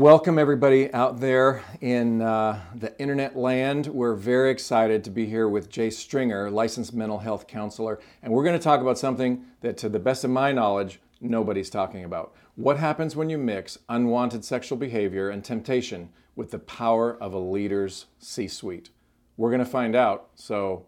Welcome, 0.00 0.38
everybody 0.38 0.90
out 0.94 1.20
there 1.20 1.62
in 1.82 2.22
uh, 2.22 2.58
the 2.74 2.98
internet 2.98 3.36
land. 3.36 3.88
We're 3.88 4.14
very 4.14 4.50
excited 4.50 5.04
to 5.04 5.10
be 5.10 5.26
here 5.26 5.50
with 5.50 5.68
Jay 5.68 5.90
Stringer, 5.90 6.50
licensed 6.50 6.94
mental 6.94 7.18
health 7.18 7.46
counselor, 7.46 8.00
and 8.22 8.32
we're 8.32 8.42
going 8.42 8.58
to 8.58 8.62
talk 8.62 8.80
about 8.80 8.96
something 8.96 9.44
that, 9.60 9.76
to 9.76 9.90
the 9.90 9.98
best 9.98 10.24
of 10.24 10.30
my 10.30 10.50
knowledge, 10.50 10.98
nobody's 11.20 11.68
talking 11.68 12.04
about. 12.04 12.34
What 12.56 12.78
happens 12.78 13.14
when 13.14 13.28
you 13.28 13.36
mix 13.36 13.76
unwanted 13.90 14.46
sexual 14.46 14.78
behavior 14.78 15.28
and 15.28 15.44
temptation 15.44 16.08
with 16.36 16.52
the 16.52 16.58
power 16.58 17.14
of 17.22 17.34
a 17.34 17.38
leader's 17.38 18.06
C 18.18 18.48
suite? 18.48 18.88
We're 19.36 19.50
going 19.50 19.58
to 19.58 19.66
find 19.66 19.94
out, 19.94 20.30
so 20.34 20.86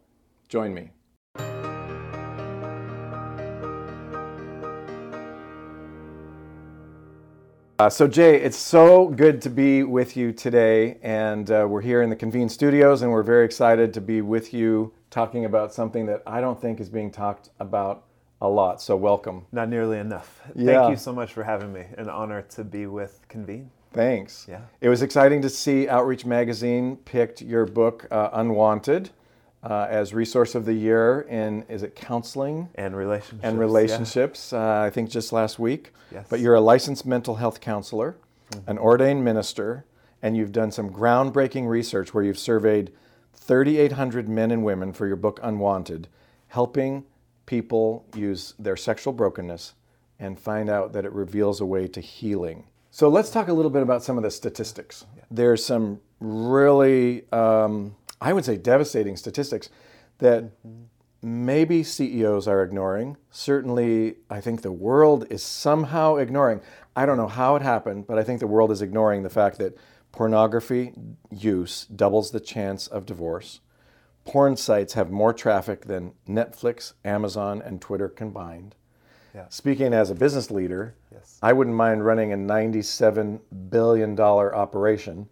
join 0.49 0.73
me. 0.73 0.93
Uh, 7.77 7.91
so, 7.91 8.07
Jay, 8.07 8.41
it's 8.41 8.57
so 8.57 9.09
good 9.09 9.43
to 9.43 9.51
be 9.51 9.83
with 9.83 10.17
you 10.17 10.31
today. 10.31 10.97
And 11.03 11.51
uh, 11.51 11.67
we're 11.69 11.81
here 11.81 12.03
in 12.03 12.11
the 12.11 12.15
Convene 12.15 12.49
Studios, 12.49 13.03
and 13.03 13.11
we're 13.11 13.25
very 13.25 13.45
excited 13.45 13.93
to 13.95 14.01
be 14.01 14.21
with 14.21 14.55
you 14.55 14.93
talking 15.11 15.45
about 15.45 15.75
something 15.75 16.07
that 16.07 16.23
I 16.25 16.41
don't 16.41 16.61
think 16.61 16.79
is 16.79 16.89
being 16.89 17.11
talked 17.11 17.51
about 17.59 18.05
a 18.41 18.49
lot. 18.49 18.81
So, 18.81 18.95
welcome. 18.95 19.47
Not 19.51 19.69
nearly 19.69 19.99
enough. 19.99 20.41
Yeah. 20.55 20.83
Thank 20.83 20.91
you 20.91 20.97
so 20.97 21.13
much 21.13 21.33
for 21.33 21.43
having 21.43 21.73
me. 21.73 21.85
An 21.99 22.09
honor 22.09 22.43
to 22.51 22.63
be 22.63 22.87
with 22.87 23.21
Convene. 23.27 23.73
Thanks. 23.93 24.47
Yeah. 24.49 24.61
It 24.81 24.89
was 24.89 25.03
exciting 25.03 25.43
to 25.43 25.49
see 25.49 25.89
Outreach 25.89 26.25
Magazine 26.25 26.97
picked 26.99 27.43
your 27.43 27.67
book, 27.67 28.07
uh, 28.13 28.31
Unwanted, 28.35 29.11
uh, 29.65 29.87
as 29.89 30.13
Resource 30.13 30.55
of 30.55 30.67
the 30.67 30.75
Year 30.75 31.23
in, 31.23 31.65
is 31.69 31.83
it 31.83 31.97
counseling? 31.97 32.69
And 32.75 32.95
relationships. 32.95 33.41
and 33.43 33.57
yeah. 33.57 33.61
relationships, 33.61 34.53
uh, 34.53 34.81
I 34.81 34.91
think 34.91 35.11
just 35.11 35.33
last 35.33 35.59
week. 35.59 35.93
Yes. 36.13 36.27
But 36.29 36.41
you're 36.41 36.55
a 36.55 36.61
licensed 36.61 37.07
mental 37.07 37.37
health 37.37 37.61
counselor, 37.61 38.17
an 38.67 38.79
ordained 38.79 39.25
minister, 39.25 39.85
and 40.23 40.37
you've 40.37 40.53
done 40.53 40.71
some 40.71 40.91
groundbreaking 40.91 41.69
research 41.69 42.13
where 42.13 42.23
you've 42.23 42.39
surveyed 42.39 42.93
3,800 43.35 44.29
men 44.29 44.51
and 44.51 44.65
women 44.65 44.93
for 44.93 45.07
your 45.07 45.17
book 45.17 45.41
Unwanted, 45.43 46.09
helping 46.49 47.05
people 47.47 48.07
use 48.15 48.55
their 48.59 48.77
sexual 48.77 49.13
brokenness 49.13 49.75
and 50.19 50.39
find 50.39 50.71
out 50.71 50.93
that 50.93 51.05
it 51.05 51.13
reveals 51.13 51.61
a 51.61 51.67
way 51.67 51.87
to 51.89 52.01
healing. 52.01 52.65
So 52.91 53.09
let's 53.09 53.31
talk 53.31 53.49
a 53.49 53.53
little 53.53 53.71
bit 53.71 53.83
about 53.83 54.03
some 54.03 54.17
of 54.17 54.23
the 54.23 54.31
statistics. 54.31 55.05
There's 55.31 55.65
some 55.65 56.01
really, 56.21 57.25
um, 57.33 57.97
I 58.25 58.33
would 58.33 58.47
say, 58.47 58.57
devastating 58.57 59.19
statistics 59.19 59.69
that 60.19 60.45
maybe 61.23 61.83
CEOs 61.83 62.49
are 62.49 62.63
ignoring. 62.63 63.19
Certainly, 63.31 64.17
I 64.31 64.41
think 64.41 64.63
the 64.63 64.73
world 64.73 65.27
is 65.29 65.43
somehow 65.43 66.17
ignoring. 66.17 66.63
I 66.97 67.05
don't 67.05 67.19
know 67.19 67.29
how 67.29 67.55
it 67.57 67.61
happened, 67.63 68.07
but 68.07 68.19
I 68.19 68.25
think 68.25 68.41
the 68.41 68.47
world 68.47 68.73
is 68.73 68.81
ignoring 68.81 69.25
the 69.25 69.29
fact 69.29 69.59
that 69.59 69.77
pornography 70.11 70.95
use 71.31 71.85
doubles 71.95 72.31
the 72.31 72.41
chance 72.41 72.87
of 72.87 73.05
divorce. 73.05 73.61
Porn 74.25 74.57
sites 74.57 74.95
have 74.95 75.11
more 75.11 75.35
traffic 75.35 75.85
than 75.85 76.15
Netflix, 76.27 76.95
Amazon, 77.05 77.61
and 77.61 77.79
Twitter 77.79 78.09
combined. 78.09 78.75
Yeah. 79.35 79.49
Speaking 79.51 79.93
as 79.93 80.09
a 80.09 80.15
business 80.15 80.51
leader, 80.51 80.95
Yes. 81.13 81.39
I 81.43 81.53
wouldn't 81.53 81.77
mind 81.77 82.07
running 82.07 82.33
a 82.33 82.37
$97 82.37 83.41
billion 83.69 84.19
operation, 84.19 85.29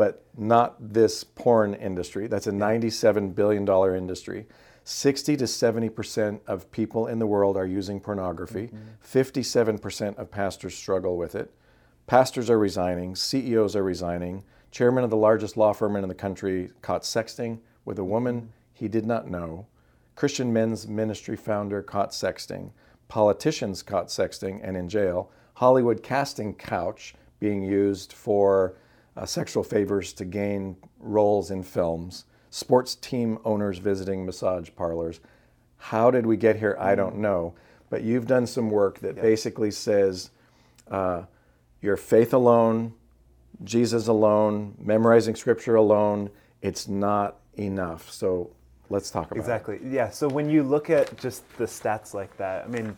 but 0.00 0.24
not 0.34 0.94
this 0.94 1.24
porn 1.24 1.74
industry. 1.74 2.26
That's 2.26 2.46
a 2.46 2.52
$97 2.52 3.34
billion 3.34 3.68
industry. 3.94 4.46
60 4.84 5.36
to 5.36 5.44
70% 5.44 6.40
of 6.46 6.72
people 6.72 7.06
in 7.06 7.18
the 7.18 7.26
world 7.26 7.58
are 7.58 7.66
using 7.66 8.00
pornography. 8.00 8.68
Mm-hmm. 8.68 9.76
57% 9.76 10.16
of 10.16 10.30
pastors 10.30 10.74
struggle 10.74 11.18
with 11.18 11.34
it. 11.34 11.52
Pastors 12.06 12.48
are 12.48 12.58
resigning, 12.58 13.14
CEOs 13.14 13.76
are 13.76 13.82
resigning. 13.82 14.42
Chairman 14.70 15.04
of 15.04 15.10
the 15.10 15.18
largest 15.18 15.58
law 15.58 15.74
firm 15.74 15.94
in 15.96 16.08
the 16.08 16.14
country 16.14 16.70
caught 16.80 17.02
sexting 17.02 17.58
with 17.84 17.98
a 17.98 18.04
woman 18.04 18.36
mm-hmm. 18.36 18.48
he 18.72 18.88
did 18.88 19.04
not 19.04 19.28
know. 19.28 19.66
Christian 20.16 20.50
men's 20.50 20.88
ministry 20.88 21.36
founder 21.36 21.82
caught 21.82 22.12
sexting. 22.12 22.70
Politicians 23.08 23.82
caught 23.82 24.06
sexting 24.06 24.60
and 24.62 24.78
in 24.78 24.88
jail. 24.88 25.30
Hollywood 25.56 26.02
casting 26.02 26.54
couch 26.54 27.14
being 27.38 27.62
used 27.62 28.14
for 28.14 28.76
uh, 29.16 29.26
sexual 29.26 29.62
favors 29.62 30.12
to 30.14 30.24
gain 30.24 30.76
roles 30.98 31.50
in 31.50 31.62
films. 31.62 32.24
Sports 32.50 32.94
team 32.94 33.38
owners 33.44 33.78
visiting 33.78 34.26
massage 34.26 34.70
parlors. 34.76 35.20
How 35.76 36.10
did 36.10 36.26
we 36.26 36.36
get 36.36 36.56
here? 36.56 36.76
I 36.78 36.94
don't 36.94 37.18
know. 37.18 37.54
But 37.88 38.02
you've 38.02 38.26
done 38.26 38.46
some 38.46 38.70
work 38.70 39.00
that 39.00 39.16
basically 39.16 39.70
says 39.70 40.30
uh, 40.90 41.24
your 41.80 41.96
faith 41.96 42.32
alone, 42.32 42.94
Jesus 43.64 44.06
alone, 44.06 44.74
memorizing 44.78 45.34
scripture 45.34 45.74
alone, 45.74 46.30
it's 46.62 46.88
not 46.88 47.36
enough. 47.58 48.10
So 48.10 48.50
let's 48.90 49.10
talk 49.10 49.26
about 49.26 49.36
it. 49.36 49.40
Exactly. 49.40 49.80
Yeah. 49.84 50.10
So 50.10 50.28
when 50.28 50.48
you 50.48 50.62
look 50.62 50.90
at 50.90 51.16
just 51.18 51.42
the 51.56 51.64
stats 51.64 52.14
like 52.14 52.36
that, 52.36 52.64
I 52.64 52.68
mean, 52.68 52.96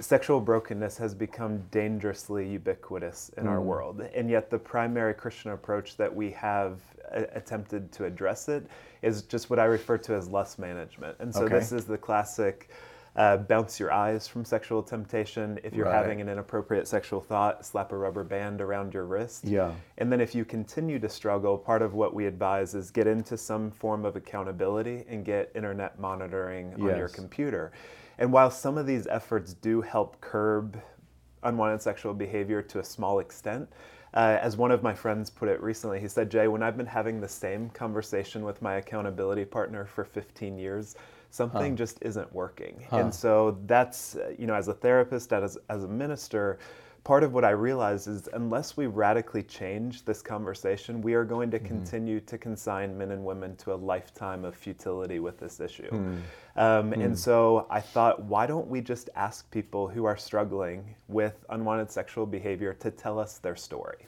sexual 0.00 0.40
brokenness 0.40 0.96
has 0.98 1.14
become 1.14 1.62
dangerously 1.70 2.48
ubiquitous 2.48 3.30
in 3.36 3.44
Mm. 3.44 3.50
our 3.50 3.60
world. 3.60 4.00
And 4.14 4.30
yet, 4.30 4.50
the 4.50 4.58
primary 4.58 5.14
Christian 5.14 5.50
approach 5.52 5.96
that 5.96 6.14
we 6.14 6.30
have 6.32 6.80
a- 7.10 7.26
attempted 7.34 7.90
to 7.92 8.04
address 8.04 8.48
it 8.48 8.66
is 9.02 9.22
just 9.22 9.50
what 9.50 9.58
I 9.58 9.64
refer 9.64 9.98
to 9.98 10.14
as 10.14 10.28
lust 10.28 10.58
management. 10.58 11.16
And 11.20 11.34
so, 11.34 11.44
Okay. 11.44 11.54
this 11.58 11.72
is 11.72 11.84
the 11.86 11.98
classic. 11.98 12.70
Uh, 13.16 13.36
bounce 13.36 13.80
your 13.80 13.92
eyes 13.92 14.28
from 14.28 14.44
sexual 14.44 14.84
temptation. 14.84 15.58
If 15.64 15.74
you're 15.74 15.86
Right. 15.86 15.96
having 15.96 16.20
an 16.20 16.28
inappropriate 16.28 16.86
sexual 16.86 17.20
thought, 17.20 17.66
slap 17.66 17.90
a 17.90 17.96
rubber 17.96 18.22
band 18.22 18.60
around 18.60 18.94
your 18.94 19.04
wrist. 19.04 19.44
Yeah. 19.44 19.72
And 19.98 20.12
then 20.12 20.20
if 20.20 20.32
you 20.32 20.44
continue 20.44 21.00
to 21.00 21.08
struggle, 21.08 21.58
part 21.58 21.82
of 21.82 21.92
what 21.94 22.14
we 22.14 22.26
advise 22.26 22.76
is 22.76 22.92
get 22.92 23.08
into 23.08 23.36
some 23.36 23.72
form 23.72 24.04
of 24.04 24.14
accountability 24.14 25.04
and 25.08 25.24
get 25.24 25.50
internet 25.56 25.98
monitoring 25.98 26.74
on 26.74 26.96
your 26.96 27.08
computer. 27.08 27.72
And 28.20 28.32
while 28.32 28.50
some 28.50 28.78
of 28.78 28.86
these 28.86 29.06
efforts 29.08 29.54
do 29.54 29.80
help 29.80 30.20
curb 30.20 30.80
unwanted 31.42 31.80
sexual 31.80 32.14
behavior 32.14 32.60
to 32.62 32.78
a 32.78 32.84
small 32.84 33.18
extent, 33.18 33.68
uh, 34.12 34.38
as 34.42 34.56
one 34.56 34.70
of 34.70 34.82
my 34.82 34.92
friends 34.94 35.30
put 35.30 35.48
it 35.48 35.62
recently, 35.62 35.98
he 36.00 36.06
said, 36.08 36.30
Jay, 36.30 36.46
when 36.46 36.62
I've 36.62 36.76
been 36.76 36.84
having 36.86 37.20
the 37.20 37.28
same 37.28 37.70
conversation 37.70 38.44
with 38.44 38.60
my 38.60 38.74
accountability 38.74 39.46
partner 39.46 39.86
for 39.86 40.04
15 40.04 40.58
years, 40.58 40.96
something 41.30 41.76
just 41.76 41.98
isn't 42.02 42.30
working. 42.34 42.84
And 43.00 43.14
so 43.14 43.58
that's, 43.66 44.16
uh, 44.16 44.34
you 44.38 44.46
know, 44.46 44.54
as 44.54 44.68
a 44.68 44.74
therapist, 44.74 45.32
as, 45.32 45.56
as 45.70 45.84
a 45.84 45.88
minister, 45.88 46.58
part 47.04 47.24
of 47.24 47.32
what 47.32 47.44
I 47.44 47.50
realize 47.50 48.06
is 48.06 48.28
unless 48.32 48.76
we 48.76 48.86
radically 48.86 49.42
change 49.42 50.04
this 50.04 50.22
conversation, 50.22 51.00
we 51.02 51.14
are 51.14 51.24
going 51.24 51.50
to 51.50 51.58
continue 51.58 52.20
to 52.20 52.38
consign 52.38 52.96
men 52.96 53.10
and 53.12 53.24
women 53.24 53.56
to 53.56 53.72
a 53.72 53.76
lifetime 53.76 54.44
of 54.44 54.54
futility 54.54 55.18
with 55.18 55.38
this 55.38 55.60
issue. 55.60 55.88
Um, 56.56 56.92
And 56.92 57.18
so 57.18 57.66
I 57.70 57.80
thought, 57.80 58.22
why 58.24 58.46
don't 58.46 58.68
we 58.68 58.80
just 58.80 59.08
ask 59.16 59.50
people 59.50 59.88
who 59.88 60.04
are 60.04 60.16
struggling 60.16 60.94
with 61.08 61.44
unwanted 61.48 61.90
sexual 61.90 62.26
behavior 62.26 62.74
to 62.74 62.90
tell 62.90 63.18
us 63.18 63.38
their 63.38 63.56
story? 63.56 63.98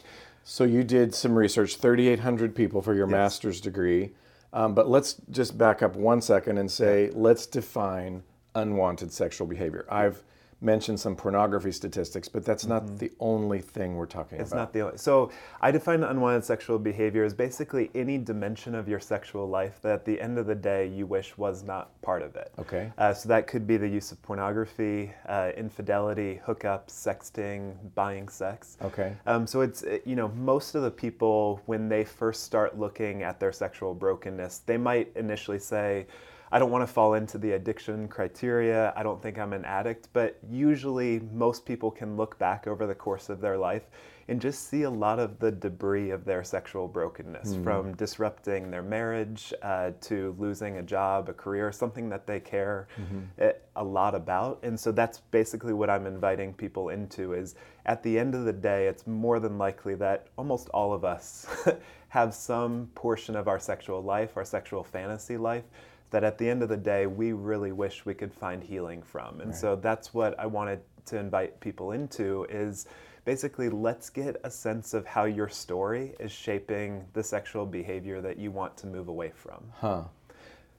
So 0.44 0.64
you 0.64 0.82
did 0.82 1.14
some 1.14 1.34
research, 1.36 1.76
3,800 1.76 2.54
people 2.54 2.82
for 2.82 2.94
your 2.94 3.06
master's 3.06 3.60
degree. 3.60 4.12
Um, 4.52 4.74
but 4.74 4.88
let's 4.88 5.14
just 5.30 5.56
back 5.56 5.82
up 5.82 5.96
one 5.96 6.20
second 6.20 6.58
and 6.58 6.70
say, 6.70 7.10
let's 7.14 7.46
define 7.46 8.22
unwanted 8.54 9.12
sexual 9.12 9.46
behavior. 9.46 9.86
I've 9.88 10.22
mentioned 10.62 11.00
some 11.00 11.16
pornography 11.16 11.72
statistics, 11.72 12.28
but 12.28 12.44
that's 12.44 12.66
not 12.66 12.98
the 12.98 13.10
only 13.20 13.60
thing 13.60 13.96
we're 13.96 14.06
talking 14.06 14.22
Mm-hmm. 14.32 14.42
It's 14.42 14.54
not 14.54 14.72
the 14.72 14.80
only. 14.82 14.98
So 14.98 15.30
I 15.60 15.70
define 15.70 16.02
unwanted 16.02 16.44
sexual 16.44 16.78
behavior 16.78 17.24
as 17.24 17.34
basically 17.34 17.90
any 17.94 18.18
dimension 18.18 18.74
of 18.74 18.88
your 18.88 19.00
sexual 19.00 19.48
life 19.48 19.80
that 19.82 19.92
at 19.92 20.04
the 20.04 20.20
end 20.20 20.38
of 20.38 20.46
the 20.46 20.54
day 20.54 20.86
you 20.86 21.06
wish 21.06 21.36
was 21.36 21.62
not 21.62 22.00
part 22.02 22.22
of 22.22 22.36
it. 22.36 22.52
Okay. 22.58 22.92
Uh, 22.98 23.12
so 23.12 23.28
that 23.28 23.46
could 23.46 23.66
be 23.66 23.76
the 23.76 23.88
use 23.88 24.12
of 24.12 24.22
pornography, 24.22 25.12
uh, 25.28 25.50
infidelity, 25.56 26.40
hookups, 26.46 26.90
sexting, 26.90 27.74
buying 27.94 28.28
sex. 28.28 28.76
Okay. 28.82 29.14
Um, 29.26 29.46
so 29.46 29.60
it's 29.60 29.82
uh, 29.82 29.98
you 30.04 30.16
know 30.16 30.28
most 30.28 30.74
of 30.74 30.82
the 30.82 30.90
people 30.90 31.60
when 31.66 31.88
they 31.88 32.04
first 32.04 32.44
start 32.44 32.78
looking 32.78 33.22
at 33.22 33.40
their 33.40 33.52
sexual 33.52 33.94
brokenness, 33.94 34.58
they 34.66 34.76
might 34.76 35.12
initially 35.16 35.58
say, 35.58 36.06
"I 36.52 36.60
don't 36.60 36.70
want 36.70 36.86
to 36.86 36.92
fall 36.92 37.14
into 37.14 37.38
the 37.38 37.52
addiction 37.52 38.06
criteria. 38.06 38.92
I 38.94 39.02
don't 39.02 39.20
think 39.20 39.38
I'm 39.38 39.52
an 39.52 39.64
addict." 39.64 40.08
But 40.12 40.38
usually, 40.48 41.18
most 41.32 41.66
people 41.66 41.90
can 41.90 42.16
look 42.16 42.38
back 42.38 42.66
over 42.68 42.86
the 42.86 42.94
course 42.94 43.28
of 43.28 43.40
their 43.40 43.58
life 43.58 43.82
and 44.28 44.40
just 44.40 44.68
see 44.68 44.82
a 44.82 44.90
lot 44.90 45.18
of 45.18 45.38
the 45.40 45.50
debris 45.50 46.10
of 46.10 46.24
their 46.24 46.44
sexual 46.44 46.86
brokenness, 46.88 47.56
from 47.64 47.92
disrupting 47.94 48.70
their 48.70 48.82
marriage 48.82 49.52
uh, 49.62 49.90
to 50.00 50.34
losing 50.38 50.78
a 50.78 50.82
job, 50.82 51.28
a 51.28 51.32
career, 51.32 51.72
something 51.72 52.08
that 52.08 52.26
they 52.26 52.38
care 52.40 52.86
eh, 53.38 53.52
a 53.76 53.84
lot 53.84 54.14
about. 54.14 54.60
And 54.62 54.78
so 54.78 54.92
that's 54.92 55.18
basically 55.18 55.72
what 55.72 55.90
I'm 55.90 56.06
inviting 56.06 56.54
people 56.54 56.90
into 56.90 57.32
is 57.34 57.56
at 57.84 58.02
the 58.02 58.18
end 58.18 58.34
of 58.34 58.44
the 58.44 58.52
day, 58.52 58.86
it's 58.86 59.06
more 59.06 59.40
than 59.40 59.58
likely 59.58 59.96
that 59.96 60.28
almost 60.38 60.68
all 60.70 60.92
of 60.92 61.04
us 61.04 61.46
have 62.08 62.32
some 62.32 62.88
portion 62.94 63.34
of 63.34 63.48
our 63.48 63.58
sexual 63.58 64.02
life, 64.02 64.36
our 64.36 64.44
sexual 64.44 64.84
fantasy 64.84 65.36
life, 65.36 65.64
that 66.12 66.22
at 66.22 66.38
the 66.38 66.48
end 66.48 66.62
of 66.62 66.68
the 66.68 66.76
day, 66.76 67.06
we 67.06 67.32
really 67.32 67.72
wish 67.72 68.04
we 68.04 68.14
could 68.14 68.32
find 68.32 68.62
healing 68.62 69.02
from. 69.02 69.40
And 69.40 69.54
so 69.54 69.74
that's 69.76 70.12
what 70.12 70.38
I 70.38 70.46
wanted 70.46 70.80
to 71.06 71.18
invite 71.18 71.58
people 71.58 71.92
into 71.92 72.46
is 72.50 72.86
basically, 73.24 73.70
let's 73.70 74.10
get 74.10 74.36
a 74.44 74.50
sense 74.50 74.92
of 74.92 75.06
how 75.06 75.24
your 75.24 75.48
story 75.48 76.14
is 76.20 76.30
shaping 76.30 77.04
the 77.14 77.22
sexual 77.22 77.64
behavior 77.64 78.20
that 78.20 78.38
you 78.38 78.50
want 78.50 78.76
to 78.76 78.86
move 78.86 79.08
away 79.08 79.32
from. 79.34 79.64
Huh. 79.74 80.02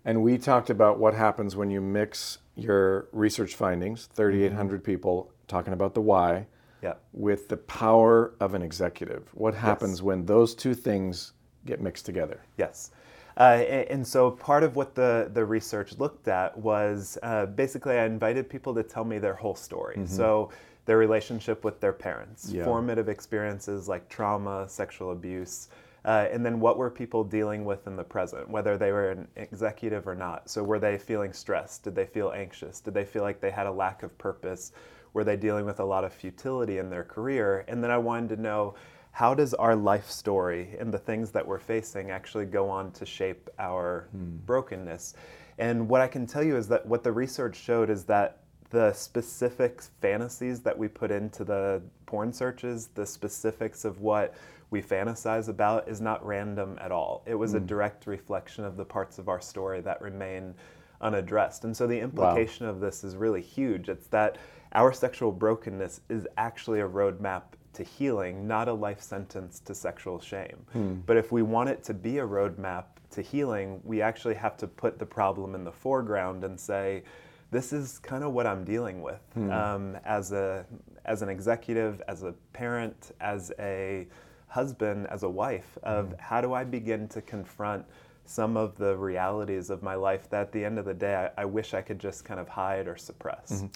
And 0.06 0.22
we 0.22 0.38
talked 0.38 0.70
about 0.70 1.00
what 1.00 1.16
happens 1.16 1.56
when 1.56 1.72
you 1.72 1.82
mix 1.82 2.38
your 2.56 3.08
research 3.12 3.56
findings, 3.56 4.06
3,800 4.14 4.78
mm-hmm. 4.78 4.86
people 4.86 5.32
talking 5.48 5.74
about 5.74 5.96
the 5.96 6.02
why, 6.02 6.46
yeah. 6.84 6.94
with 7.12 7.48
the 7.48 7.58
power 7.58 8.36
of 8.40 8.54
an 8.54 8.62
executive. 8.62 9.30
What 9.34 9.56
happens 9.56 9.94
yes. 9.94 10.02
when 10.04 10.26
those 10.28 10.54
two 10.54 10.76
things 10.76 11.34
get 11.66 11.82
mixed 11.82 12.06
together? 12.06 12.42
Yes. 12.58 12.92
Uh, 13.38 13.64
and, 13.90 14.06
so 14.06 14.30
part 14.30 14.64
of 14.64 14.76
what 14.76 14.94
the, 14.94 15.30
the 15.34 15.44
research 15.44 15.98
looked 15.98 16.28
at 16.28 16.56
was 16.58 17.18
uh, 17.24 17.48
basically 17.48 17.98
I 17.98 18.06
invited 18.06 18.50
people 18.50 18.76
to 18.76 18.84
tell 18.84 19.04
me 19.04 19.18
their 19.18 19.34
whole 19.34 19.56
story. 19.56 19.96
Mm-hmm. 19.96 20.06
So 20.06 20.52
their 20.86 20.98
relationship 20.98 21.64
with 21.64 21.80
their 21.80 21.94
parents, 21.94 22.50
yeah. 22.52 22.64
formative 22.64 23.10
experiences 23.10 23.88
like 23.88 24.08
trauma, 24.10 24.68
sexual 24.68 25.12
abuse, 25.12 25.70
uh, 26.06 26.28
and 26.32 26.46
then 26.46 26.60
what 26.60 26.78
were 26.78 26.90
people 26.90 27.24
dealing 27.24 27.64
with 27.64 27.88
in 27.88 27.96
the 27.96 28.04
present, 28.04 28.50
whether 28.50 28.78
they 28.78 28.92
were 28.92 29.12
an 29.12 29.28
executive 29.38 30.08
or 30.08 30.16
not. 30.16 30.50
So 30.50 30.62
were 30.62 30.80
they 30.80 30.98
feeling 30.98 31.32
stressed? 31.32 31.84
Did 31.84 31.96
they 31.96 32.06
feel 32.06 32.32
anxious? 32.36 32.82
Did 32.82 32.94
they 32.94 33.06
feel 33.06 33.24
like 33.24 33.40
they 33.40 33.52
had 33.52 33.68
a 33.68 33.72
lack 33.72 34.04
of 34.04 34.16
purpose? 34.18 34.74
Were 35.14 35.24
they 35.24 35.38
dealing 35.38 35.66
with 35.66 35.80
a 35.80 35.86
lot 35.86 36.04
of 36.04 36.12
futility 36.12 36.80
in 36.80 36.90
their 36.90 37.04
career? 37.06 37.64
And 37.70 37.82
then 37.82 37.90
I 37.90 37.98
wanted 37.98 38.36
to 38.36 38.42
know 38.42 38.76
how 39.14 39.36
does 39.36 39.54
our 39.54 39.76
life 39.76 40.10
story 40.10 40.76
and 40.80 40.92
the 40.92 40.98
things 40.98 41.30
that 41.30 41.48
we're 41.48 41.60
facing 41.60 42.10
actually 42.10 42.46
go 42.46 42.68
on 42.68 42.92
to 42.94 43.06
shape 43.06 43.48
our 43.60 44.08
hmm. 44.12 44.38
brokenness? 44.48 45.14
And 45.60 45.88
what 45.88 46.02
I 46.02 46.08
can 46.08 46.26
tell 46.26 46.44
you 46.44 46.58
is 46.58 46.68
that 46.70 46.84
what 46.88 47.04
the 47.04 47.12
research 47.12 47.56
showed 47.56 47.92
is 47.92 48.06
that 48.06 48.40
the 48.72 48.92
specific 48.94 49.84
fantasies 50.02 50.62
that 50.62 50.76
we 50.76 50.88
put 50.88 51.12
into 51.12 51.44
the 51.44 51.80
porn 52.08 52.34
searches, 52.34 52.88
the 52.88 53.06
specifics 53.06 53.86
of 53.86 54.02
what 54.02 54.34
we 54.72 54.82
fantasize 54.82 55.48
about 55.48 55.88
is 55.88 56.02
not 56.02 56.26
random 56.26 56.80
at 56.82 56.92
all. 56.92 57.24
It 57.28 57.36
was 57.36 57.54
mm. 57.54 57.58
a 57.58 57.60
hmm. 57.60 57.68
direct 57.68 58.08
reflection 58.08 58.66
of 58.66 58.78
the 58.78 58.86
parts 58.86 59.20
of 59.20 59.30
our 59.30 59.40
story 59.40 59.82
that 59.82 60.02
remain 60.02 60.56
unaddressed. 61.02 61.66
And 61.66 61.78
so 61.78 61.86
the 61.86 62.00
implication 62.00 62.66
wow. 62.66 62.72
of 62.72 62.80
this 62.80 63.04
is 63.04 63.16
really 63.16 63.44
huge. 63.44 63.90
It's 63.90 64.08
that 64.08 64.40
our 64.74 64.92
sexual 64.92 65.32
brokenness 65.32 66.02
is 66.10 66.26
actually 66.36 66.80
a 66.80 66.90
roadmap 66.90 67.44
to 67.74 67.84
healing, 67.84 68.48
not 68.48 68.68
a 68.68 68.74
life 68.74 69.02
sentence 69.02 69.60
to 69.62 69.76
sexual 69.76 70.20
shame. 70.20 70.66
Hmm. 70.72 70.96
But 71.06 71.18
if 71.18 71.32
we 71.32 71.42
want 71.42 71.70
it 71.70 71.84
to 71.86 71.94
be 71.94 72.20
a 72.20 72.28
roadmap 72.28 72.86
to 73.12 73.22
healing, 73.22 73.82
we 73.84 74.02
actually 74.02 74.36
have 74.36 74.58
to 74.58 74.68
put 74.68 75.00
the 75.00 75.06
problem 75.06 75.56
in 75.56 75.64
the 75.64 75.72
foreground 75.72 76.44
and 76.44 76.60
say, 76.60 77.04
this 77.52 77.72
is 77.72 78.00
kind 78.00 78.24
of 78.24 78.34
what 78.34 78.48
I'm 78.48 78.64
dealing 78.64 79.02
with 79.02 79.22
hmm. 79.36 79.52
um, 79.52 79.98
as 80.06 80.32
a 80.32 80.66
as 81.06 81.22
an 81.22 81.30
executive, 81.30 82.02
as 82.08 82.24
a 82.24 82.34
parent, 82.54 83.12
as 83.20 83.52
a 83.60 84.08
husband, 84.48 85.08
as 85.08 85.24
a 85.24 85.30
wife. 85.30 85.78
Of 85.84 86.10
hmm. 86.10 86.14
how 86.20 86.42
do 86.42 86.54
I 86.54 86.64
begin 86.64 87.08
to 87.10 87.22
confront 87.22 87.86
some 88.26 88.58
of 88.58 88.78
the 88.78 88.96
realities 88.98 89.70
of 89.70 89.84
my 89.84 89.96
life 89.96 90.30
that 90.30 90.42
at 90.42 90.52
the 90.52 90.64
end 90.64 90.80
of 90.80 90.86
the 90.86 90.94
day 90.94 91.30
I, 91.38 91.42
I 91.42 91.46
wish 91.46 91.74
I 91.74 91.82
could 91.82 92.00
just 92.00 92.24
kind 92.26 92.40
of 92.40 92.48
hide 92.48 92.88
or 92.88 92.96
suppress. 92.96 93.52
Mm-hmm. 93.52 93.68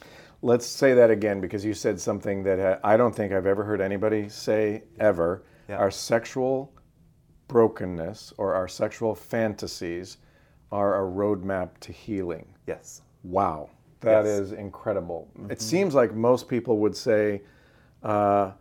Let's 0.42 0.66
say 0.66 0.94
that 0.94 1.10
again 1.10 1.42
because 1.42 1.66
you 1.66 1.74
said 1.74 2.00
something 2.00 2.44
that 2.44 2.80
I 2.84 2.96
don't 2.96 3.14
think 3.16 3.34
I've 3.34 3.48
ever 3.48 3.64
heard 3.64 3.82
anybody 3.82 4.30
say 4.30 4.84
ever. 5.00 5.44
Yeah. 5.68 5.78
Our 5.78 5.92
sexual 5.92 6.72
brokenness 7.48 8.34
or 8.38 8.54
our 8.54 8.68
sexual 8.68 9.16
fantasies 9.16 10.18
are 10.72 11.06
a 11.06 11.12
roadmap 11.12 11.78
to 11.82 11.92
healing. 11.92 12.46
Yes. 12.68 13.02
Wow, 13.24 13.70
that 14.02 14.26
yes. 14.26 14.40
is 14.40 14.52
incredible. 14.52 15.30
Mm-hmm. 15.38 15.52
It 15.52 15.62
seems 15.62 15.94
like 15.96 16.14
most 16.14 16.48
people 16.48 16.78
would 16.80 16.96
say, 16.96 17.42
uh, 18.04 18.52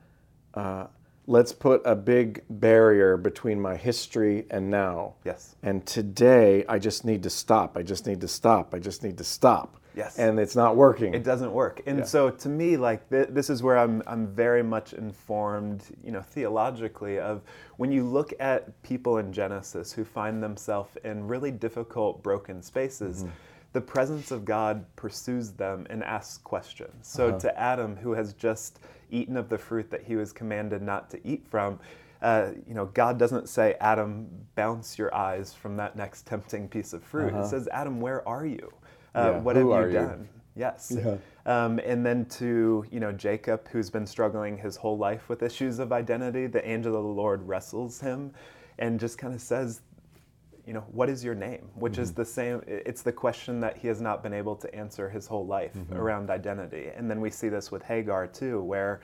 uh, 0.54 0.86
let's 1.26 1.52
put 1.52 1.82
a 1.84 1.96
big 1.96 2.42
barrier 2.48 3.16
between 3.16 3.60
my 3.60 3.76
history 3.76 4.46
and 4.50 4.70
now. 4.70 5.14
Yes. 5.24 5.56
And 5.62 5.84
today, 5.86 6.64
I 6.68 6.78
just 6.78 7.04
need 7.04 7.22
to 7.24 7.30
stop. 7.30 7.76
I 7.76 7.82
just 7.82 8.06
need 8.06 8.20
to 8.20 8.28
stop. 8.28 8.74
I 8.74 8.78
just 8.78 9.02
need 9.02 9.18
to 9.18 9.24
stop. 9.24 9.80
Yes. 9.96 10.18
And 10.18 10.38
it's 10.38 10.54
not 10.54 10.76
working. 10.76 11.14
It 11.14 11.24
doesn't 11.24 11.52
work. 11.52 11.82
And 11.86 12.00
yeah. 12.00 12.04
so 12.04 12.30
to 12.30 12.48
me, 12.50 12.76
like 12.76 13.08
th- 13.08 13.28
this 13.30 13.48
is 13.48 13.62
where 13.62 13.78
I'm, 13.78 14.02
I'm 14.06 14.26
very 14.26 14.62
much 14.62 14.92
informed, 14.92 15.84
you 16.04 16.12
know, 16.12 16.20
theologically 16.20 17.18
of 17.18 17.40
when 17.78 17.90
you 17.90 18.04
look 18.04 18.34
at 18.38 18.80
people 18.82 19.16
in 19.18 19.32
Genesis 19.32 19.92
who 19.92 20.04
find 20.04 20.42
themselves 20.42 20.90
in 21.02 21.26
really 21.26 21.50
difficult, 21.50 22.22
broken 22.22 22.62
spaces. 22.62 23.22
Mm-hmm 23.22 23.30
the 23.72 23.80
presence 23.80 24.30
of 24.30 24.44
God 24.44 24.84
pursues 24.96 25.52
them 25.52 25.86
and 25.90 26.02
asks 26.04 26.38
questions. 26.38 27.06
So 27.06 27.28
uh-huh. 27.28 27.38
to 27.40 27.58
Adam, 27.58 27.96
who 27.96 28.12
has 28.12 28.32
just 28.32 28.80
eaten 29.10 29.36
of 29.36 29.48
the 29.48 29.58
fruit 29.58 29.90
that 29.90 30.02
he 30.02 30.16
was 30.16 30.32
commanded 30.32 30.82
not 30.82 31.10
to 31.10 31.26
eat 31.26 31.46
from, 31.48 31.78
uh, 32.22 32.48
you 32.66 32.74
know, 32.74 32.86
God 32.86 33.18
doesn't 33.18 33.48
say, 33.48 33.76
Adam, 33.80 34.28
bounce 34.54 34.98
your 34.98 35.14
eyes 35.14 35.52
from 35.52 35.76
that 35.76 35.96
next 35.96 36.26
tempting 36.26 36.68
piece 36.68 36.92
of 36.92 37.02
fruit. 37.02 37.32
Uh-huh. 37.32 37.42
It 37.42 37.46
says, 37.48 37.68
Adam, 37.72 38.00
where 38.00 38.26
are 38.26 38.46
you? 38.46 38.72
Uh, 39.14 39.32
yeah. 39.32 39.38
What 39.38 39.56
Who 39.56 39.72
have 39.72 39.86
you 39.88 39.92
done? 39.92 40.20
You? 40.20 40.28
Yes. 40.56 40.96
Yeah. 40.96 41.16
Um, 41.44 41.78
and 41.80 42.04
then 42.04 42.24
to 42.26 42.84
you 42.90 42.98
know 42.98 43.12
Jacob, 43.12 43.68
who's 43.68 43.90
been 43.90 44.06
struggling 44.06 44.58
his 44.58 44.74
whole 44.74 44.98
life 44.98 45.28
with 45.28 45.42
issues 45.42 45.78
of 45.78 45.92
identity, 45.92 46.46
the 46.46 46.66
angel 46.66 46.96
of 46.96 47.02
the 47.02 47.08
Lord 47.08 47.46
wrestles 47.46 48.00
him, 48.00 48.32
and 48.78 48.98
just 48.98 49.18
kind 49.18 49.34
of 49.34 49.40
says, 49.40 49.82
you 50.66 50.72
know, 50.72 50.84
what 50.90 51.08
is 51.08 51.24
your 51.24 51.34
name? 51.34 51.68
Which 51.74 51.94
mm-hmm. 51.94 52.02
is 52.02 52.12
the 52.12 52.24
same, 52.24 52.62
it's 52.66 53.02
the 53.02 53.12
question 53.12 53.60
that 53.60 53.76
he 53.76 53.86
has 53.88 54.00
not 54.00 54.22
been 54.22 54.32
able 54.32 54.56
to 54.56 54.74
answer 54.74 55.08
his 55.08 55.26
whole 55.26 55.46
life 55.46 55.74
mm-hmm. 55.74 55.96
around 55.96 56.28
identity. 56.28 56.88
And 56.94 57.08
then 57.08 57.20
we 57.20 57.30
see 57.30 57.48
this 57.48 57.70
with 57.70 57.82
Hagar 57.84 58.26
too, 58.26 58.62
where, 58.62 59.00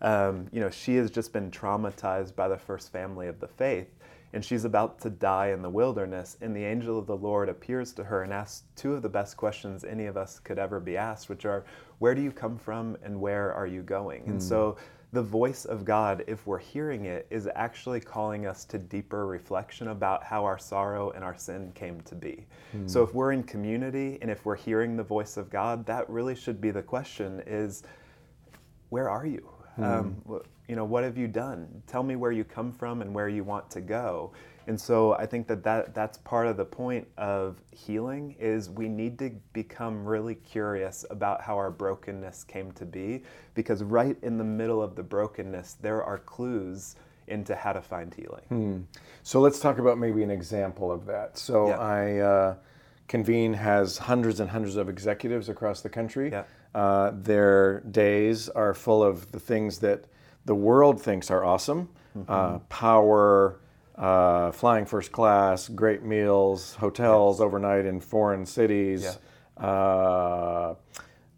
um, 0.00 0.46
you 0.52 0.60
know, 0.60 0.70
she 0.70 0.94
has 0.96 1.10
just 1.10 1.32
been 1.32 1.50
traumatized 1.50 2.36
by 2.36 2.48
the 2.48 2.56
first 2.56 2.92
family 2.92 3.26
of 3.26 3.40
the 3.40 3.48
faith. 3.48 3.88
And 4.32 4.44
she's 4.44 4.64
about 4.64 5.00
to 5.00 5.10
die 5.10 5.48
in 5.48 5.60
the 5.60 5.68
wilderness, 5.68 6.36
and 6.40 6.54
the 6.54 6.64
angel 6.64 6.96
of 7.00 7.06
the 7.08 7.16
Lord 7.16 7.48
appears 7.48 7.92
to 7.94 8.04
her 8.04 8.22
and 8.22 8.32
asks 8.32 8.62
two 8.76 8.94
of 8.94 9.02
the 9.02 9.08
best 9.08 9.36
questions 9.36 9.82
any 9.82 10.06
of 10.06 10.16
us 10.16 10.38
could 10.38 10.56
ever 10.56 10.78
be 10.78 10.96
asked, 10.96 11.28
which 11.28 11.44
are, 11.44 11.64
Where 12.00 12.14
do 12.14 12.22
you 12.22 12.32
come 12.32 12.58
from 12.58 12.96
and 13.04 13.20
where 13.20 13.52
are 13.52 13.66
you 13.66 13.82
going? 13.82 14.22
Mm. 14.22 14.28
And 14.28 14.42
so 14.42 14.76
the 15.12 15.22
voice 15.22 15.66
of 15.66 15.84
God, 15.84 16.24
if 16.26 16.46
we're 16.46 16.58
hearing 16.58 17.04
it, 17.04 17.26
is 17.30 17.48
actually 17.54 18.00
calling 18.00 18.46
us 18.46 18.64
to 18.66 18.78
deeper 18.78 19.26
reflection 19.26 19.88
about 19.88 20.24
how 20.24 20.44
our 20.44 20.58
sorrow 20.58 21.10
and 21.10 21.22
our 21.22 21.36
sin 21.36 21.72
came 21.74 22.00
to 22.02 22.14
be. 22.14 22.46
Mm. 22.74 22.88
So 22.88 23.02
if 23.02 23.12
we're 23.12 23.32
in 23.32 23.42
community 23.42 24.18
and 24.22 24.30
if 24.30 24.46
we're 24.46 24.56
hearing 24.56 24.96
the 24.96 25.02
voice 25.02 25.36
of 25.36 25.50
God, 25.50 25.84
that 25.86 26.08
really 26.08 26.34
should 26.34 26.60
be 26.60 26.70
the 26.70 26.82
question 26.82 27.42
is 27.46 27.82
where 28.88 29.10
are 29.10 29.26
you? 29.26 29.46
Mm. 29.78 29.84
Um, 29.84 30.42
you 30.68 30.76
know, 30.76 30.84
what 30.84 31.04
have 31.04 31.18
you 31.18 31.28
done? 31.28 31.82
Tell 31.86 32.02
me 32.02 32.16
where 32.16 32.32
you 32.32 32.44
come 32.44 32.72
from 32.72 33.02
and 33.02 33.12
where 33.12 33.28
you 33.28 33.44
want 33.44 33.70
to 33.72 33.80
go. 33.80 34.32
And 34.66 34.80
so 34.80 35.14
I 35.14 35.26
think 35.26 35.46
that, 35.48 35.62
that 35.64 35.94
that's 35.94 36.18
part 36.18 36.46
of 36.46 36.56
the 36.56 36.64
point 36.64 37.08
of 37.16 37.60
healing 37.70 38.36
is 38.38 38.70
we 38.70 38.88
need 38.88 39.18
to 39.20 39.30
become 39.52 40.04
really 40.04 40.34
curious 40.34 41.04
about 41.10 41.40
how 41.40 41.56
our 41.56 41.70
brokenness 41.70 42.44
came 42.44 42.72
to 42.72 42.84
be 42.84 43.22
because 43.54 43.82
right 43.82 44.16
in 44.22 44.38
the 44.38 44.44
middle 44.44 44.82
of 44.82 44.94
the 44.96 45.02
brokenness 45.02 45.74
there 45.80 46.02
are 46.04 46.18
clues 46.18 46.96
into 47.26 47.54
how 47.54 47.72
to 47.72 47.80
find 47.80 48.12
healing. 48.14 48.44
Hmm. 48.48 48.78
So 49.22 49.40
let's 49.40 49.60
talk 49.60 49.78
about 49.78 49.98
maybe 49.98 50.22
an 50.22 50.30
example 50.30 50.90
of 50.90 51.06
that. 51.06 51.38
So 51.38 51.68
yeah. 51.68 51.78
I 51.78 52.18
uh, 52.18 52.54
Convene 53.08 53.54
has 53.54 53.98
hundreds 53.98 54.40
and 54.40 54.50
hundreds 54.50 54.76
of 54.76 54.88
executives 54.88 55.48
across 55.48 55.80
the 55.80 55.88
country. 55.88 56.30
Yeah. 56.30 56.44
Uh, 56.74 57.10
their 57.12 57.80
days 57.80 58.48
are 58.48 58.72
full 58.72 59.02
of 59.02 59.32
the 59.32 59.40
things 59.40 59.80
that 59.80 60.04
the 60.44 60.54
world 60.54 61.02
thinks 61.02 61.30
are 61.30 61.44
awesome, 61.44 61.88
mm-hmm. 62.16 62.30
uh, 62.30 62.58
power, 62.68 63.58
uh, 64.00 64.50
flying 64.50 64.86
first 64.86 65.12
class, 65.12 65.68
great 65.68 66.02
meals, 66.02 66.74
hotels 66.76 67.36
yes. 67.36 67.44
overnight 67.44 67.84
in 67.84 68.00
foreign 68.00 68.46
cities, 68.46 69.18
yeah. 69.58 69.62
uh, 69.62 70.74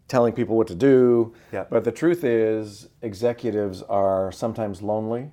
telling 0.07 0.31
people 0.31 0.55
what 0.55 0.67
to 0.67 0.75
do. 0.75 1.33
Yeah. 1.51 1.65
But 1.69 1.83
the 1.83 1.91
truth 1.91 2.23
is, 2.23 2.87
executives 3.01 3.81
are 3.83 4.31
sometimes 4.31 4.81
lonely. 4.81 5.31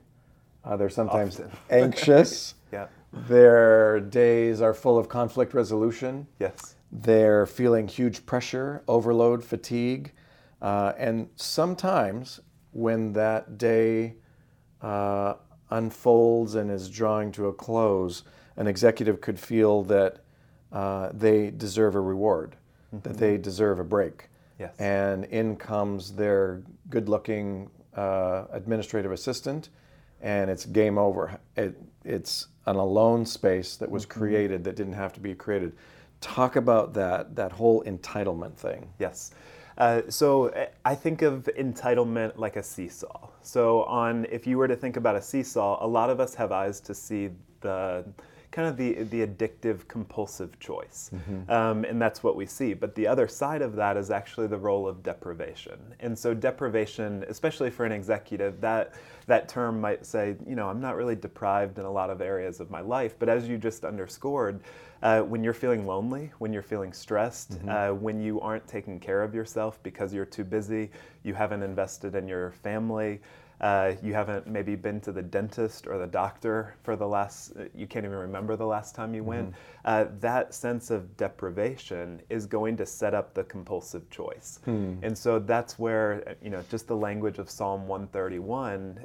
Uh, 0.64 0.76
they're 0.76 0.90
sometimes 0.90 1.38
Often. 1.38 1.56
anxious. 1.70 2.54
yeah. 2.72 2.88
Their 3.12 4.00
days 4.00 4.60
are 4.60 4.74
full 4.74 4.98
of 4.98 5.08
conflict 5.08 5.54
resolution. 5.54 6.26
Yes. 6.40 6.74
They're 6.90 7.46
feeling 7.46 7.86
huge 7.86 8.26
pressure, 8.26 8.82
overload, 8.88 9.44
fatigue. 9.44 10.12
Uh, 10.60 10.92
and 10.98 11.28
sometimes 11.36 12.40
when 12.72 13.12
that 13.12 13.56
day 13.56 14.16
uh, 14.80 15.34
unfolds 15.70 16.54
and 16.54 16.70
is 16.70 16.88
drawing 16.88 17.32
to 17.32 17.46
a 17.46 17.52
close, 17.52 18.22
an 18.56 18.66
executive 18.66 19.20
could 19.20 19.38
feel 19.38 19.82
that 19.84 20.18
uh, 20.72 21.10
they 21.12 21.50
deserve 21.50 21.94
a 21.94 22.00
reward, 22.00 22.56
mm-hmm. 22.94 23.08
that 23.08 23.18
they 23.18 23.36
deserve 23.36 23.78
a 23.78 23.84
break. 23.84 24.28
Yes. 24.58 24.78
And 24.78 25.24
in 25.26 25.56
comes 25.56 26.12
their 26.12 26.62
good 26.90 27.08
looking 27.08 27.70
uh, 27.96 28.44
administrative 28.52 29.12
assistant, 29.12 29.70
and 30.20 30.50
it's 30.50 30.66
game 30.66 30.98
over. 30.98 31.38
It, 31.56 31.80
it's 32.04 32.48
an 32.66 32.76
alone 32.76 33.24
space 33.24 33.76
that 33.76 33.90
was 33.90 34.04
mm-hmm. 34.04 34.20
created 34.20 34.64
that 34.64 34.76
didn't 34.76 34.92
have 34.92 35.12
to 35.14 35.20
be 35.20 35.34
created. 35.34 35.72
Talk 36.20 36.56
about 36.56 36.92
that, 36.94 37.34
that 37.36 37.52
whole 37.52 37.82
entitlement 37.84 38.54
thing. 38.54 38.92
Yes. 38.98 39.32
Uh, 39.80 40.02
so 40.10 40.48
uh, 40.48 40.66
I 40.84 40.94
think 40.94 41.22
of 41.22 41.48
entitlement 41.58 42.36
like 42.36 42.56
a 42.56 42.62
seesaw. 42.62 43.30
So 43.40 43.84
on, 43.84 44.26
if 44.30 44.46
you 44.46 44.58
were 44.58 44.68
to 44.68 44.76
think 44.76 44.98
about 44.98 45.16
a 45.16 45.22
seesaw, 45.22 45.82
a 45.82 45.88
lot 45.88 46.10
of 46.10 46.20
us 46.20 46.34
have 46.34 46.52
eyes 46.52 46.80
to 46.80 46.94
see 46.94 47.30
the 47.62 48.04
kind 48.50 48.66
of 48.66 48.76
the 48.76 49.04
the 49.04 49.26
addictive 49.26 49.86
compulsive 49.86 50.58
choice, 50.58 51.10
mm-hmm. 51.14 51.50
um, 51.50 51.84
and 51.84 52.00
that's 52.00 52.22
what 52.22 52.34
we 52.36 52.46
see. 52.46 52.74
But 52.74 52.94
the 52.94 53.06
other 53.06 53.28
side 53.28 53.62
of 53.62 53.76
that 53.76 53.96
is 53.96 54.10
actually 54.10 54.48
the 54.48 54.58
role 54.58 54.88
of 54.88 55.02
deprivation. 55.02 55.78
And 56.00 56.18
so 56.18 56.34
deprivation, 56.34 57.24
especially 57.28 57.70
for 57.70 57.84
an 57.84 57.92
executive, 57.92 58.60
that 58.60 58.94
that 59.26 59.48
term 59.48 59.80
might 59.80 60.04
say, 60.04 60.36
you 60.46 60.56
know, 60.56 60.68
I'm 60.68 60.80
not 60.80 60.96
really 60.96 61.14
deprived 61.14 61.78
in 61.78 61.84
a 61.84 61.90
lot 61.90 62.10
of 62.10 62.20
areas 62.20 62.58
of 62.58 62.70
my 62.70 62.80
life. 62.80 63.16
But 63.18 63.28
as 63.28 63.48
you 63.48 63.56
just 63.56 63.84
underscored, 63.84 64.60
uh, 65.02 65.20
when 65.20 65.44
you're 65.44 65.54
feeling 65.54 65.86
lonely, 65.86 66.32
when 66.38 66.52
you're 66.52 66.62
feeling 66.62 66.92
stressed, 66.92 67.52
mm-hmm. 67.52 67.68
uh, 67.68 67.92
when 67.94 68.20
you 68.20 68.40
aren't 68.40 68.66
taking 68.66 68.98
care 68.98 69.22
of 69.22 69.34
yourself 69.34 69.80
because 69.82 70.12
you're 70.12 70.26
too 70.26 70.44
busy, 70.44 70.90
you 71.22 71.34
haven't 71.34 71.62
invested 71.62 72.16
in 72.16 72.26
your 72.26 72.50
family 72.50 73.20
uh, 73.60 73.92
you 74.02 74.14
haven't 74.14 74.46
maybe 74.46 74.74
been 74.74 75.00
to 75.00 75.12
the 75.12 75.22
dentist 75.22 75.86
or 75.86 75.98
the 75.98 76.06
doctor 76.06 76.74
for 76.82 76.96
the 76.96 77.06
last, 77.06 77.52
you 77.74 77.86
can't 77.86 78.04
even 78.04 78.16
remember 78.16 78.56
the 78.56 78.66
last 78.66 78.94
time 78.94 79.14
you 79.14 79.22
went, 79.22 79.50
mm-hmm. 79.50 79.56
uh, 79.84 80.04
that 80.20 80.54
sense 80.54 80.90
of 80.90 81.16
deprivation 81.16 82.20
is 82.30 82.46
going 82.46 82.76
to 82.76 82.86
set 82.86 83.14
up 83.14 83.34
the 83.34 83.44
compulsive 83.44 84.08
choice. 84.10 84.60
Mm. 84.66 84.98
And 85.02 85.16
so 85.16 85.38
that's 85.38 85.78
where, 85.78 86.36
you 86.42 86.50
know, 86.50 86.64
just 86.70 86.86
the 86.86 86.96
language 86.96 87.38
of 87.38 87.50
Psalm 87.50 87.86
131 87.86 89.04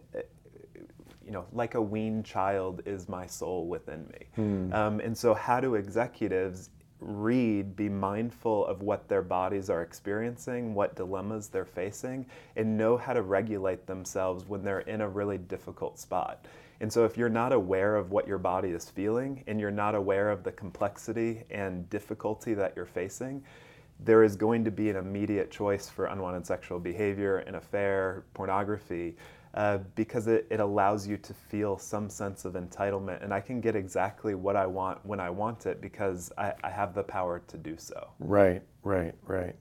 you 1.25 1.31
know, 1.31 1.45
like 1.51 1.73
a 1.73 1.81
weaned 1.81 2.23
child 2.23 2.83
is 2.85 3.09
my 3.09 3.25
soul 3.25 3.67
within 3.67 4.07
me. 4.13 4.27
Mm. 4.37 4.73
Um, 4.73 4.99
and 4.99 5.17
so, 5.17 5.33
how 5.33 5.59
do 5.59 5.73
executives 5.73 6.69
read, 7.05 7.75
be 7.75 7.87
mindful 7.87 8.65
of 8.65 8.81
what 8.81 9.07
their 9.07 9.21
bodies 9.21 9.69
are 9.69 9.83
experiencing, 9.83 10.73
what 10.73 10.95
dilemmas 10.95 11.47
they're 11.47 11.65
facing, 11.65 12.25
and 12.55 12.77
know 12.77 12.97
how 12.97 13.13
to 13.13 13.21
regulate 13.21 13.85
themselves 13.85 14.45
when 14.47 14.63
they're 14.63 14.79
in 14.81 15.01
a 15.01 15.07
really 15.07 15.37
difficult 15.37 15.99
spot. 15.99 16.45
And 16.81 16.91
so, 16.91 17.05
if 17.05 17.17
you're 17.17 17.29
not 17.29 17.53
aware 17.53 17.95
of 17.95 18.11
what 18.11 18.27
your 18.27 18.37
body 18.37 18.69
is 18.69 18.89
feeling 18.89 19.43
and 19.47 19.59
you're 19.59 19.71
not 19.71 19.95
aware 19.95 20.29
of 20.29 20.43
the 20.43 20.51
complexity 20.51 21.43
and 21.49 21.89
difficulty 21.89 22.53
that 22.55 22.73
you're 22.75 22.85
facing, 22.85 23.43
there 24.01 24.23
is 24.23 24.35
going 24.35 24.65
to 24.65 24.71
be 24.71 24.89
an 24.89 24.97
immediate 24.97 25.49
choice 25.51 25.87
for 25.87 26.07
unwanted 26.07 26.45
sexual 26.45 26.79
behavior, 26.79 27.37
an 27.39 27.55
affair, 27.55 28.25
pornography, 28.33 29.15
uh, 29.55 29.77
because 29.95 30.27
it, 30.27 30.45
it 30.49 30.59
allows 30.59 31.07
you 31.07 31.15
to 31.15 31.33
feel 31.33 31.77
some 31.77 32.09
sense 32.09 32.43
of 32.43 32.53
entitlement. 32.53 33.23
And 33.23 33.33
I 33.33 33.39
can 33.39 33.61
get 33.61 33.73
exactly 33.75 34.35
what 34.35 34.57
I 34.57 34.65
want 34.65 35.03
when 35.05 35.21
I 35.21 35.29
want 35.29 35.65
it 35.65 35.79
because 35.79 36.31
I, 36.37 36.53
I 36.63 36.69
have 36.69 36.93
the 36.93 37.03
power 37.03 37.41
to 37.47 37.57
do 37.57 37.77
so. 37.77 38.09
Right, 38.19 38.61
right, 38.83 39.15
right. 39.25 39.55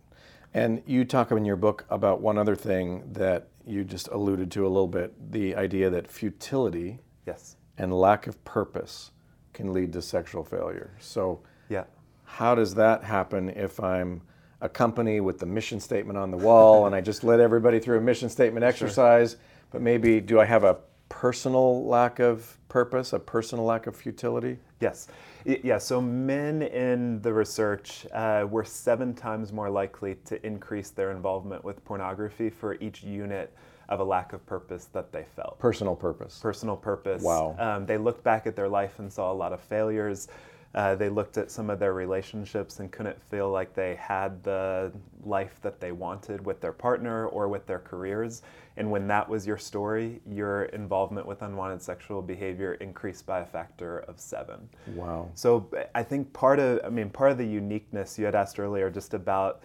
And 0.53 0.83
you 0.85 1.05
talk 1.05 1.31
in 1.31 1.45
your 1.45 1.57
book 1.57 1.87
about 1.91 2.21
one 2.21 2.39
other 2.39 2.57
thing 2.57 3.05
that 3.13 3.49
you 3.65 3.85
just 3.85 4.09
alluded 4.09 4.51
to 4.53 4.67
a 4.67 4.69
little 4.69 4.89
bit 4.89 5.15
the 5.31 5.55
idea 5.55 5.89
that 5.91 6.11
futility 6.11 6.99
yes. 7.25 7.57
and 7.79 7.93
lack 7.93 8.27
of 8.27 8.45
purpose 8.45 9.13
can 9.53 9.73
lead 9.73 9.93
to 9.93 10.03
sexual 10.03 10.43
failure. 10.43 10.97
So, 10.99 11.41
yeah. 11.69 11.85
how 12.25 12.57
does 12.57 12.75
that 12.75 13.05
happen 13.05 13.49
if 13.51 13.79
I'm 13.79 14.23
a 14.61 14.69
company 14.69 15.21
with 15.21 15.39
the 15.39 15.47
mission 15.47 15.79
statement 15.79 16.19
on 16.19 16.33
the 16.33 16.37
wall 16.37 16.87
and 16.87 16.95
I 16.97 17.01
just 17.01 17.23
let 17.23 17.39
everybody 17.39 17.79
through 17.79 17.99
a 17.99 18.01
mission 18.01 18.29
statement 18.29 18.65
exercise? 18.65 19.33
Sure 19.33 19.41
but 19.75 19.83
maybe 19.83 20.21
do 20.21 20.39
I 20.39 20.45
have 20.45 20.63
a 20.63 20.77
personal 21.09 21.85
lack 21.85 22.21
of 22.21 22.57
purpose, 22.69 23.13
a 23.13 23.19
personal 23.19 23.65
lack 23.65 23.89
of 23.89 23.97
futility? 23.97 24.57
Yes. 24.81 25.09
Yeah, 25.45 25.79
so 25.79 26.01
men 26.01 26.63
in 26.63 27.21
the 27.23 27.33
research 27.33 28.07
uh, 28.13 28.47
were 28.49 28.65
seven 28.65 29.15
times 29.15 29.53
more 29.53 29.69
likely 29.69 30.15
to 30.27 30.47
increase 30.47 30.91
their 30.91 31.11
involvement 31.11 31.65
with 31.65 31.85
pornography 31.85 32.51
for 32.51 32.75
each 32.75 33.03
unit 33.03 33.53
of 33.89 33.99
a 33.99 34.05
lack 34.05 34.33
of 34.33 34.47
purpose 34.47 34.85
that 34.93 35.11
they 35.11 35.25
felt. 35.35 35.59
Personal 35.59 35.97
purpose. 35.97 36.39
Personal 36.39 36.77
purpose. 36.77 37.23
Wow. 37.23 37.57
Um, 37.59 37.85
they 37.85 37.99
looked 37.99 38.23
back 38.23 38.47
at 38.47 38.55
their 38.55 38.69
life 38.69 39.01
and 39.01 39.13
saw 39.13 39.33
a 39.33 39.35
lot 39.35 39.53
of 39.53 39.61
failures. 39.61 40.29
Uh, 40.75 40.95
they 40.97 41.09
looked 41.09 41.39
at 41.39 41.51
some 41.51 41.71
of 41.71 41.79
their 41.79 41.95
relationships 41.95 42.81
and 42.81 42.91
couldn't 42.91 43.21
feel 43.23 43.49
like 43.49 43.75
they 43.75 43.95
had 43.95 44.43
the 44.43 44.93
life 45.25 45.61
that 45.63 45.81
they 45.81 45.93
wanted 45.93 46.45
with 46.45 46.61
their 46.61 46.73
partner 46.73 47.27
or 47.29 47.49
with 47.49 47.65
their 47.67 47.79
careers. 47.79 48.43
And 48.77 48.91
when 48.91 49.07
that 49.07 49.29
was 49.29 49.47
your 49.47 49.57
story, 49.57 50.21
your 50.29 50.65
involvement 50.65 51.27
with 51.27 51.43
unwanted 51.43 51.81
sexual 51.81 52.23
behavior 52.23 52.75
increased 52.75 53.25
by 53.25 53.41
a 53.41 53.47
factor 53.47 54.01
of 54.01 54.19
seven. 54.19 54.69
Wow. 54.95 55.31
So 55.35 55.71
I 55.95 56.03
think 56.03 56.33
part 56.33 56.59
of, 56.59 56.81
I 56.85 56.89
mean, 56.89 57.09
part 57.09 57.31
of 57.31 57.39
the 57.39 57.47
uniqueness 57.47 58.19
you 58.19 58.25
had 58.25 58.35
asked 58.35 58.59
earlier 58.59 58.91
just 58.91 59.15
about 59.15 59.63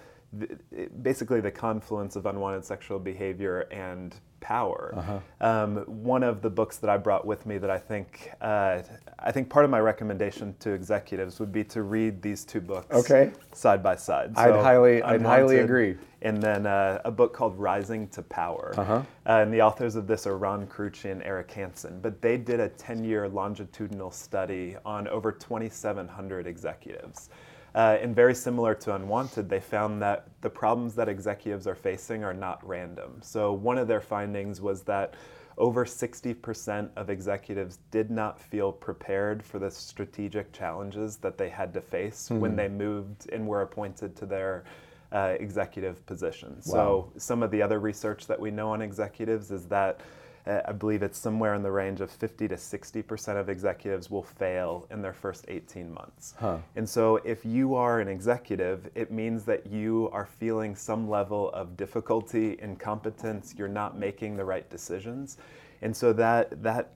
basically 1.01 1.41
the 1.41 1.49
confluence 1.49 2.15
of 2.15 2.27
unwanted 2.27 2.63
sexual 2.63 2.99
behavior 2.99 3.61
and 3.71 4.13
power. 4.39 4.93
Uh-huh. 4.95 5.19
Um, 5.41 5.77
one 5.85 6.23
of 6.23 6.41
the 6.41 6.49
books 6.49 6.77
that 6.77 6.89
I 6.89 6.97
brought 6.97 7.25
with 7.25 7.45
me 7.45 7.57
that 7.57 7.69
I 7.69 7.77
think 7.77 8.31
uh, 8.41 8.81
I 9.19 9.31
think 9.31 9.49
part 9.49 9.65
of 9.65 9.71
my 9.71 9.79
recommendation 9.79 10.55
to 10.59 10.71
executives 10.71 11.39
would 11.39 11.51
be 11.51 11.63
to 11.65 11.83
read 11.83 12.21
these 12.21 12.45
two 12.45 12.61
books 12.61 12.95
okay. 12.95 13.31
side 13.53 13.83
by 13.83 13.95
side. 13.95 14.35
So 14.35 14.41
I'd 14.41 14.63
highly 14.63 15.03
I'd 15.03 15.21
highly 15.21 15.59
agree. 15.59 15.97
And 16.21 16.43
then 16.43 16.65
uh, 16.65 16.99
a 17.05 17.11
book 17.11 17.33
called 17.33 17.57
Rising 17.57 18.09
to 18.09 18.21
Power. 18.21 18.73
Uh-huh. 18.77 18.93
Uh, 18.93 19.03
and 19.25 19.53
the 19.53 19.61
authors 19.61 19.95
of 19.95 20.05
this 20.05 20.27
are 20.27 20.37
Ron 20.37 20.67
Carucci 20.67 21.11
and 21.11 21.23
Eric 21.23 21.49
Hansen. 21.51 22.01
But 22.01 22.21
they 22.21 22.35
did 22.35 22.59
a 22.59 22.67
10-year 22.69 23.29
longitudinal 23.29 24.11
study 24.11 24.75
on 24.85 25.07
over 25.07 25.31
2,700 25.31 26.45
executives. 26.45 27.29
Uh, 27.79 27.97
and 28.01 28.13
very 28.13 28.35
similar 28.35 28.75
to 28.75 28.93
Unwanted, 28.93 29.47
they 29.47 29.61
found 29.61 30.01
that 30.01 30.27
the 30.41 30.49
problems 30.49 30.95
that 30.95 31.07
executives 31.07 31.65
are 31.65 31.75
facing 31.75 32.25
are 32.25 32.33
not 32.33 32.59
random. 32.67 33.21
So, 33.21 33.53
one 33.53 33.77
of 33.77 33.87
their 33.87 34.01
findings 34.01 34.59
was 34.59 34.81
that 34.81 35.13
over 35.57 35.85
60% 35.85 36.89
of 36.97 37.09
executives 37.09 37.79
did 37.89 38.11
not 38.11 38.37
feel 38.37 38.73
prepared 38.73 39.41
for 39.41 39.59
the 39.59 39.71
strategic 39.71 40.51
challenges 40.51 41.15
that 41.17 41.37
they 41.37 41.47
had 41.47 41.73
to 41.73 41.79
face 41.79 42.27
mm-hmm. 42.27 42.41
when 42.41 42.57
they 42.57 42.67
moved 42.67 43.29
and 43.31 43.47
were 43.47 43.61
appointed 43.61 44.13
to 44.17 44.25
their 44.25 44.65
uh, 45.13 45.37
executive 45.39 46.05
positions. 46.05 46.67
Wow. 46.67 46.73
So, 46.73 47.13
some 47.15 47.41
of 47.41 47.49
the 47.49 47.61
other 47.61 47.79
research 47.79 48.27
that 48.27 48.37
we 48.37 48.51
know 48.51 48.71
on 48.71 48.81
executives 48.81 49.51
is 49.51 49.67
that 49.67 50.01
uh, 50.45 50.61
I 50.67 50.71
believe 50.71 51.03
it's 51.03 51.17
somewhere 51.17 51.53
in 51.53 51.63
the 51.63 51.71
range 51.71 52.01
of 52.01 52.11
50 52.11 52.47
to 52.47 52.55
60% 52.55 53.39
of 53.39 53.49
executives 53.49 54.09
will 54.09 54.23
fail 54.23 54.87
in 54.91 55.01
their 55.01 55.13
first 55.13 55.45
18 55.47 55.93
months. 55.93 56.33
Huh. 56.39 56.57
And 56.75 56.87
so, 56.87 57.17
if 57.17 57.45
you 57.45 57.75
are 57.75 57.99
an 57.99 58.07
executive, 58.07 58.89
it 58.95 59.11
means 59.11 59.45
that 59.45 59.67
you 59.67 60.09
are 60.11 60.25
feeling 60.25 60.75
some 60.75 61.09
level 61.09 61.51
of 61.51 61.77
difficulty, 61.77 62.57
incompetence, 62.61 63.55
you're 63.57 63.67
not 63.67 63.97
making 63.97 64.37
the 64.37 64.45
right 64.45 64.69
decisions. 64.69 65.37
And 65.81 65.95
so, 65.95 66.13
that, 66.13 66.61
that 66.63 66.93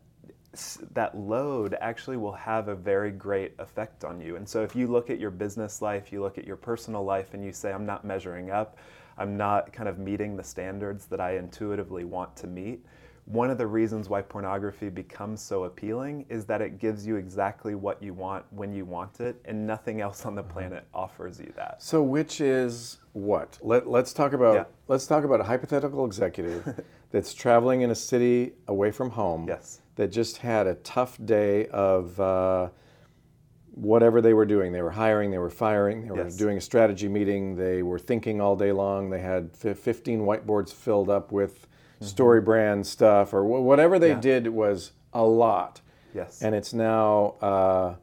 that 0.93 1.17
load 1.17 1.75
actually 1.81 2.17
will 2.17 2.33
have 2.33 2.67
a 2.67 2.75
very 2.75 3.11
great 3.11 3.53
effect 3.57 4.03
on 4.03 4.21
you. 4.21 4.35
And 4.35 4.47
so 4.47 4.61
if 4.61 4.75
you 4.75 4.85
look 4.87 5.09
at 5.09 5.19
your 5.19 5.31
business 5.31 5.81
life, 5.81 6.11
you 6.11 6.21
look 6.21 6.37
at 6.37 6.45
your 6.45 6.57
personal 6.57 7.03
life, 7.03 7.33
and 7.33 7.43
you 7.43 7.51
say, 7.51 7.73
I'm 7.73 7.85
not 7.87 8.05
measuring 8.05 8.51
up, 8.51 8.77
I'm 9.17 9.35
not 9.35 9.73
kind 9.73 9.89
of 9.89 9.97
meeting 9.97 10.35
the 10.35 10.43
standards 10.43 11.05
that 11.07 11.19
I 11.19 11.37
intuitively 11.37 12.03
want 12.03 12.35
to 12.37 12.47
meet, 12.47 12.85
one 13.25 13.49
of 13.49 13.57
the 13.57 13.65
reasons 13.65 14.09
why 14.09 14.21
pornography 14.21 14.89
becomes 14.89 15.41
so 15.41 15.63
appealing 15.63 16.25
is 16.27 16.45
that 16.45 16.61
it 16.61 16.77
gives 16.77 17.07
you 17.07 17.15
exactly 17.15 17.73
what 17.73 18.03
you 18.03 18.13
want 18.13 18.45
when 18.51 18.73
you 18.73 18.83
want 18.83 19.21
it, 19.21 19.41
and 19.45 19.65
nothing 19.65 20.01
else 20.01 20.25
on 20.25 20.35
the 20.35 20.41
uh-huh. 20.41 20.53
planet 20.53 20.87
offers 20.93 21.39
you 21.39 21.53
that. 21.55 21.81
So, 21.81 22.03
which 22.03 22.41
is 22.41 22.97
what? 23.13 23.57
Let, 23.61 23.87
let's 23.87 24.11
talk 24.11 24.33
about 24.33 24.55
yeah. 24.55 24.63
let's 24.87 25.07
talk 25.07 25.23
about 25.23 25.39
a 25.39 25.43
hypothetical 25.43 26.05
executive 26.05 26.83
that's 27.11 27.33
traveling 27.33 27.81
in 27.81 27.91
a 27.91 27.95
city 27.95 28.53
away 28.67 28.91
from 28.91 29.11
home. 29.11 29.47
Yes. 29.47 29.79
That 29.95 30.11
just 30.11 30.37
had 30.37 30.67
a 30.67 30.75
tough 30.75 31.17
day 31.23 31.67
of. 31.67 32.19
Uh, 32.19 32.69
whatever 33.75 34.21
they 34.21 34.35
were 34.35 34.45
doing. 34.45 34.71
They 34.71 34.83
were 34.83 34.91
hiring, 34.91 35.31
they 35.31 35.39
were 35.39 35.49
firing, 35.49 36.03
they 36.03 36.11
were 36.11 36.25
yes. 36.25 36.35
doing 36.35 36.57
a 36.57 36.61
strategy 36.61 37.07
meeting, 37.07 37.55
they 37.55 37.81
were 37.81 37.97
thinking 37.97 38.39
all 38.39 38.55
day 38.55 38.71
long. 38.71 39.09
They 39.09 39.19
had 39.19 39.55
15 39.55 40.19
whiteboards 40.19 40.71
filled 40.71 41.09
up 41.09 41.31
with 41.31 41.67
mm-hmm. 42.03 42.21
StoryBrand 42.21 42.85
stuff 42.85 43.33
or 43.33 43.43
whatever 43.43 43.99
they 43.99 44.09
yeah. 44.09 44.19
did 44.19 44.47
was 44.47 44.91
a 45.13 45.23
lot. 45.23 45.81
Yes. 46.13 46.41
And 46.41 46.53
it's 46.53 46.73
now 46.73 47.35
uh, 47.41 47.95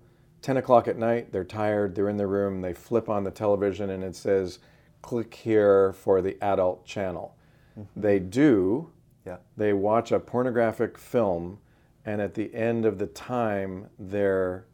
10 0.43 0.57
o'clock 0.57 0.89
at 0.89 0.99
night. 0.99 1.33
They're 1.33 1.45
tired. 1.45 1.95
They're 1.95 2.09
in 2.09 2.17
the 2.17 2.27
room. 2.27 2.61
They 2.61 2.73
flip 2.73 3.09
on 3.09 3.25
the 3.25 3.31
television 3.31 3.91
and 3.91 4.03
it 4.03 4.17
says, 4.17 4.59
click 5.03 5.35
here 5.35 5.93
for 5.93 6.21
the 6.21 6.37
adult 6.43 6.85
channel. 6.85 7.37
Mm-hmm. 7.79 8.01
They 8.01 8.19
do. 8.19 8.91
Yeah. 9.27 9.37
They 9.57 9.73
watch 9.73 10.13
a 10.13 10.21
pornographic 10.21 10.97
film, 10.97 11.59
and 12.07 12.21
at 12.21 12.35
the 12.35 12.53
end 12.55 12.87
of 12.87 12.99
the 12.99 13.07
time, 13.07 13.89
they're 13.99 14.65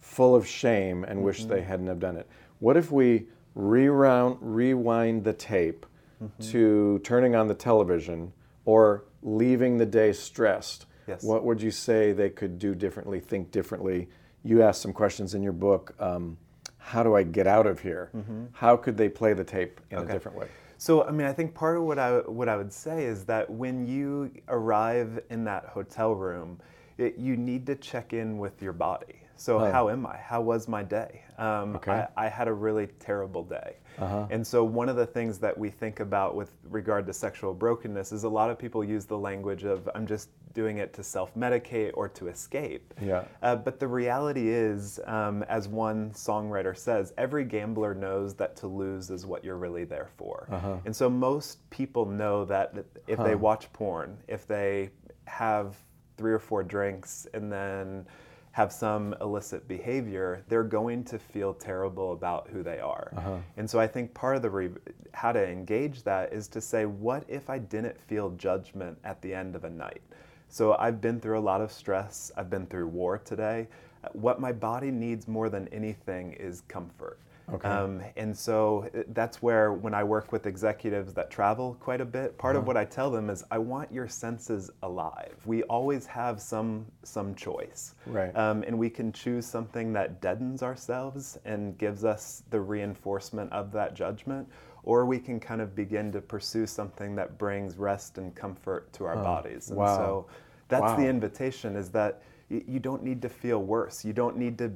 full 0.00 0.34
of 0.34 0.46
shame 0.46 1.04
and 1.04 1.16
mm-hmm. 1.16 1.22
wish 1.22 1.44
they 1.44 1.62
hadn't 1.62 1.86
have 1.86 2.00
done 2.00 2.16
it. 2.16 2.28
What 2.58 2.76
if 2.76 2.90
we 2.90 3.26
rewind 3.54 5.24
the 5.24 5.32
tape 5.32 5.86
mm-hmm. 6.22 6.50
to 6.50 6.98
turning 7.00 7.34
on 7.34 7.48
the 7.48 7.54
television 7.54 8.32
or 8.70 9.04
leaving 9.22 9.78
the 9.78 9.86
day 9.86 10.12
stressed, 10.12 10.86
yes. 11.08 11.24
what 11.24 11.44
would 11.44 11.60
you 11.60 11.72
say 11.72 12.12
they 12.12 12.30
could 12.30 12.56
do 12.56 12.72
differently, 12.72 13.18
think 13.18 13.50
differently? 13.50 14.08
You 14.44 14.62
asked 14.62 14.80
some 14.80 14.92
questions 14.92 15.34
in 15.34 15.42
your 15.42 15.52
book. 15.52 15.92
Um, 15.98 16.38
how 16.78 17.02
do 17.02 17.16
I 17.16 17.24
get 17.24 17.48
out 17.48 17.66
of 17.66 17.80
here? 17.80 18.10
Mm-hmm. 18.14 18.44
How 18.52 18.76
could 18.76 18.96
they 18.96 19.08
play 19.08 19.32
the 19.32 19.42
tape 19.42 19.80
in 19.90 19.98
okay. 19.98 20.08
a 20.08 20.12
different 20.12 20.38
way? 20.38 20.46
So, 20.78 21.02
I 21.02 21.10
mean, 21.10 21.26
I 21.26 21.32
think 21.32 21.52
part 21.52 21.78
of 21.78 21.82
what 21.82 21.98
I 21.98 22.18
what 22.20 22.48
I 22.48 22.56
would 22.56 22.72
say 22.72 23.04
is 23.04 23.24
that 23.24 23.50
when 23.50 23.86
you 23.88 24.30
arrive 24.46 25.20
in 25.30 25.42
that 25.44 25.64
hotel 25.66 26.14
room, 26.14 26.60
it, 26.96 27.18
you 27.18 27.36
need 27.36 27.66
to 27.66 27.74
check 27.74 28.12
in 28.12 28.38
with 28.38 28.62
your 28.62 28.72
body. 28.72 29.16
So, 29.40 29.58
Huh. 29.58 29.72
how 29.72 29.88
am 29.88 30.04
I? 30.04 30.18
How 30.18 30.42
was 30.42 30.68
my 30.68 30.82
day? 30.82 31.22
Um, 31.38 31.76
Okay. 31.76 32.06
I, 32.14 32.26
I 32.26 32.28
had 32.28 32.46
a 32.46 32.52
really 32.52 32.88
terrible 32.98 33.42
day. 33.42 33.76
Uh-huh. 33.98 34.26
And 34.28 34.46
so, 34.46 34.62
one 34.64 34.90
of 34.90 34.96
the 34.96 35.06
things 35.06 35.38
that 35.38 35.56
we 35.56 35.70
think 35.70 36.00
about 36.00 36.34
with 36.36 36.50
regard 36.68 37.06
to 37.06 37.14
sexual 37.14 37.54
brokenness 37.54 38.12
is 38.12 38.24
a 38.24 38.28
lot 38.28 38.50
of 38.50 38.58
people 38.58 38.84
use 38.84 39.06
the 39.06 39.16
language 39.16 39.64
of, 39.64 39.88
I'm 39.94 40.06
just 40.06 40.28
doing 40.52 40.76
it 40.76 40.92
to 40.92 41.02
self 41.02 41.34
medicate 41.34 41.92
or 41.94 42.06
to 42.10 42.28
escape. 42.28 42.92
Yeah. 43.00 43.24
Uh, 43.42 43.56
but 43.56 43.80
the 43.80 43.88
reality 43.88 44.50
is, 44.50 45.00
um, 45.06 45.42
as 45.44 45.68
one 45.68 46.10
songwriter 46.10 46.76
says, 46.76 47.14
every 47.16 47.44
gambler 47.44 47.94
knows 47.94 48.34
that 48.34 48.56
to 48.56 48.66
lose 48.66 49.08
is 49.08 49.24
what 49.24 49.42
you're 49.42 49.56
really 49.56 49.84
there 49.84 50.10
for. 50.18 50.48
Uh-huh. 50.50 50.76
And 50.84 50.94
so 50.94 51.08
most 51.08 51.68
people 51.70 52.04
know 52.04 52.44
that 52.44 52.74
if 53.06 53.18
they 53.18 53.36
watch 53.36 53.72
porn, 53.72 54.18
if 54.28 54.46
they 54.46 54.90
have 55.24 55.76
three 56.18 56.32
or 56.32 56.38
four 56.38 56.62
drinks 56.62 57.26
and 57.32 57.50
then 57.50 58.06
have 58.52 58.72
some 58.72 59.14
illicit 59.20 59.66
behavior, 59.68 60.42
they're 60.48 60.64
going 60.64 61.04
to 61.04 61.18
feel 61.18 61.54
terrible 61.54 62.12
about 62.12 62.48
who 62.48 62.62
they 62.62 62.80
are. 62.80 63.12
Uh-huh. 63.16 63.36
And 63.56 63.70
so 63.70 63.78
I 63.78 63.86
think 63.86 64.12
part 64.12 64.36
of 64.36 64.42
the 64.42 64.50
re- 64.50 64.70
how 65.12 65.32
to 65.32 65.46
engage 65.46 66.02
that 66.02 66.32
is 66.32 66.48
to 66.48 66.60
say, 66.60 66.84
what 66.84 67.24
if 67.28 67.48
I 67.48 67.58
didn't 67.58 68.00
feel 68.00 68.30
judgment 68.30 68.98
at 69.04 69.22
the 69.22 69.32
end 69.32 69.54
of 69.54 69.64
a 69.64 69.70
night? 69.70 70.02
So 70.48 70.74
I've 70.74 71.00
been 71.00 71.20
through 71.20 71.38
a 71.38 71.40
lot 71.40 71.60
of 71.60 71.70
stress. 71.70 72.32
I've 72.36 72.50
been 72.50 72.66
through 72.66 72.88
war 72.88 73.18
today. 73.18 73.68
What 74.12 74.40
my 74.40 74.50
body 74.50 74.90
needs 74.90 75.28
more 75.28 75.48
than 75.48 75.68
anything 75.68 76.32
is 76.32 76.62
comfort. 76.62 77.20
Okay. 77.52 77.68
Um, 77.68 78.02
and 78.16 78.36
so 78.36 78.88
uh, 78.94 79.02
that's 79.08 79.42
where, 79.42 79.72
when 79.72 79.94
I 79.94 80.04
work 80.04 80.32
with 80.32 80.46
executives 80.46 81.12
that 81.14 81.30
travel 81.30 81.76
quite 81.80 82.00
a 82.00 82.04
bit, 82.04 82.38
part 82.38 82.54
Uh-huh. 82.54 82.62
of 82.62 82.66
what 82.66 82.76
I 82.76 82.84
tell 82.84 83.10
them 83.10 83.30
is, 83.30 83.44
I 83.50 83.58
want 83.58 83.92
your 83.92 84.08
senses 84.08 84.70
alive. 84.82 85.36
We 85.44 85.62
always 85.64 86.06
have 86.06 86.40
some 86.40 86.86
some 87.02 87.34
choice, 87.34 87.94
Right. 88.06 88.34
Um, 88.34 88.62
and 88.66 88.78
we 88.78 88.90
can 88.90 89.12
choose 89.12 89.46
something 89.46 89.92
that 89.94 90.20
deadens 90.20 90.62
ourselves 90.62 91.38
and 91.44 91.76
gives 91.78 92.04
us 92.04 92.42
the 92.50 92.60
reinforcement 92.60 93.52
of 93.52 93.72
that 93.72 93.94
judgment, 93.94 94.48
or 94.84 95.04
we 95.06 95.18
can 95.18 95.40
kind 95.40 95.60
of 95.60 95.74
begin 95.74 96.12
to 96.12 96.20
pursue 96.20 96.66
something 96.66 97.14
that 97.16 97.38
brings 97.38 97.76
rest 97.76 98.18
and 98.18 98.34
comfort 98.34 98.92
to 98.94 99.04
our 99.04 99.16
bodies. 99.16 99.70
And 99.70 99.78
Wow. 99.78 99.96
so 99.96 100.26
that's 100.68 100.92
the 100.94 101.06
invitation: 101.06 101.76
is 101.76 101.90
that 101.90 102.22
you 102.48 102.80
don't 102.80 103.02
need 103.02 103.22
to 103.22 103.28
feel 103.28 103.62
worse. 103.62 104.04
You 104.04 104.12
don't 104.12 104.36
need 104.36 104.58
to 104.58 104.72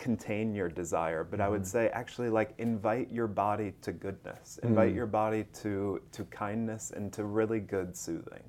contain 0.00 0.54
your 0.54 0.68
desire 0.68 1.22
but 1.22 1.40
i 1.40 1.48
would 1.48 1.60
Mm-hmm. 1.62 1.76
say 1.78 1.88
actually 1.92 2.30
like 2.30 2.54
invite 2.58 3.10
your 3.12 3.26
body 3.26 3.72
to 3.82 3.92
goodness 3.92 4.58
invite 4.62 4.94
your 4.94 5.06
body 5.06 5.44
to 5.62 6.00
to 6.12 6.24
kindness 6.24 6.90
and 6.96 7.12
to 7.12 7.24
really 7.24 7.60
good 7.60 7.94
soothing 7.96 8.42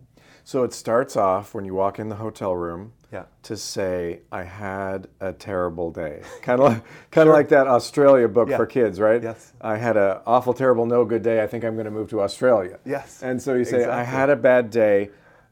So 0.44 0.64
it 0.64 0.74
starts 0.74 1.16
off 1.18 1.54
when 1.54 1.66
you 1.66 1.76
walk 1.76 2.00
in 2.00 2.08
the 2.10 2.16
hotel 2.16 2.56
room 2.56 2.94
yeah 3.12 3.26
to 3.44 3.58
say, 3.58 4.22
I 4.32 4.44
had 4.44 5.08
a 5.20 5.34
terrible 5.34 5.92
day. 5.92 6.22
Kind 6.42 6.62
of 6.62 6.66
like, 6.72 6.84
kind 7.12 7.28
of 7.30 7.34
like 7.36 7.50
that 7.50 7.68
Australia 7.68 8.28
book 8.30 8.48
Yeah. 8.50 8.58
for 8.58 8.66
kids, 8.66 9.00
right? 9.00 9.22
Yes. 9.22 9.52
I 9.60 9.76
had 9.78 9.98
an 9.98 10.20
awful, 10.26 10.54
terrible, 10.54 10.86
no 10.86 11.04
good 11.04 11.22
day. 11.22 11.44
I 11.44 11.48
think 11.48 11.66
I'm 11.66 11.74
going 11.76 11.90
to 11.92 11.98
move 12.00 12.10
to 12.12 12.22
Australia. 12.22 12.80
Yes, 12.86 13.22
And 13.22 13.42
so 13.42 13.56
you 13.56 13.66
say, 13.66 13.84
I 13.84 14.04
had 14.04 14.30
a 14.30 14.36
bad 14.38 14.70
day. 14.70 15.10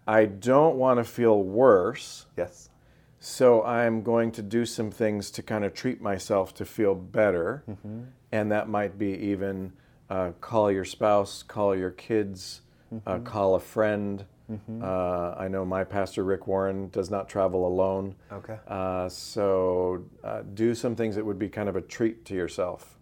I 0.07 0.25
don't 0.25 0.77
want 0.77 0.97
to 0.99 1.03
feel 1.03 1.43
worse. 1.43 2.25
yes 2.37 2.68
So 3.19 3.63
I'm 3.63 4.01
going 4.01 4.31
to 4.33 4.41
do 4.41 4.65
some 4.65 4.91
things 4.91 5.29
to 5.31 5.43
kind 5.43 5.65
of 5.65 5.73
treat 5.73 6.01
myself 6.01 6.53
to 6.55 6.65
feel 6.65 6.95
better. 6.95 7.63
Mm-hmm. 7.69 8.03
And 8.31 8.51
that 8.51 8.69
might 8.69 8.97
be 8.97 9.11
even 9.17 9.73
uh, 10.09 10.31
call 10.39 10.71
your 10.71 10.85
spouse, 10.85 11.43
call 11.43 11.75
your 11.75 11.91
kids, 11.91 12.61
Mm-hmm. 12.91 13.07
uh, 13.07 13.19
call 13.19 13.53
a 13.53 13.59
friend. 13.59 14.25
Uh, 14.81 15.35
I 15.37 15.47
know 15.47 15.63
my 15.63 15.83
pastor, 15.83 16.23
Rick 16.23 16.47
Warren, 16.47 16.89
does 16.89 17.11
not 17.11 17.29
travel 17.29 17.67
alone. 17.67 18.15
okay 18.31 18.57
Uh, 18.67 19.07
so 19.07 20.03
uh, 20.23 20.41
do 20.55 20.73
some 20.73 20.95
things 20.95 21.15
that 21.15 21.23
would 21.23 21.37
be 21.37 21.49
kind 21.49 21.69
of 21.69 21.75
a 21.75 21.81
treat 21.81 22.25
to 22.25 22.33
yourself. 22.33 22.97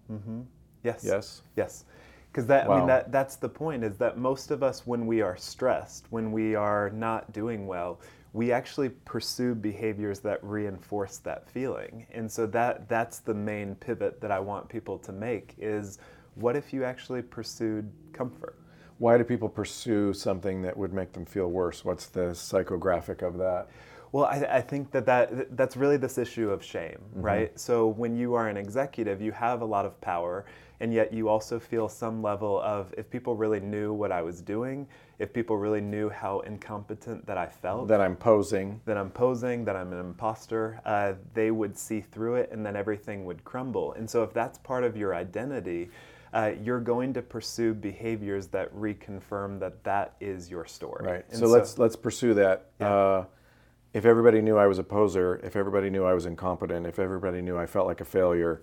yes 0.83 1.05
Yes? 1.05 1.41
yes 1.55 1.85
because 2.29 2.45
that 2.47 2.69
i 2.69 2.77
mean 2.77 2.85
that 2.87 3.11
that's 3.13 3.37
the 3.37 3.47
point 3.49 3.81
is 3.85 3.97
that 3.97 4.17
most 4.17 4.51
of 4.51 4.61
us 4.61 4.85
when 4.85 5.07
we 5.07 5.21
are 5.21 5.37
stressed 5.37 6.05
when 6.09 6.33
we 6.33 6.53
are 6.53 6.89
not 6.89 7.31
doing 7.31 7.65
well 7.65 7.99
we 8.33 8.51
actually 8.51 8.89
pursue 8.89 9.55
behaviors 9.55 10.19
that 10.19 10.43
reinforce 10.43 11.17
that 11.17 11.49
feeling 11.49 12.05
and 12.11 12.31
so 12.31 12.45
that 12.45 12.87
that's 12.89 13.19
the 13.19 13.33
main 13.33 13.75
pivot 13.75 14.19
that 14.21 14.31
i 14.31 14.39
want 14.39 14.67
people 14.69 14.97
to 14.97 15.11
make 15.11 15.55
is 15.57 15.99
what 16.35 16.55
if 16.55 16.71
you 16.71 16.83
actually 16.83 17.21
pursued 17.21 17.89
comfort 18.13 18.55
Why 18.99 19.17
do 19.17 19.23
people 19.23 19.49
pursue 19.49 20.13
something 20.13 20.61
that 20.63 20.75
would 20.75 20.93
make 20.93 21.13
them 21.13 21.25
feel 21.25 21.47
worse? 21.47 21.85
What's 21.85 22.07
the 22.07 22.31
psychographic 22.31 23.21
of 23.21 23.37
that? 23.37 23.67
Well, 24.11 24.25
I, 24.25 24.37
I 24.49 24.61
think 24.61 24.91
that, 24.91 25.05
that 25.05 25.55
that's 25.55 25.77
really 25.77 25.97
this 25.97 26.17
issue 26.17 26.49
of 26.49 26.63
shame, 26.63 26.97
mm-hmm. 27.11 27.21
right? 27.21 27.59
So 27.59 27.87
when 27.87 28.15
you 28.15 28.33
are 28.33 28.47
an 28.47 28.57
executive, 28.57 29.21
you 29.21 29.31
have 29.33 29.61
a 29.61 29.65
lot 29.65 29.85
of 29.85 29.99
power, 30.01 30.45
and 30.79 30.93
yet 30.93 31.13
you 31.13 31.27
also 31.29 31.59
feel 31.59 31.89
some 31.89 32.21
level 32.21 32.61
of 32.61 32.93
if 32.97 33.09
people 33.09 33.35
really 33.35 33.59
knew 33.59 33.93
what 33.93 34.11
I 34.11 34.21
was 34.21 34.41
doing, 34.41 34.87
if 35.19 35.33
people 35.33 35.57
really 35.57 35.81
knew 35.81 36.09
how 36.09 36.39
incompetent 36.41 37.25
that 37.25 37.37
I 37.37 37.47
felt, 37.47 37.87
That 37.87 38.01
I'm 38.01 38.15
posing. 38.15 38.81
that 38.85 38.97
I'm 38.97 39.09
posing, 39.09 39.65
that 39.65 39.75
I'm 39.75 39.91
an 39.93 39.99
imposter, 39.99 40.79
uh, 40.85 41.13
they 41.33 41.51
would 41.51 41.77
see 41.77 42.01
through 42.01 42.35
it, 42.35 42.49
and 42.51 42.65
then 42.65 42.75
everything 42.75 43.25
would 43.25 43.43
crumble. 43.43 43.93
And 43.93 44.09
so 44.09 44.23
if 44.23 44.33
that's 44.33 44.57
part 44.59 44.83
of 44.83 44.95
your 44.97 45.15
identity. 45.15 45.89
Uh, 46.33 46.51
you're 46.61 46.81
going 46.81 47.13
to 47.13 47.21
pursue 47.21 47.73
behaviors 47.73 48.47
that 48.47 48.71
reconfirm 48.75 49.59
that 49.61 49.81
that 49.85 50.13
is 50.19 50.49
your 50.51 50.65
story. 50.65 51.05
Right. 51.05 51.25
And 51.29 51.39
So, 51.39 51.47
let's 51.47 51.79
let's 51.79 51.95
pursue 51.95 52.33
that. 52.33 52.65
Uh, 52.81 53.23
if 53.93 54.05
everybody 54.05 54.41
knew 54.41 54.57
I 54.57 54.67
was 54.67 54.77
a 54.77 54.83
poser, 54.83 55.39
if 55.41 55.55
everybody 55.55 55.89
knew 55.89 56.03
I 56.03 56.13
was 56.13 56.25
incompetent, 56.25 56.85
if 56.85 56.99
everybody 56.99 57.41
knew 57.41 57.57
I 57.57 57.65
felt 57.65 57.87
like 57.87 58.01
a 58.01 58.05
failure, 58.05 58.61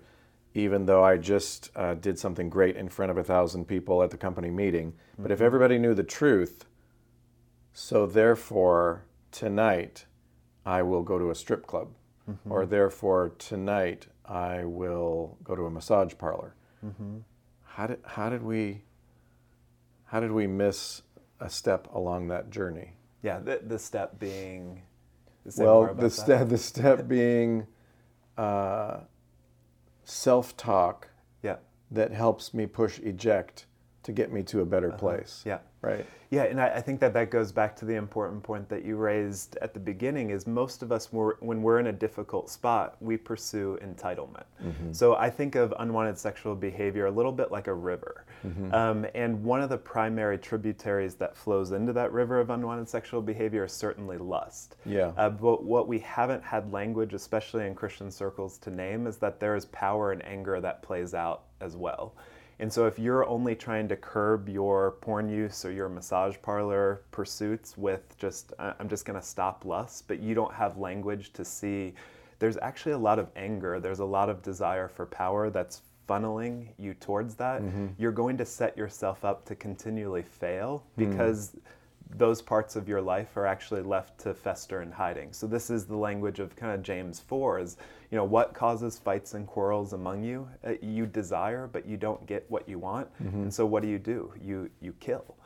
even 0.55 0.87
though 0.87 1.03
I 1.05 1.17
just 1.17 1.71
uh, 1.77 1.95
did 1.95 2.19
something 2.19 2.49
great 2.49 2.77
in 2.77 2.89
front 2.89 3.11
of 3.11 3.19
a 3.19 3.25
thousand 3.25 3.67
people 3.67 4.03
at 4.03 4.11
the 4.11 4.17
company 4.17 4.51
meeting, 4.51 4.95
but 5.19 5.31
if 5.33 5.41
everybody 5.41 5.79
knew 5.79 5.95
the 5.95 6.05
truth, 6.05 6.65
so 7.73 8.07
therefore 8.07 9.05
tonight 9.33 10.07
I 10.65 10.83
will 10.83 11.03
go 11.03 11.19
to 11.19 11.31
a 11.31 11.35
strip 11.35 11.67
club, 11.67 11.89
or 12.49 12.65
therefore 12.67 13.33
tonight 13.39 14.07
I 14.25 14.65
will 14.65 15.37
go 15.45 15.55
to 15.57 15.67
a 15.67 15.71
massage 15.71 16.15
parlor. 16.17 16.55
How 17.65 17.87
did 17.89 17.99
how 18.07 18.31
did 18.31 18.43
we 18.43 18.83
how 20.05 20.21
did 20.21 20.31
we 20.33 20.47
miss 20.47 21.03
a 21.41 21.51
step 21.51 21.89
along 21.93 22.29
that 22.29 22.51
journey? 22.51 22.93
Yeah, 23.23 23.41
the, 23.41 23.61
the 23.67 23.79
step 23.79 24.19
being. 24.21 24.83
Well, 25.65 25.83
the 25.95 26.11
step 26.11 26.49
the 26.49 26.59
step 26.59 27.09
being 27.09 27.67
uh, 28.39 29.01
self 30.05 30.57
talk 30.57 31.09
Yeah, 31.43 31.57
that 31.91 32.13
helps 32.13 32.55
me 32.55 32.67
push 32.67 32.99
eject 33.01 33.67
to 34.05 34.13
get 34.13 34.31
me 34.33 34.43
to 34.45 34.61
a 34.61 34.65
better 34.65 34.91
place. 34.91 35.43
yeah, 35.45 35.59
Right. 35.81 36.07
yeah, 36.31 36.45
and 36.45 36.61
I, 36.61 36.77
I 36.77 36.81
think 36.81 37.01
that 37.01 37.13
that 37.15 37.31
goes 37.31 37.53
back 37.53 37.75
to 37.77 37.85
the 37.85 37.95
important 37.95 38.43
point 38.43 38.69
that 38.69 38.85
you 38.85 38.97
raised 38.97 39.57
at 39.61 39.75
the 39.75 39.81
beginning. 39.81 40.31
Is 40.31 40.47
most 40.47 40.83
of 40.83 40.93
us, 40.93 41.13
were, 41.13 41.37
when 41.41 41.63
we're 41.63 41.79
in 41.79 41.89
a 41.89 41.93
difficult 41.93 42.49
spot, 42.51 42.97
we 43.01 43.17
pursue 43.17 43.79
entitlement. 43.83 44.45
So 44.93 45.15
I 45.17 45.29
think 45.31 45.55
of 45.57 45.75
unwanted 45.79 46.19
sexual 46.19 46.55
behavior 46.55 47.07
a 47.07 47.11
little 47.11 47.33
bit 47.33 47.51
like 47.51 47.67
a 47.67 47.75
river, 47.75 48.25
um, 48.73 49.07
and 49.15 49.43
one 49.43 49.63
of 49.63 49.71
the 49.71 49.79
primary 49.79 50.39
tributaries 50.39 51.15
that 51.17 51.35
flows 51.37 51.73
into 51.73 51.93
that 51.95 52.13
river 52.13 52.41
of 52.41 52.51
unwanted 52.51 52.89
sexual 52.89 53.23
behavior 53.23 53.65
is 53.65 53.73
certainly 53.73 54.19
lust. 54.19 54.77
Yeah. 54.85 55.13
Uh, 55.17 55.31
but 55.31 55.65
what 55.65 55.89
we 55.89 55.99
haven't 56.01 56.43
had 56.43 56.71
language, 56.73 57.15
especially 57.15 57.67
in 57.67 57.75
Christian 57.75 58.11
circles, 58.11 58.59
to 58.59 58.71
name 58.71 59.07
is 59.07 59.17
that 59.19 59.41
there 59.41 59.57
is 59.57 59.65
power 59.67 60.13
and 60.13 60.25
anger 60.27 60.61
that 60.61 60.83
plays 60.83 61.15
out 61.15 61.45
as 61.61 61.75
well. 61.77 62.15
And 62.59 62.73
so, 62.73 62.87
if 62.87 62.99
you're 62.99 63.27
only 63.27 63.55
trying 63.55 63.89
to 63.89 63.97
curb 63.97 64.49
your 64.49 64.93
porn 65.01 65.29
use 65.29 65.65
or 65.65 65.73
your 65.73 65.89
massage 65.89 66.37
parlor 66.43 67.03
pursuits 67.11 67.77
with 67.77 68.17
just, 68.19 68.53
"I- 68.59 68.75
I'm 68.79 68.89
just 68.89 69.05
going 69.05 69.19
to 69.19 69.27
stop 69.27 69.65
lust, 69.65 70.07
but 70.09 70.21
you 70.21 70.35
don't 70.35 70.55
have 70.55 70.79
language 70.79 71.33
to 71.35 71.45
see, 71.45 71.95
there's 72.39 72.57
actually 72.59 72.93
a 72.93 72.99
lot 72.99 73.19
of 73.19 73.29
anger, 73.37 73.81
there's 73.81 74.01
a 74.01 74.05
lot 74.05 74.29
of 74.29 74.43
desire 74.43 74.89
for 74.89 75.07
power 75.07 75.51
that's 75.51 75.83
funneling 76.09 76.69
you 76.79 76.95
towards 76.95 77.35
that. 77.37 77.63
Mm-hmm. 77.63 77.87
You're 77.99 78.13
going 78.13 78.37
to 78.39 78.45
set 78.45 78.77
yourself 78.77 79.25
up 79.25 79.45
to 79.47 79.55
continually 79.55 80.23
fail 80.23 80.85
hmm. 80.95 81.11
because 81.11 81.57
those 82.17 82.41
parts 82.41 82.77
of 82.77 82.89
your 82.89 83.01
life 83.01 83.37
are 83.37 83.47
actually 83.47 83.83
left 83.83 84.19
to 84.21 84.35
fester 84.35 84.83
in 84.83 84.93
hiding. 84.93 85.33
So 85.33 85.47
this 85.47 85.69
is 85.69 85.85
the 85.85 85.97
language 85.97 86.39
of 86.39 86.55
kind 86.55 86.73
of 86.73 86.83
James 86.83 87.19
4 87.21 87.59
is, 87.59 87.77
you 88.11 88.17
know, 88.17 88.25
what 88.25 88.55
causes 88.55 88.99
fights 88.99 89.35
and 89.35 89.47
quarrels 89.47 89.93
among 89.93 90.23
you? 90.23 90.49
Uh, 90.65 90.75
you 90.81 91.07
desire, 91.07 91.69
but 91.73 91.87
you 91.87 91.97
don't 91.97 92.25
get 92.27 92.45
what 92.49 92.69
you 92.69 92.79
want. 92.79 93.09
And 93.43 93.53
so 93.53 93.67
what 93.67 93.83
do 93.83 93.89
you 93.89 93.99
do? 93.99 94.33
You 94.41 94.71
you 94.81 94.93
kill. 95.01 95.37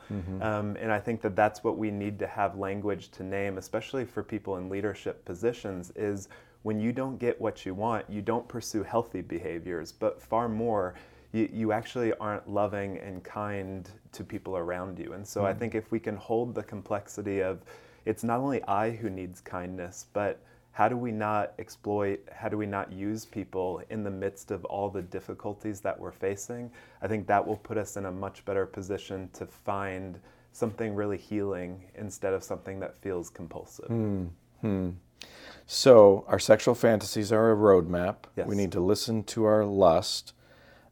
Um, 0.41 0.75
and 0.79 0.91
I 0.91 0.99
think 0.99 1.21
that 1.21 1.35
that's 1.35 1.63
what 1.63 1.77
we 1.77 1.91
need 1.91 2.19
to 2.19 2.27
have 2.27 2.57
language 2.57 3.09
to 3.11 3.23
name, 3.23 3.57
especially 3.57 4.05
for 4.05 4.23
people 4.23 4.57
in 4.57 4.69
leadership 4.69 5.23
positions, 5.25 5.91
is 5.95 6.29
when 6.63 6.79
you 6.79 6.91
don't 6.91 7.17
get 7.17 7.39
what 7.39 7.65
you 7.65 7.73
want, 7.73 8.05
you 8.09 8.21
don't 8.21 8.47
pursue 8.47 8.83
healthy 8.83 9.21
behaviors, 9.21 9.91
but 9.91 10.21
far 10.21 10.49
more, 10.49 10.93
you, 11.31 11.49
you 11.51 11.71
actually 11.71 12.13
aren't 12.15 12.49
loving 12.49 12.97
and 12.97 13.23
kind 13.23 13.89
to 14.11 14.23
people 14.23 14.57
around 14.57 14.97
you. 14.99 15.13
And 15.13 15.27
so 15.27 15.45
I 15.45 15.53
hmm. 15.53 15.59
think 15.59 15.75
if 15.75 15.91
we 15.91 15.99
can 15.99 16.15
hold 16.15 16.55
the 16.55 16.63
complexity 16.63 17.41
of 17.41 17.61
it's 18.05 18.23
not 18.23 18.39
only 18.39 18.63
I 18.63 18.91
who 18.91 19.09
needs 19.09 19.41
kindness, 19.41 20.07
but 20.13 20.39
how 20.71 20.87
do 20.87 20.95
we 20.95 21.11
not 21.11 21.53
exploit, 21.59 22.21
how 22.31 22.47
do 22.47 22.57
we 22.57 22.65
not 22.65 22.91
use 22.91 23.25
people 23.25 23.81
in 23.89 24.03
the 24.03 24.09
midst 24.09 24.49
of 24.49 24.63
all 24.65 24.89
the 24.89 25.01
difficulties 25.01 25.81
that 25.81 25.99
we're 25.99 26.11
facing? 26.11 26.71
I 27.01 27.07
think 27.07 27.27
that 27.27 27.45
will 27.45 27.57
put 27.57 27.77
us 27.77 27.97
in 27.97 28.05
a 28.05 28.11
much 28.11 28.45
better 28.45 28.65
position 28.65 29.29
to 29.33 29.45
find 29.45 30.19
something 30.53 30.95
really 30.95 31.17
healing 31.17 31.83
instead 31.95 32.33
of 32.33 32.43
something 32.43 32.79
that 32.79 32.95
feels 32.97 33.29
compulsive. 33.29 33.87
Hmm. 33.87 34.25
Hmm. 34.61 34.89
So, 35.65 36.25
our 36.27 36.39
sexual 36.39 36.75
fantasies 36.75 37.31
are 37.31 37.51
a 37.51 37.55
roadmap. 37.55 38.15
Yes. 38.35 38.47
We 38.47 38.55
need 38.55 38.71
to 38.71 38.79
listen 38.79 39.23
to 39.25 39.43
our 39.43 39.65
lust. 39.65 40.33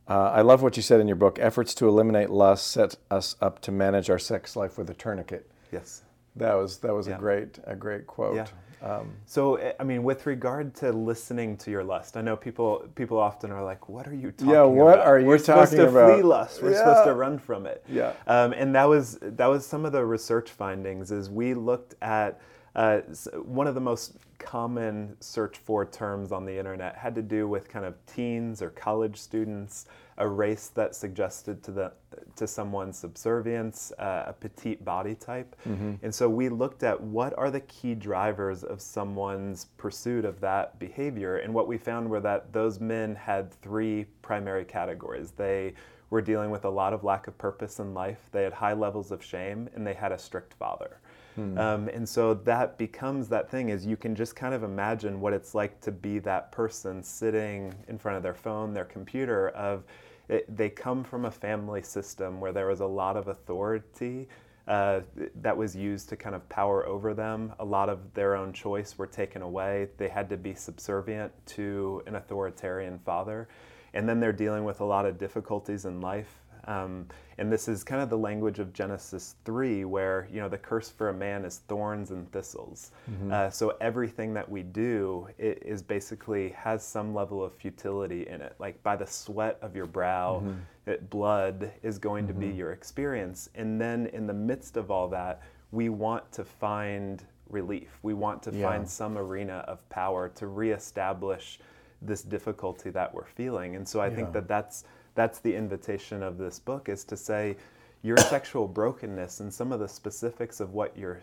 Uh, 0.10 0.32
I 0.34 0.42
love 0.42 0.62
what 0.62 0.78
you 0.78 0.84
said 0.84 1.00
in 1.02 1.08
your 1.08 1.18
book. 1.18 1.38
Efforts 1.40 1.74
to 1.76 1.88
eliminate 1.88 2.30
lust 2.30 2.68
set 2.68 2.96
us 3.12 3.36
up 3.42 3.60
to 3.62 3.72
manage 3.72 4.10
our 4.10 4.20
sex 4.20 4.56
life 4.56 4.78
with 4.78 4.90
a 4.90 4.94
tourniquet. 4.94 5.50
Yes. 5.72 6.04
That 6.36 6.54
was 6.54 6.78
that 6.80 6.94
was 6.94 7.08
Yeah. 7.08 7.16
a 7.16 7.20
great 7.20 7.60
a 7.66 7.76
great 7.76 8.08
quote. 8.08 8.36
Yeah. 8.36 8.46
Um, 8.80 9.14
So, 9.26 9.56
eh, 9.56 9.74
I 9.80 9.84
mean, 9.84 10.04
with 10.04 10.28
regard 10.28 10.76
to 10.76 10.92
listening 10.92 11.58
to 11.58 11.72
your 11.72 11.84
lust, 11.84 12.16
I 12.16 12.22
know 12.22 12.36
people 12.38 12.84
people 12.94 13.18
often 13.18 13.52
are 13.52 13.64
like, 13.64 13.90
"What 13.90 14.08
are 14.08 14.14
you 14.14 14.32
talking 14.32 14.50
about?" 14.54 14.68
Yeah, 14.68 14.84
what 14.84 14.94
about? 14.94 15.08
are 15.08 15.20
you 15.20 15.26
We're 15.26 15.40
supposed 15.40 15.72
talking 15.72 15.86
to 15.86 15.90
about?" 16.00 16.14
flee 16.14 16.22
lust. 16.22 16.62
We're 16.62 16.76
supposed 16.76 17.06
to 17.06 17.14
run 17.16 17.40
from 17.40 17.66
it." 17.66 17.84
Yeah. 17.90 18.14
Um, 18.28 18.54
and 18.54 18.76
that 18.76 18.86
was 18.86 19.18
that 19.22 19.48
was 19.48 19.66
some 19.66 19.84
of 19.84 19.94
the 19.94 20.06
research 20.06 20.52
findings. 20.52 21.12
Is 21.12 21.30
we 21.30 21.56
looked 21.56 21.96
at 22.04 22.40
uh, 22.78 23.00
one 23.44 23.66
of 23.68 23.74
the 23.76 23.82
most 23.82 24.18
common 24.38 25.18
search 25.20 25.58
for 25.58 25.84
terms 25.84 26.32
on 26.32 26.46
the 26.46 26.56
internet 26.58 26.96
had 26.96 27.16
to 27.16 27.24
do 27.24 27.48
with 27.48 27.68
kind 27.68 27.84
of 27.86 27.96
teens 28.06 28.62
or 28.62 28.70
college 28.70 29.18
students, 29.18 29.88
a 30.20 30.28
race 30.28 30.68
that 30.70 30.96
suggested 30.96 31.64
to 31.64 31.72
the 31.72 31.92
to 32.36 32.46
someone 32.48 32.94
subservience, 32.94 33.92
uh, 33.98 34.26
a 34.28 34.34
petite 34.34 34.86
body 34.86 35.16
type, 35.16 35.56
and 36.04 36.14
so 36.14 36.30
we 36.30 36.50
looked 36.50 36.84
at 36.84 37.02
what 37.02 37.36
are 37.38 37.50
the 37.50 37.62
key 37.62 37.96
drivers 37.96 38.64
of 38.64 38.80
someone's 38.80 39.66
pursuit 39.78 40.24
of 40.24 40.40
that 40.40 40.78
behavior, 40.78 41.38
and 41.38 41.52
what 41.52 41.68
we 41.68 41.80
found 41.80 42.08
were 42.08 42.20
that 42.20 42.54
those 42.54 42.80
men 42.80 43.16
had 43.16 43.52
three 43.62 44.06
primary 44.22 44.66
categories. 44.66 45.32
They 45.32 45.74
were 46.12 46.22
dealing 46.22 46.52
with 46.52 46.66
a 46.66 46.70
lot 46.70 46.94
of 46.94 47.04
lack 47.04 47.28
of 47.28 47.38
purpose 47.38 47.80
in 47.80 47.94
life. 47.96 48.30
They 48.32 48.44
had 48.44 48.54
high 48.54 48.74
levels 48.74 49.12
of 49.12 49.24
shame, 49.24 49.68
and 49.76 49.86
they 49.86 49.94
had 49.96 50.12
a 50.12 50.18
strict 50.18 50.54
father. 50.54 51.00
Um, 51.38 51.90
and 51.90 52.08
so 52.08 52.34
that 52.34 52.78
becomes 52.78 53.30
that 53.30 53.50
thing 53.50 53.70
is 53.70 53.86
you 53.86 53.98
can 53.98 54.16
just 54.16 54.36
kind 54.36 54.54
of 54.54 54.64
imagine 54.64 55.22
what 55.22 55.34
it's 55.34 55.54
like 55.54 55.80
to 55.82 55.92
be 55.92 56.20
that 56.20 56.52
person 56.52 57.04
sitting 57.04 57.74
in 57.88 57.98
front 57.98 58.18
of 58.18 58.24
their 58.24 58.34
phone, 58.34 58.74
their 58.74 58.86
computer. 58.86 59.50
Of 59.50 59.84
it, 60.30 60.56
they 60.56 60.70
come 60.70 61.04
from 61.04 61.26
a 61.26 61.32
family 61.32 61.82
system 61.84 62.40
where 62.40 62.52
there 62.52 62.68
was 62.68 62.80
a 62.80 62.88
lot 62.88 63.18
of 63.18 63.28
authority 63.28 64.28
uh, 64.68 65.02
that 65.42 65.56
was 65.56 65.76
used 65.76 66.10
to 66.10 66.18
kind 66.18 66.36
of 66.36 66.48
power 66.50 66.86
over 66.86 67.14
them. 67.14 67.54
A 67.60 67.66
lot 67.66 67.88
of 67.88 68.14
their 68.14 68.36
own 68.36 68.52
choice 68.52 68.98
were 68.98 69.08
taken 69.08 69.42
away. 69.42 69.88
They 69.98 70.10
had 70.10 70.30
to 70.30 70.38
be 70.38 70.54
subservient 70.54 71.32
to 71.48 72.04
an 72.06 72.16
authoritarian 72.16 73.00
father. 73.00 73.48
And 73.94 74.10
then 74.10 74.20
they're 74.20 74.34
dealing 74.34 74.66
with 74.66 74.82
a 74.82 74.86
lot 74.86 75.06
of 75.06 75.18
difficulties 75.18 75.86
in 75.86 76.02
life. 76.02 76.44
Um, 76.68 77.08
and 77.38 77.52
this 77.52 77.68
is 77.68 77.84
kind 77.84 78.02
of 78.02 78.10
the 78.10 78.18
language 78.18 78.60
of 78.60 78.74
Genesis 78.74 79.36
3, 79.46 79.86
where, 79.86 80.28
you 80.32 80.42
know, 80.42 80.50
the 80.50 80.58
curse 80.58 80.90
for 80.90 81.10
a 81.10 81.14
man 81.14 81.46
is 81.46 81.60
thorns 81.68 82.12
and 82.12 82.30
thistles. 82.32 82.92
Uh, 83.32 83.50
so 83.50 83.76
everything 83.80 84.34
that 84.34 84.50
we 84.50 84.64
do 84.64 85.28
is 85.38 85.82
basically 85.82 86.50
has 86.50 86.86
some 86.86 87.14
level 87.14 87.44
of 87.44 87.54
futility 87.54 88.28
in 88.28 88.42
it. 88.42 88.56
Like 88.60 88.82
by 88.84 88.96
the 88.96 89.08
sweat 89.08 89.58
of 89.62 89.76
your 89.76 89.86
brow, 89.86 90.44
it, 90.86 91.10
blood 91.10 91.72
is 91.84 91.98
going 92.00 92.28
to 92.28 92.34
be 92.34 92.48
your 92.48 92.72
experience. 92.74 93.50
And 93.56 93.80
then 93.80 94.08
in 94.08 94.28
the 94.28 94.34
midst 94.34 94.76
of 94.78 94.92
all 94.92 95.08
that, 95.10 95.42
we 95.72 95.90
want 95.90 96.30
to 96.34 96.44
find 96.44 97.24
relief. 97.50 97.98
We 98.04 98.14
want 98.14 98.44
to 98.44 98.52
Yeah. 98.52 98.68
find 98.70 98.90
some 98.90 99.18
arena 99.18 99.64
of 99.68 99.88
power 99.90 100.28
to 100.30 100.48
reestablish 100.48 101.60
this 102.02 102.22
difficulty 102.24 102.90
that 102.92 103.14
we're 103.14 103.26
feeling. 103.26 103.76
And 103.76 103.88
so 103.88 104.00
I 104.02 104.10
think 104.10 104.32
that 104.34 104.48
that's 104.48 104.84
that's 105.18 105.40
the 105.40 105.54
invitation 105.54 106.22
of 106.22 106.38
this 106.38 106.60
book 106.60 106.90
is 106.90 107.04
to 107.04 107.18
say 107.18 107.58
your 108.04 108.18
sexual 108.30 108.68
brokenness 108.68 109.42
and 109.42 109.54
some 109.54 109.74
of 109.74 109.80
the 109.82 109.88
specifics 109.88 110.60
of 110.62 110.74
what 110.74 110.96
you're 110.96 111.22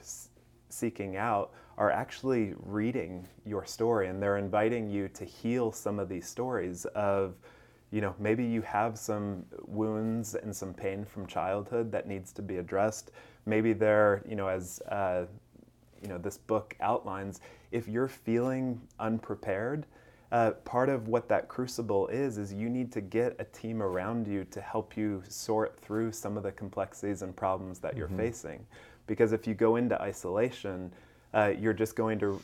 seeking 0.68 1.16
out 1.16 1.52
are 1.78 1.90
actually 1.90 2.54
reading 2.58 3.26
your 3.46 3.64
story 3.64 4.08
and 4.08 4.20
they're 4.20 4.36
inviting 4.36 4.90
you 4.90 5.08
to 5.08 5.24
heal 5.24 5.70
some 5.70 5.98
of 6.00 6.08
these 6.08 6.26
stories 6.26 6.84
of 6.96 7.36
you 7.92 8.00
know 8.00 8.14
maybe 8.18 8.44
you 8.44 8.60
have 8.62 8.98
some 8.98 9.44
wounds 9.66 10.34
and 10.34 10.54
some 10.54 10.74
pain 10.74 11.04
from 11.04 11.26
childhood 11.28 11.92
that 11.92 12.08
needs 12.08 12.32
to 12.32 12.42
be 12.42 12.56
addressed. 12.56 13.12
Maybe 13.46 13.72
they're 13.72 14.24
you 14.28 14.34
know 14.34 14.48
as 14.48 14.80
uh, 14.88 15.26
you 16.02 16.08
know 16.08 16.18
this 16.18 16.36
book 16.36 16.74
outlines 16.80 17.40
if 17.70 17.86
you're 17.86 18.08
feeling 18.08 18.80
unprepared 18.98 19.86
uh, 20.34 20.50
part 20.64 20.88
of 20.88 21.06
what 21.06 21.28
that 21.28 21.46
crucible 21.46 22.08
is 22.08 22.38
is 22.38 22.52
you 22.52 22.68
need 22.68 22.90
to 22.90 23.00
get 23.00 23.36
a 23.38 23.44
team 23.44 23.80
around 23.80 24.26
you 24.26 24.44
to 24.50 24.60
help 24.60 24.96
you 24.96 25.22
sort 25.28 25.78
through 25.78 26.10
some 26.10 26.36
of 26.36 26.42
the 26.42 26.50
complexities 26.50 27.22
and 27.22 27.36
problems 27.36 27.78
that 27.78 27.96
you're 27.96 28.08
facing. 28.16 28.66
Because 29.06 29.32
if 29.32 29.46
you 29.46 29.54
go 29.54 29.76
into 29.76 30.00
isolation 30.02 30.92
uh, 31.34 31.52
you're 31.56 31.72
just 31.72 31.94
going 31.94 32.18
to 32.18 32.40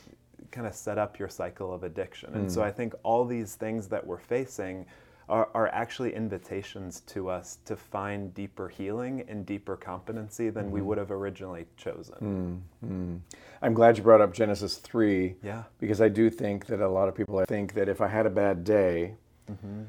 kind 0.53 0.69
of 0.69 0.75
set 0.75 0.99
up 0.99 1.19
your 1.19 1.29
cycle 1.29 1.75
of 1.75 1.83
addiction. 1.83 2.33
And 2.35 2.51
so 2.51 2.63
i 2.63 2.71
think 2.71 2.95
all 3.03 3.25
these 3.25 3.57
things 3.57 3.89
that 3.89 4.07
we're 4.07 4.19
facing 4.19 4.87
are, 5.31 5.49
are 5.55 5.69
actually 5.69 6.15
invitations 6.15 7.01
to 7.01 7.31
us 7.31 7.59
to 7.65 7.77
find 7.77 8.35
deeper 8.35 8.69
healing 8.69 9.25
and 9.29 9.47
deeper 9.47 9.77
competency 9.77 10.51
than 10.51 10.71
we 10.71 10.81
mm-hmm. 10.81 10.89
would 10.89 10.99
have 10.99 11.11
originally 11.11 11.67
chosen. 11.77 12.63
Mm-hmm. 12.83 13.17
I'm 13.63 13.75
glad 13.75 13.97
you 13.97 14.03
brought 14.03 14.21
up 14.21 14.35
Genesis 14.35 14.77
3 14.77 15.37
Yeah. 15.43 15.63
because 15.79 16.01
I 16.01 16.09
do 16.09 16.29
think 16.29 16.67
that 16.67 16.81
a 16.81 16.89
lot 16.89 17.09
of 17.09 17.15
people 17.15 17.43
think 17.47 17.75
that 17.75 17.89
if 17.89 18.01
I 18.01 18.09
had 18.09 18.27
a 18.27 18.31
bad 18.31 18.65
day, 18.65 19.15
mm-hmm. 19.51 19.85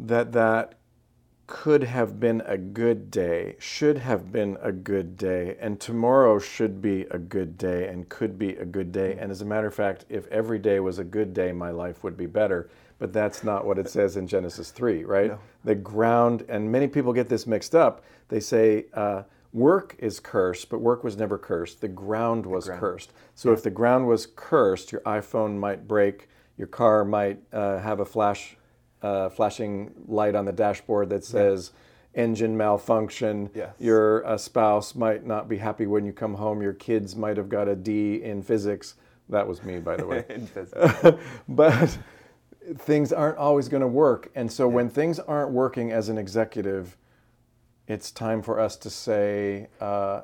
that 0.00 0.32
that 0.32 0.74
could 1.50 1.82
have 1.82 2.20
been 2.20 2.40
a 2.46 2.56
good 2.56 3.10
day, 3.10 3.56
should 3.58 3.98
have 3.98 4.30
been 4.30 4.56
a 4.62 4.70
good 4.70 5.16
day, 5.16 5.56
and 5.60 5.80
tomorrow 5.80 6.38
should 6.38 6.80
be 6.80 7.02
a 7.10 7.18
good 7.18 7.58
day 7.58 7.88
and 7.88 8.08
could 8.08 8.38
be 8.38 8.50
a 8.54 8.64
good 8.64 8.92
day. 8.92 9.16
And 9.18 9.32
as 9.32 9.42
a 9.42 9.44
matter 9.44 9.66
of 9.66 9.74
fact, 9.74 10.04
if 10.08 10.28
every 10.28 10.60
day 10.60 10.78
was 10.78 11.00
a 11.00 11.04
good 11.04 11.34
day, 11.34 11.50
my 11.50 11.70
life 11.70 12.04
would 12.04 12.16
be 12.16 12.26
better. 12.26 12.70
But 13.00 13.12
that's 13.12 13.42
not 13.42 13.66
what 13.66 13.78
it 13.78 13.90
says 13.90 14.16
in 14.16 14.28
Genesis 14.28 14.70
3, 14.70 15.04
right? 15.04 15.30
No. 15.32 15.38
The 15.64 15.74
ground, 15.74 16.44
and 16.48 16.70
many 16.70 16.86
people 16.86 17.12
get 17.12 17.28
this 17.28 17.48
mixed 17.48 17.74
up. 17.74 18.04
They 18.28 18.40
say, 18.40 18.86
uh, 18.94 19.24
work 19.52 19.96
is 19.98 20.20
cursed, 20.20 20.70
but 20.70 20.78
work 20.78 21.02
was 21.02 21.16
never 21.16 21.36
cursed. 21.36 21.80
The 21.80 21.88
ground 21.88 22.46
was 22.46 22.66
ground. 22.66 22.80
cursed. 22.80 23.12
So 23.34 23.52
if 23.52 23.64
the 23.64 23.70
ground 23.70 24.06
was 24.06 24.28
cursed, 24.36 24.92
your 24.92 25.00
iPhone 25.00 25.58
might 25.58 25.88
break, 25.88 26.28
your 26.56 26.68
car 26.68 27.04
might 27.04 27.42
uh, 27.52 27.80
have 27.80 27.98
a 27.98 28.04
flash, 28.04 28.56
uh, 29.02 29.28
flashing 29.28 29.92
light 30.06 30.34
on 30.34 30.44
the 30.44 30.52
dashboard 30.52 31.10
that 31.10 31.24
says 31.24 31.72
engine 32.14 32.56
malfunction. 32.56 33.50
Yes. 33.54 33.74
Your 33.78 34.26
uh, 34.26 34.36
spouse 34.36 34.94
might 34.94 35.26
not 35.26 35.48
be 35.48 35.58
happy 35.58 35.86
when 35.86 36.04
you 36.04 36.12
come 36.12 36.34
home. 36.34 36.62
Your 36.62 36.72
kids 36.72 37.16
might 37.16 37.36
have 37.36 37.48
got 37.48 37.68
a 37.68 37.76
D 37.76 38.22
in 38.22 38.42
physics. 38.42 38.94
That 39.28 39.46
was 39.46 39.62
me, 39.62 39.78
by 39.78 39.96
the 39.96 40.06
way. 40.06 40.24
In 40.28 40.46
physics. 40.46 41.16
but 41.48 41.98
things 42.78 43.12
aren't 43.12 43.38
always 43.38 43.68
going 43.68 43.80
to 43.80 43.86
work. 43.86 44.30
And 44.34 44.50
so 44.50 44.66
when 44.66 44.88
things 44.90 45.20
aren't 45.20 45.52
working 45.52 45.92
as 45.92 46.08
an 46.08 46.18
executive, 46.18 46.96
it's 47.86 48.10
time 48.10 48.42
for 48.42 48.58
us 48.58 48.76
to 48.78 48.90
say 48.90 49.68
uh, 49.80 50.22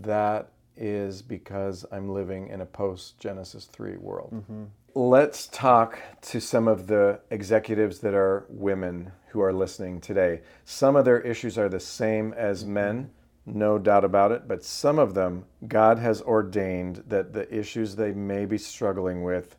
that 0.00 0.50
is 0.76 1.20
because 1.22 1.84
I'm 1.92 2.08
living 2.08 2.48
in 2.48 2.62
a 2.62 2.66
post 2.66 3.18
Genesis 3.18 3.66
3 3.66 3.98
world. 3.98 4.32
Let's 4.98 5.46
talk 5.46 6.00
to 6.22 6.40
some 6.40 6.66
of 6.66 6.88
the 6.88 7.20
executives 7.30 8.00
that 8.00 8.14
are 8.14 8.46
women 8.48 9.12
who 9.28 9.40
are 9.40 9.52
listening 9.52 10.00
today. 10.00 10.40
Some 10.64 10.96
of 10.96 11.04
their 11.04 11.20
issues 11.20 11.56
are 11.56 11.68
the 11.68 11.78
same 11.78 12.32
as 12.32 12.64
men, 12.64 13.08
no 13.46 13.78
doubt 13.78 14.04
about 14.04 14.32
it, 14.32 14.48
but 14.48 14.64
some 14.64 14.98
of 14.98 15.14
them, 15.14 15.44
God 15.68 16.00
has 16.00 16.20
ordained 16.22 17.04
that 17.06 17.32
the 17.32 17.48
issues 17.56 17.94
they 17.94 18.10
may 18.10 18.44
be 18.44 18.58
struggling 18.58 19.22
with 19.22 19.54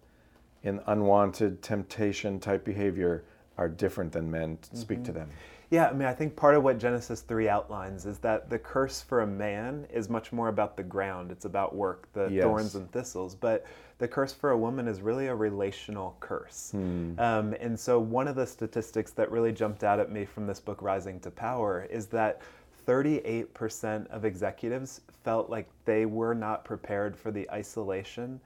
in 0.64 0.82
unwanted 0.88 1.62
temptation 1.62 2.42
type 2.42 2.66
behavior 2.66 3.24
are 3.58 3.70
different 3.70 4.12
than 4.12 4.30
men. 4.30 4.58
Speak 4.74 5.06
to 5.06 5.12
mm-hmm. 5.12 5.20
them. 5.20 5.30
Yeah, 5.70 5.88
I 5.88 5.94
mean, 5.94 6.08
I 6.08 6.14
think 6.14 6.36
part 6.36 6.56
of 6.56 6.64
what 6.64 6.80
Genesis 6.80 7.22
3 7.22 7.48
outlines 7.48 8.06
is 8.06 8.18
that 8.20 8.50
the 8.50 8.58
curse 8.58 9.02
for 9.02 9.22
a 9.22 9.28
man 9.28 9.86
is 9.94 10.10
much 10.10 10.32
more 10.34 10.48
about 10.48 10.76
the 10.76 10.84
ground. 10.84 11.32
It's 11.32 11.46
about 11.46 11.76
work, 11.76 12.10
the 12.14 12.28
Yes. 12.28 12.44
thorns 12.44 12.76
and 12.76 12.92
thistles. 12.92 13.36
But 13.36 13.66
the 14.00 14.08
curse 14.08 14.34
for 14.34 14.52
a 14.52 14.58
woman 14.58 14.88
is 14.88 15.02
really 15.02 15.28
a 15.28 15.36
relational 15.36 16.16
curse. 16.20 16.74
Um, 16.74 17.54
and 17.60 17.80
so, 17.80 18.00
one 18.00 18.28
of 18.28 18.36
the 18.36 18.48
statistics 18.48 19.12
that 19.12 19.30
really 19.30 19.52
jumped 19.52 19.84
out 19.84 20.00
at 20.00 20.12
me 20.12 20.26
from 20.26 20.48
this 20.48 20.60
book, 20.60 20.82
Rising 20.82 21.20
to 21.20 21.30
Power, 21.32 21.86
is 21.92 22.08
that 22.08 22.42
38% 22.88 24.08
of 24.08 24.26
executives 24.26 25.02
felt 25.24 25.50
like 25.50 25.70
they 25.86 26.06
were 26.06 26.34
not 26.34 26.64
prepared 26.66 27.16
for 27.16 27.30
the 27.30 27.50
isolation 27.52 28.40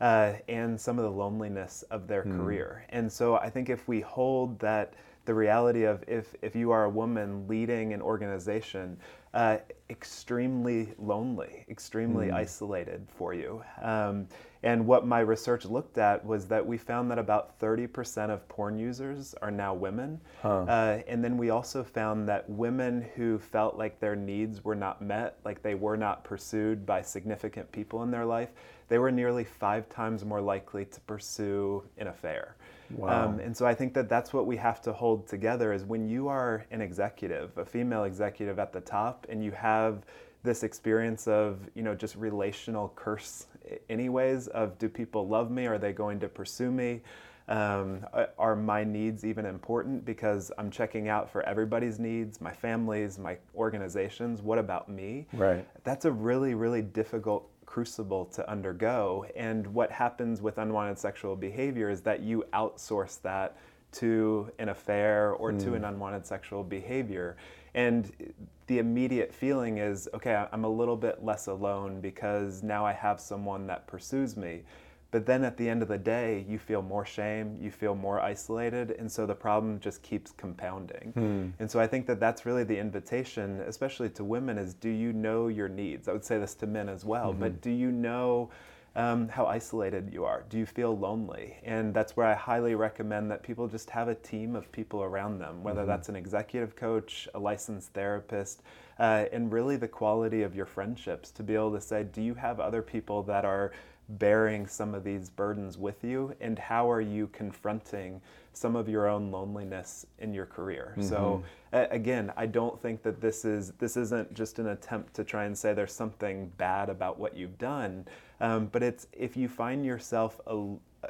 uh, 0.00 0.34
and 0.48 0.80
some 0.80 0.98
of 0.98 1.04
the 1.04 1.10
loneliness 1.10 1.82
of 1.90 2.06
their 2.06 2.22
Hmm. 2.22 2.36
career. 2.36 2.84
And 2.90 3.10
so 3.10 3.36
I 3.36 3.50
think 3.50 3.70
if 3.70 3.88
we 3.88 4.00
hold 4.00 4.58
that 4.60 4.94
the 5.24 5.34
reality 5.34 5.84
of 5.84 6.04
if, 6.06 6.34
if 6.42 6.54
you 6.54 6.70
are 6.70 6.84
a 6.84 6.90
woman 6.90 7.46
leading 7.48 7.92
an 7.92 8.00
organization, 8.00 8.96
uh, 9.34 9.58
extremely 9.90 10.94
lonely, 10.98 11.64
extremely 11.68 12.30
isolated 12.30 13.06
for 13.16 13.34
you. 13.34 13.62
Um, 13.82 14.26
and 14.62 14.86
what 14.86 15.06
my 15.06 15.20
research 15.20 15.64
looked 15.64 15.98
at 15.98 16.24
was 16.24 16.46
that 16.46 16.66
we 16.66 16.78
found 16.78 17.10
that 17.10 17.18
about 17.18 17.58
30% 17.60 18.30
of 18.30 18.48
porn 18.48 18.78
users 18.78 19.34
are 19.40 19.50
now 19.50 19.74
women. 19.74 20.20
Uh, 20.68 20.98
and 21.06 21.22
then 21.22 21.36
we 21.36 21.50
also 21.50 21.84
found 21.84 22.28
that 22.28 22.48
women 22.50 23.06
who 23.14 23.38
felt 23.38 23.76
like 23.76 24.00
their 24.00 24.16
needs 24.16 24.64
were 24.64 24.74
not 24.74 25.00
met, 25.00 25.38
like 25.44 25.62
they 25.62 25.74
were 25.74 25.96
not 25.96 26.24
pursued 26.24 26.84
by 26.84 27.02
significant 27.02 27.70
people 27.70 28.02
in 28.02 28.10
their 28.10 28.24
life, 28.24 28.50
they 28.88 28.98
were 28.98 29.12
nearly 29.12 29.44
five 29.44 29.88
times 29.88 30.24
more 30.24 30.40
likely 30.40 30.84
to 30.86 31.00
pursue 31.02 31.84
an 31.98 32.08
affair. 32.08 32.56
Wow. 32.90 33.26
Um, 33.26 33.40
and 33.40 33.56
so 33.56 33.66
I 33.66 33.74
think 33.74 33.92
that 33.94 34.08
that's 34.08 34.32
what 34.32 34.46
we 34.46 34.56
have 34.56 34.80
to 34.82 34.92
hold 34.92 35.28
together 35.28 35.72
is 35.72 35.84
when 35.84 36.08
you 36.08 36.28
are 36.28 36.64
an 36.70 36.80
executive, 36.80 37.56
a 37.58 37.64
female 37.64 38.04
executive 38.04 38.58
at 38.58 38.72
the 38.72 38.80
top, 38.80 39.26
and 39.28 39.44
you 39.44 39.52
have 39.52 40.04
this 40.42 40.62
experience 40.62 41.28
of, 41.28 41.58
you 41.74 41.82
know, 41.82 41.94
just 41.94 42.16
relational 42.16 42.92
curse 42.96 43.46
anyways 43.88 44.48
of 44.48 44.78
do 44.78 44.88
people 44.88 45.26
love 45.28 45.50
me? 45.50 45.66
Are 45.66 45.78
they 45.78 45.92
going 45.92 46.20
to 46.20 46.28
pursue 46.28 46.70
me? 46.70 47.02
Um, 47.48 48.04
are 48.38 48.54
my 48.54 48.84
needs 48.84 49.24
even 49.24 49.46
important 49.46 50.04
because 50.04 50.52
I'm 50.58 50.70
checking 50.70 51.08
out 51.08 51.30
for 51.30 51.42
everybody's 51.44 51.98
needs, 51.98 52.42
my 52.42 52.52
family's, 52.52 53.18
my 53.18 53.38
organizations? 53.54 54.42
What 54.42 54.58
about 54.58 54.90
me? 54.90 55.26
Right. 55.32 55.66
That's 55.82 56.04
a 56.04 56.12
really, 56.12 56.54
really 56.54 56.82
difficult 56.82 57.48
crucible 57.64 58.26
to 58.26 58.50
undergo. 58.50 59.26
And 59.34 59.66
what 59.68 59.90
happens 59.90 60.42
with 60.42 60.58
unwanted 60.58 60.98
sexual 60.98 61.36
behavior 61.36 61.88
is 61.88 62.02
that 62.02 62.20
you 62.20 62.44
outsource 62.52 63.20
that 63.22 63.56
to 63.90 64.50
an 64.58 64.68
affair 64.68 65.32
or 65.32 65.52
to 65.52 65.74
an 65.74 65.84
unwanted 65.84 66.26
sexual 66.26 66.62
behavior. 66.62 67.36
And 67.78 68.34
the 68.66 68.80
immediate 68.80 69.32
feeling 69.32 69.78
is 69.78 70.08
okay, 70.12 70.46
I'm 70.52 70.64
a 70.64 70.68
little 70.68 70.96
bit 70.96 71.24
less 71.24 71.46
alone 71.46 72.00
because 72.00 72.62
now 72.64 72.84
I 72.84 72.92
have 72.92 73.20
someone 73.20 73.68
that 73.68 73.86
pursues 73.86 74.36
me. 74.36 74.64
But 75.12 75.24
then 75.24 75.44
at 75.44 75.56
the 75.56 75.66
end 75.66 75.80
of 75.80 75.88
the 75.88 75.96
day, 75.96 76.44
you 76.46 76.58
feel 76.58 76.82
more 76.82 77.06
shame, 77.06 77.56
you 77.58 77.70
feel 77.70 77.94
more 77.94 78.20
isolated, 78.20 78.90
and 78.90 79.10
so 79.10 79.24
the 79.24 79.34
problem 79.34 79.80
just 79.80 80.02
keeps 80.02 80.32
compounding. 80.32 81.12
Hmm. 81.14 81.48
And 81.60 81.70
so 81.70 81.80
I 81.80 81.86
think 81.86 82.06
that 82.08 82.20
that's 82.20 82.44
really 82.44 82.64
the 82.64 82.76
invitation, 82.76 83.62
especially 83.66 84.10
to 84.10 84.24
women, 84.24 84.58
is 84.58 84.74
do 84.74 84.90
you 84.90 85.14
know 85.14 85.46
your 85.46 85.68
needs? 85.68 86.08
I 86.08 86.12
would 86.12 86.26
say 86.26 86.38
this 86.38 86.54
to 86.56 86.66
men 86.66 86.90
as 86.90 87.06
well, 87.06 87.32
but 87.32 87.52
mm-hmm. 87.52 87.60
do 87.60 87.70
you 87.70 87.90
know 87.90 88.50
um, 88.98 89.28
how 89.28 89.46
isolated 89.46 90.10
you 90.12 90.24
are? 90.24 90.44
Do 90.50 90.58
you 90.58 90.66
feel 90.66 90.98
lonely? 90.98 91.56
And 91.62 91.94
that's 91.94 92.16
where 92.16 92.26
I 92.26 92.34
highly 92.34 92.74
recommend 92.74 93.30
that 93.30 93.44
people 93.44 93.68
just 93.68 93.88
have 93.90 94.08
a 94.08 94.14
team 94.16 94.56
of 94.56 94.70
people 94.72 95.04
around 95.04 95.38
them, 95.38 95.62
whether 95.62 95.86
that's 95.86 96.08
an 96.08 96.16
executive 96.16 96.74
coach, 96.74 97.28
a 97.32 97.38
licensed 97.38 97.92
therapist, 97.92 98.62
uh, 98.98 99.26
and 99.32 99.52
really 99.52 99.76
the 99.76 99.86
quality 99.86 100.42
of 100.42 100.56
your 100.56 100.66
friendships 100.66 101.30
to 101.30 101.44
be 101.44 101.54
able 101.54 101.72
to 101.72 101.80
say, 101.80 102.02
do 102.12 102.20
you 102.20 102.34
have 102.34 102.58
other 102.58 102.82
people 102.82 103.22
that 103.22 103.44
are 103.44 103.70
bearing 104.08 104.66
some 104.66 104.94
of 104.96 105.04
these 105.04 105.30
burdens 105.30 105.78
with 105.78 106.02
you? 106.02 106.34
And 106.40 106.58
how 106.58 106.90
are 106.90 107.00
you 107.00 107.28
confronting 107.28 108.20
some 108.52 108.74
of 108.74 108.88
your 108.88 109.06
own 109.06 109.30
loneliness 109.30 110.06
in 110.18 110.34
your 110.34 110.46
career? 110.46 110.96
So 111.00 111.44
uh, 111.72 111.86
again 111.90 112.32
i 112.36 112.46
don't 112.46 112.80
think 112.80 113.02
that 113.02 113.20
this 113.20 113.44
is 113.44 113.72
this 113.72 113.96
isn't 113.96 114.32
just 114.34 114.58
an 114.58 114.68
attempt 114.68 115.14
to 115.14 115.24
try 115.24 115.44
and 115.44 115.56
say 115.56 115.74
there's 115.74 115.92
something 115.92 116.50
bad 116.56 116.88
about 116.88 117.18
what 117.18 117.36
you've 117.36 117.58
done 117.58 118.06
um, 118.40 118.66
but 118.66 118.82
it's 118.82 119.06
if 119.12 119.36
you 119.36 119.48
find 119.48 119.84
yourself 119.84 120.40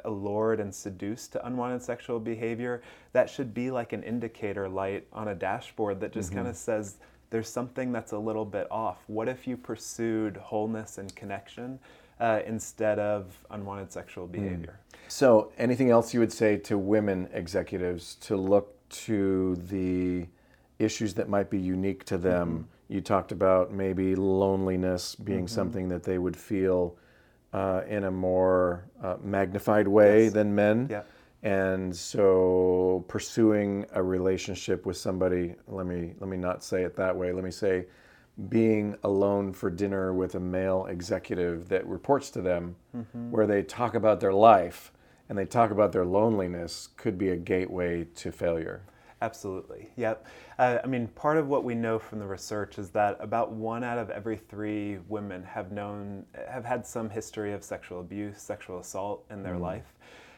allured 0.05 0.59
and 0.59 0.73
seduced 0.73 1.31
to 1.33 1.45
unwanted 1.45 1.81
sexual 1.81 2.19
behavior 2.19 2.81
that 3.11 3.29
should 3.29 3.53
be 3.53 3.71
like 3.71 3.91
an 3.91 4.03
indicator 4.03 4.69
light 4.69 5.05
on 5.11 5.29
a 5.29 5.35
dashboard 5.35 5.99
that 5.99 6.11
just 6.11 6.31
kind 6.31 6.47
of 6.47 6.55
says 6.55 6.97
there's 7.31 7.49
something 7.49 7.91
that's 7.91 8.11
a 8.11 8.17
little 8.17 8.45
bit 8.45 8.67
off. 8.71 8.97
What 9.05 9.27
if 9.27 9.47
you 9.47 9.55
pursued 9.55 10.37
wholeness 10.37 10.97
and 10.97 11.13
connection 11.15 11.79
uh, 12.19 12.41
instead 12.45 12.99
of 12.99 13.37
unwanted 13.49 13.91
sexual 13.91 14.27
behavior. 14.27 14.79
So, 15.07 15.51
anything 15.57 15.89
else 15.89 16.13
you 16.13 16.19
would 16.19 16.33
say 16.33 16.57
to 16.57 16.77
women 16.77 17.29
executives 17.33 18.15
to 18.21 18.35
look 18.35 18.75
to 18.89 19.55
the 19.55 20.27
issues 20.79 21.13
that 21.15 21.29
might 21.29 21.49
be 21.49 21.59
unique 21.59 22.03
to 22.05 22.17
them? 22.17 22.67
You 22.89 23.01
talked 23.01 23.31
about 23.31 23.71
maybe 23.71 24.15
loneliness 24.15 25.15
being 25.15 25.47
something 25.47 25.89
that 25.89 26.03
they 26.03 26.17
would 26.17 26.35
feel 26.35 26.97
uh, 27.53 27.81
in 27.87 28.03
a 28.03 28.11
more 28.11 28.85
uh, 29.03 29.17
magnified 29.23 29.87
way 29.87 30.25
Yes. 30.25 30.33
than 30.33 30.53
men. 30.55 30.87
Yeah. 30.89 31.03
And 31.41 31.95
so, 31.95 33.05
pursuing 33.07 33.85
a 33.93 34.03
relationship 34.03 34.85
with 34.85 34.97
somebody, 34.97 35.55
let 35.67 35.85
me 35.85 36.13
let 36.19 36.29
me 36.29 36.35
not 36.37 36.63
say 36.63 36.83
it 36.83 36.95
that 36.97 37.15
way. 37.15 37.31
Let 37.31 37.43
me 37.45 37.51
say, 37.51 37.85
being 38.49 38.95
alone 39.03 39.53
for 39.53 39.69
dinner 39.69 40.13
with 40.13 40.35
a 40.35 40.39
male 40.39 40.85
executive 40.89 41.69
that 41.69 41.87
reports 41.87 42.29
to 42.31 42.41
them, 42.41 42.75
where 43.31 43.47
they 43.47 43.63
talk 43.63 43.95
about 43.95 44.19
their 44.19 44.33
life 44.33 44.91
and 45.29 45.37
they 45.37 45.45
talk 45.45 45.71
about 45.71 45.91
their 45.93 46.05
loneliness, 46.05 46.89
could 46.97 47.17
be 47.17 47.29
a 47.29 47.37
gateway 47.37 48.03
to 48.15 48.31
failure. 48.31 48.81
Absolutely. 49.21 49.89
Yep. 49.97 50.25
Uh, 50.57 50.77
I 50.83 50.87
mean, 50.87 51.07
part 51.07 51.37
of 51.37 51.47
what 51.47 51.63
we 51.63 51.75
know 51.75 51.99
from 51.99 52.19
the 52.19 52.25
research 52.25 52.79
is 52.79 52.89
that 52.91 53.17
about 53.19 53.51
one 53.51 53.83
out 53.83 53.97
of 53.97 54.09
every 54.09 54.37
three 54.37 54.99
women 55.09 55.43
have 55.43 55.71
known, 55.71 56.25
have 56.49 56.63
had 56.63 56.87
some 56.87 57.09
history 57.09 57.51
of 57.51 57.63
sexual 57.63 57.99
abuse, 57.99 58.41
sexual 58.41 58.79
assault 58.79 59.25
in 59.29 59.43
their 59.43 59.57
life. 59.57 59.93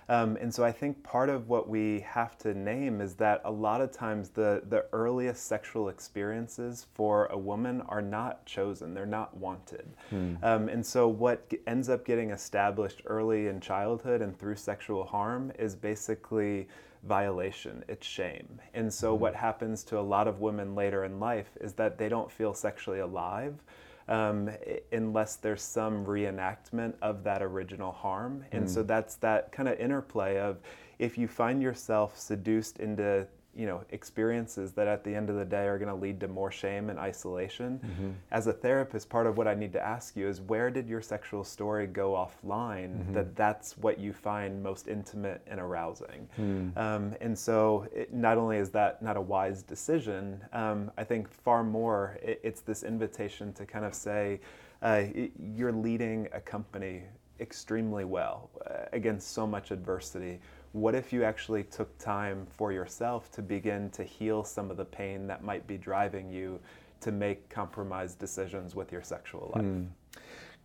Um, 0.09 0.35
and 0.41 0.53
so 0.53 0.65
I 0.65 0.73
think 0.73 1.01
part 1.03 1.29
of 1.29 1.47
what 1.47 1.69
we 1.69 2.01
have 2.01 2.37
to 2.39 2.53
name 2.53 2.99
is 2.99 3.13
that 3.15 3.39
a 3.45 3.51
lot 3.51 3.79
of 3.79 3.91
times 3.93 4.29
the, 4.29 4.61
the 4.67 4.85
earliest 4.91 5.45
sexual 5.45 5.87
experiences 5.87 6.87
for 6.95 7.27
a 7.27 7.37
woman 7.37 7.81
are 7.87 8.01
not 8.01 8.45
chosen, 8.45 8.93
they're 8.93 9.05
not 9.05 9.37
wanted. 9.37 9.87
Um, 10.43 10.67
and 10.67 10.85
so 10.85 11.07
what 11.07 11.49
g- 11.49 11.59
ends 11.65 11.87
up 11.87 12.03
getting 12.03 12.31
established 12.31 13.03
early 13.05 13.47
in 13.47 13.61
childhood 13.61 14.21
and 14.21 14.37
through 14.37 14.55
sexual 14.57 15.05
harm 15.05 15.51
is 15.57 15.75
basically 15.75 16.67
violation, 17.03 17.83
it's 17.87 18.05
shame. 18.05 18.61
And 18.73 18.93
so 18.93 19.13
what 19.13 19.35
happens 19.35 19.83
to 19.85 19.99
a 19.99 20.01
lot 20.01 20.27
of 20.27 20.39
women 20.39 20.75
later 20.75 21.03
in 21.03 21.19
life 21.19 21.49
is 21.59 21.73
that 21.73 21.97
they 21.97 22.09
don't 22.09 22.31
feel 22.31 22.53
sexually 22.53 22.99
alive 22.99 23.55
um, 24.07 24.49
unless 24.91 25.37
there's 25.37 25.61
some 25.61 26.05
reenactment 26.05 26.93
of 27.01 27.23
that 27.23 27.41
original 27.41 27.91
harm. 27.91 28.43
And 28.51 28.69
so 28.69 28.83
that's 28.83 29.15
that 29.15 29.51
kind 29.51 29.69
of 29.69 29.79
interplay 29.79 30.37
of 30.39 30.57
if 30.99 31.17
you 31.17 31.27
find 31.27 31.61
yourself 31.61 32.17
seduced 32.17 32.79
into 32.79 33.27
you 33.55 33.65
know 33.65 33.83
experiences 33.91 34.71
that 34.73 34.87
at 34.87 35.03
the 35.03 35.13
end 35.13 35.29
of 35.29 35.35
the 35.35 35.45
day 35.45 35.67
are 35.67 35.77
going 35.77 35.89
to 35.89 35.95
lead 35.95 36.19
to 36.21 36.27
more 36.27 36.51
shame 36.51 36.89
and 36.89 36.97
isolation. 36.99 37.79
As 38.31 38.47
a 38.47 38.53
therapist 38.53 39.09
part 39.09 39.27
of 39.27 39.37
what 39.37 39.47
i 39.47 39.53
need 39.53 39.73
to 39.73 39.81
ask 39.81 40.15
you 40.15 40.27
is 40.27 40.41
where 40.41 40.69
did 40.69 40.87
your 40.87 41.01
sexual 41.01 41.43
story 41.43 41.87
go 41.87 42.13
offline 42.13 43.13
that 43.13 43.35
that's 43.35 43.77
what 43.77 43.99
you 43.99 44.13
find 44.13 44.61
most 44.63 44.87
intimate 44.87 45.41
and 45.47 45.59
arousing? 45.59 46.27
Um, 46.77 47.13
and 47.21 47.37
so 47.37 47.87
it, 47.93 48.13
not 48.13 48.37
only 48.37 48.57
is 48.57 48.69
that 48.71 49.01
not 49.01 49.17
a 49.17 49.21
wise 49.21 49.63
decision 49.63 50.41
um, 50.53 50.91
i 50.97 51.03
think 51.03 51.29
far 51.29 51.63
more 51.63 52.17
it, 52.23 52.39
it's 52.43 52.61
this 52.61 52.83
invitation 52.83 53.53
to 53.53 53.65
kind 53.65 53.85
of 53.85 53.93
say 53.93 54.39
uh, 54.81 55.03
you're 55.55 55.71
leading 55.71 56.27
a 56.33 56.39
company 56.39 57.03
extremely 57.41 58.05
well 58.05 58.49
uh, 58.69 58.85
against 58.93 59.31
so 59.31 59.45
much 59.45 59.71
adversity. 59.71 60.39
What 60.73 60.95
if 60.95 61.11
you 61.11 61.23
actually 61.23 61.63
took 61.63 61.97
time 61.97 62.47
for 62.49 62.71
yourself 62.71 63.29
to 63.33 63.41
begin 63.41 63.89
to 63.91 64.03
heal 64.03 64.43
some 64.43 64.71
of 64.71 64.77
the 64.77 64.85
pain 64.85 65.27
that 65.27 65.43
might 65.43 65.67
be 65.67 65.77
driving 65.77 66.29
you 66.29 66.59
to 67.01 67.11
make 67.11 67.49
compromised 67.49 68.19
decisions 68.19 68.73
with 68.73 68.91
your 68.91 69.01
sexual 69.01 69.51
life? 69.53 69.65
Hmm. 69.65 69.83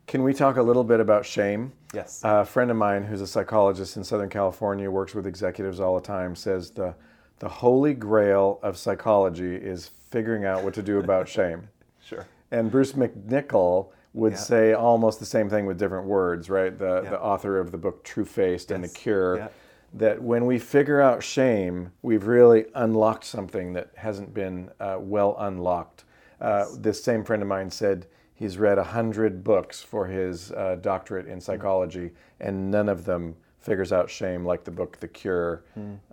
Can 0.06 0.22
we 0.22 0.32
talk 0.32 0.56
a 0.58 0.62
little 0.62 0.84
bit 0.84 1.00
about 1.00 1.26
shame? 1.26 1.72
Yes. 1.92 2.20
A 2.22 2.44
friend 2.44 2.70
of 2.70 2.76
mine 2.76 3.02
who's 3.02 3.20
a 3.20 3.26
psychologist 3.26 3.96
in 3.96 4.04
Southern 4.04 4.28
California, 4.28 4.88
works 4.88 5.14
with 5.16 5.26
executives 5.26 5.80
all 5.80 5.96
the 5.96 6.00
time, 6.06 6.36
says 6.36 6.70
the, 6.70 6.94
the 7.40 7.48
holy 7.48 7.92
grail 7.92 8.60
of 8.62 8.78
psychology 8.78 9.56
is 9.56 9.88
figuring 10.10 10.44
out 10.44 10.62
what 10.62 10.74
to 10.74 10.82
do 10.82 11.00
about 11.00 11.28
shame. 11.36 11.68
sure. 12.04 12.24
And 12.52 12.70
Bruce 12.70 12.92
McNicol 12.92 13.88
would 14.14 14.34
Yeah. 14.34 14.38
say 14.38 14.72
almost 14.72 15.18
the 15.18 15.26
same 15.26 15.50
thing 15.50 15.66
with 15.66 15.76
different 15.80 16.06
words, 16.06 16.48
right? 16.48 16.78
The, 16.78 17.00
Yeah. 17.02 17.10
the 17.10 17.20
author 17.20 17.58
of 17.58 17.72
the 17.72 17.78
book 17.78 18.04
True 18.04 18.24
Faced 18.24 18.70
and 18.70 18.84
The 18.84 18.88
Cure. 18.88 19.38
Yeah. 19.38 19.48
That 19.94 20.22
when 20.22 20.46
we 20.46 20.58
figure 20.58 21.00
out 21.00 21.22
shame, 21.22 21.92
we've 22.02 22.26
really 22.26 22.66
unlocked 22.74 23.24
something 23.24 23.72
that 23.74 23.90
hasn't 23.96 24.34
been 24.34 24.70
uh, 24.78 24.98
well 25.00 25.36
unlocked. 25.38 26.04
Uh, 26.40 26.66
this 26.76 27.02
same 27.02 27.24
friend 27.24 27.42
of 27.42 27.48
mine 27.48 27.70
said 27.70 28.06
he's 28.34 28.58
read 28.58 28.78
a 28.78 28.84
hundred 28.84 29.42
books 29.42 29.82
for 29.82 30.06
his 30.06 30.52
uh, 30.52 30.76
doctorate 30.80 31.26
in 31.26 31.40
psychology, 31.40 32.10
and 32.40 32.70
none 32.70 32.88
of 32.88 33.04
them 33.04 33.34
figures 33.58 33.92
out 33.92 34.10
shame 34.10 34.44
like 34.44 34.64
the 34.64 34.70
book 34.70 34.98
The 35.00 35.08
Cure. 35.08 35.64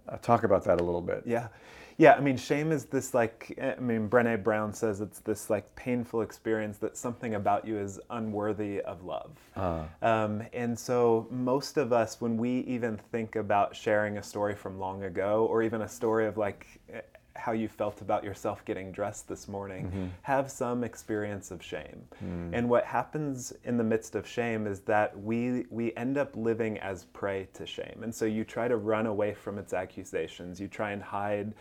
Uh, 0.08 0.18
talk 0.18 0.44
about 0.44 0.64
that 0.64 0.80
a 0.80 0.84
little 0.84 1.02
bit. 1.02 1.24
Yeah. 1.26 1.48
Yeah, 1.98 2.14
I 2.14 2.20
mean, 2.20 2.38
shame 2.38 2.72
is 2.72 2.86
this 2.86 3.14
like, 3.14 3.58
I 3.62 3.80
mean, 3.80 4.10
Brene 4.10 4.44
Brown 4.44 4.74
says 4.74 5.02
it's 5.02 5.20
this 5.20 5.50
like 5.50 5.74
painful 5.76 6.22
experience 6.22 6.78
that 6.80 6.98
something 6.98 7.36
about 7.36 7.68
you 7.68 7.78
is 7.78 8.00
unworthy 8.10 8.82
of 8.82 9.04
love. 9.04 9.32
Uh. 9.56 9.84
Um, 10.02 10.44
and 10.54 10.78
so, 10.78 11.28
most 11.30 11.78
of 11.78 11.94
us, 11.94 12.20
when 12.20 12.38
we 12.38 12.60
even 12.62 12.98
think 13.12 13.36
about 13.36 13.76
sharing 13.76 14.18
a 14.18 14.24
story 14.24 14.56
from 14.56 14.80
long 14.80 15.04
ago, 15.04 15.48
or 15.50 15.64
even 15.64 15.82
a 15.82 15.90
story 15.90 16.26
of 16.26 16.38
like 16.38 16.68
how 17.36 17.52
you 17.52 17.68
felt 17.68 18.02
about 18.02 18.24
yourself 18.24 18.64
getting 18.66 18.92
dressed 18.92 19.28
this 19.28 19.48
morning, 19.48 19.88
mm-hmm. 19.88 20.06
have 20.22 20.52
some 20.52 20.84
experience 20.84 21.52
of 21.52 21.64
shame. 21.64 22.04
Mm. 22.24 22.52
And 22.54 22.70
what 22.70 22.86
happens 22.86 23.54
in 23.64 23.78
the 23.78 23.84
midst 23.84 24.16
of 24.16 24.28
shame 24.28 24.68
is 24.68 24.82
that 24.82 25.20
we 25.20 25.66
we 25.70 25.94
end 25.96 26.18
up 26.18 26.36
living 26.36 26.78
as 26.80 27.06
prey 27.06 27.48
to 27.54 27.66
shame. 27.66 28.02
And 28.04 28.14
so 28.14 28.26
you 28.26 28.44
try 28.44 28.68
to 28.68 28.78
run 28.78 29.08
away 29.08 29.34
from 29.34 29.58
its 29.58 29.74
accusations. 29.74 30.60
You 30.60 30.68
try 30.68 30.92
and 30.92 31.02
hide 31.02 31.54